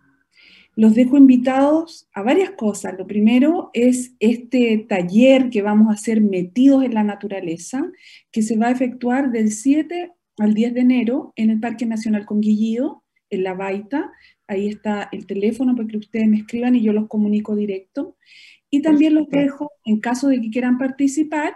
Los 0.75 0.95
dejo 0.95 1.17
invitados 1.17 2.07
a 2.13 2.21
varias 2.21 2.51
cosas. 2.51 2.95
Lo 2.97 3.05
primero 3.05 3.71
es 3.73 4.15
este 4.19 4.85
taller 4.87 5.49
que 5.49 5.61
vamos 5.61 5.89
a 5.89 5.95
hacer 5.95 6.21
metidos 6.21 6.85
en 6.85 6.93
la 6.93 7.03
naturaleza, 7.03 7.83
que 8.31 8.41
se 8.41 8.55
va 8.55 8.67
a 8.67 8.71
efectuar 8.71 9.31
del 9.31 9.51
7 9.51 10.13
al 10.37 10.53
10 10.53 10.73
de 10.73 10.79
enero 10.79 11.33
en 11.35 11.49
el 11.49 11.59
Parque 11.59 11.85
Nacional 11.85 12.25
Conguillío, 12.25 13.03
en 13.29 13.43
La 13.43 13.53
Baita. 13.53 14.11
Ahí 14.47 14.69
está 14.69 15.09
el 15.11 15.25
teléfono 15.25 15.75
para 15.75 15.89
que 15.89 15.97
ustedes 15.97 16.27
me 16.29 16.37
escriban 16.37 16.75
y 16.75 16.81
yo 16.81 16.93
los 16.93 17.07
comunico 17.07 17.55
directo. 17.55 18.15
Y 18.69 18.81
también 18.81 19.15
los 19.15 19.27
dejo, 19.29 19.71
en 19.85 19.99
caso 19.99 20.27
de 20.27 20.41
que 20.41 20.49
quieran 20.49 20.77
participar, 20.77 21.55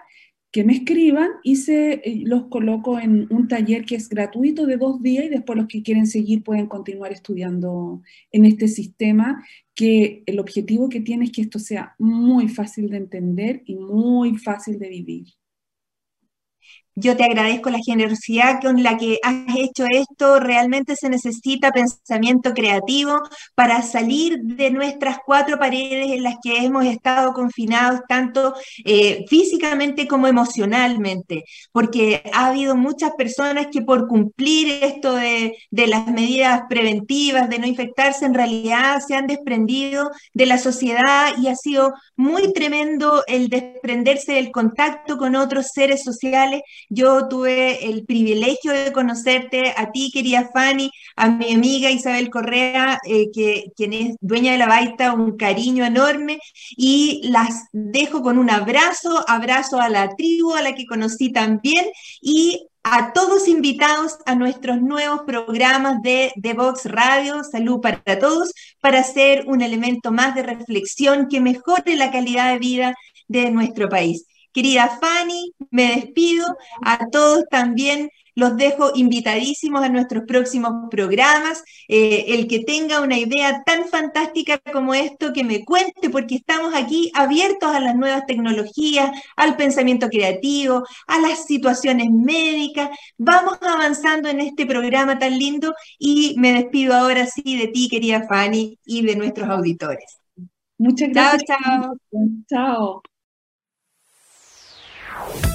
que 0.53 0.63
me 0.63 0.73
escriban 0.73 1.29
y 1.43 1.55
se, 1.55 1.93
eh, 1.93 2.21
los 2.25 2.45
coloco 2.45 2.99
en 2.99 3.27
un 3.31 3.47
taller 3.47 3.85
que 3.85 3.95
es 3.95 4.07
gratuito 4.07 4.67
de 4.67 4.77
dos 4.77 5.01
días 5.01 5.25
y 5.25 5.29
después 5.29 5.57
los 5.57 5.67
que 5.67 5.81
quieren 5.81 6.05
seguir 6.05 6.43
pueden 6.43 6.67
continuar 6.67 7.11
estudiando 7.11 8.03
en 8.31 8.45
este 8.45 8.67
sistema, 8.67 9.43
que 9.73 10.21
el 10.27 10.39
objetivo 10.39 10.89
que 10.89 11.01
tiene 11.01 11.25
es 11.25 11.31
que 11.31 11.41
esto 11.41 11.57
sea 11.57 11.95
muy 11.97 12.49
fácil 12.49 12.89
de 12.91 12.97
entender 12.97 13.63
y 13.65 13.77
muy 13.77 14.37
fácil 14.37 14.77
de 14.77 14.89
vivir. 14.89 15.25
Yo 16.95 17.17
te 17.17 17.23
agradezco 17.23 17.71
la 17.71 17.79
generosidad 17.79 18.61
con 18.61 18.83
la 18.83 18.97
que 18.97 19.17
has 19.23 19.55
hecho 19.57 19.85
esto. 19.89 20.39
Realmente 20.39 20.95
se 20.95 21.09
necesita 21.09 21.71
pensamiento 21.71 22.53
creativo 22.53 23.19
para 23.55 23.81
salir 23.81 24.39
de 24.43 24.69
nuestras 24.69 25.17
cuatro 25.25 25.57
paredes 25.57 26.11
en 26.11 26.21
las 26.21 26.35
que 26.43 26.57
hemos 26.57 26.85
estado 26.85 27.33
confinados, 27.33 28.01
tanto 28.07 28.53
eh, 28.85 29.25
físicamente 29.27 30.07
como 30.07 30.27
emocionalmente, 30.27 31.43
porque 31.71 32.21
ha 32.31 32.47
habido 32.47 32.75
muchas 32.75 33.11
personas 33.17 33.67
que 33.71 33.81
por 33.81 34.07
cumplir 34.07 34.83
esto 34.83 35.15
de, 35.15 35.57
de 35.71 35.87
las 35.87 36.05
medidas 36.07 36.61
preventivas, 36.69 37.49
de 37.49 37.57
no 37.57 37.65
infectarse, 37.65 38.25
en 38.25 38.35
realidad 38.35 39.01
se 39.05 39.15
han 39.15 39.25
desprendido 39.25 40.11
de 40.33 40.45
la 40.45 40.59
sociedad 40.59 41.33
y 41.41 41.47
ha 41.47 41.55
sido 41.55 41.93
muy 42.15 42.53
tremendo 42.53 43.23
el 43.25 43.49
desprenderse 43.49 44.33
del 44.33 44.51
contacto 44.51 45.17
con 45.17 45.35
otros 45.35 45.67
seres 45.73 46.03
sociales 46.03 46.61
yo 46.89 47.27
tuve 47.27 47.89
el 47.89 48.05
privilegio 48.05 48.71
de 48.71 48.91
conocerte 48.91 49.73
a 49.75 49.91
ti, 49.91 50.11
querida 50.11 50.49
Fanny, 50.53 50.91
a 51.15 51.29
mi 51.29 51.53
amiga 51.53 51.91
Isabel 51.91 52.29
Correa, 52.29 52.99
eh, 53.07 53.31
que, 53.33 53.65
quien 53.75 53.93
es 53.93 54.15
dueña 54.21 54.53
de 54.53 54.57
la 54.57 54.67
baita, 54.67 55.13
un 55.13 55.37
cariño 55.37 55.85
enorme 55.85 56.39
y 56.77 57.21
las 57.23 57.67
dejo 57.71 58.21
con 58.21 58.37
un 58.37 58.49
abrazo, 58.49 59.23
abrazo 59.27 59.79
a 59.79 59.89
la 59.89 60.15
tribu 60.15 60.53
a 60.53 60.61
la 60.61 60.75
que 60.75 60.85
conocí 60.85 61.31
también 61.31 61.85
y 62.21 62.67
a 62.83 63.13
todos 63.13 63.47
invitados 63.47 64.17
a 64.25 64.35
nuestros 64.35 64.81
nuevos 64.81 65.21
programas 65.25 66.01
de 66.01 66.33
The 66.41 66.53
Vox 66.53 66.85
Radio, 66.85 67.43
Salud 67.43 67.79
para 67.79 68.19
Todos, 68.19 68.51
para 68.81 69.03
ser 69.03 69.45
un 69.47 69.61
elemento 69.61 70.11
más 70.11 70.35
de 70.35 70.43
reflexión 70.43 71.27
que 71.29 71.39
mejore 71.39 71.95
la 71.95 72.11
calidad 72.11 72.51
de 72.51 72.59
vida 72.59 72.95
de 73.27 73.51
nuestro 73.51 73.87
país. 73.87 74.25
Querida 74.53 74.99
Fanny, 75.01 75.53
me 75.71 75.95
despido. 75.95 76.45
A 76.81 77.07
todos 77.09 77.45
también 77.49 78.09
los 78.35 78.57
dejo 78.57 78.91
invitadísimos 78.95 79.83
a 79.83 79.89
nuestros 79.89 80.23
próximos 80.25 80.89
programas. 80.89 81.63
Eh, 81.87 82.25
el 82.29 82.47
que 82.47 82.59
tenga 82.59 83.01
una 83.01 83.17
idea 83.17 83.63
tan 83.65 83.85
fantástica 83.85 84.59
como 84.71 84.93
esto, 84.93 85.33
que 85.33 85.43
me 85.43 85.63
cuente, 85.63 86.09
porque 86.09 86.35
estamos 86.35 86.73
aquí 86.75 87.11
abiertos 87.13 87.69
a 87.69 87.79
las 87.79 87.95
nuevas 87.95 88.25
tecnologías, 88.25 89.11
al 89.35 89.55
pensamiento 89.55 90.09
creativo, 90.09 90.83
a 91.07 91.19
las 91.19 91.45
situaciones 91.45 92.09
médicas. 92.11 92.89
Vamos 93.17 93.57
avanzando 93.61 94.29
en 94.29 94.39
este 94.39 94.65
programa 94.65 95.19
tan 95.19 95.37
lindo 95.37 95.73
y 95.99 96.35
me 96.37 96.53
despido 96.53 96.95
ahora 96.95 97.25
sí 97.27 97.57
de 97.57 97.67
ti, 97.67 97.89
querida 97.89 98.25
Fanny, 98.27 98.79
y 98.85 99.05
de 99.05 99.15
nuestros 99.15 99.49
auditores. 99.49 100.19
Muchas 100.77 101.09
gracias. 101.09 101.43
Chao, 101.45 101.95
chao. 102.09 102.31
Chao. 102.49 103.12
Wow. 105.13 105.52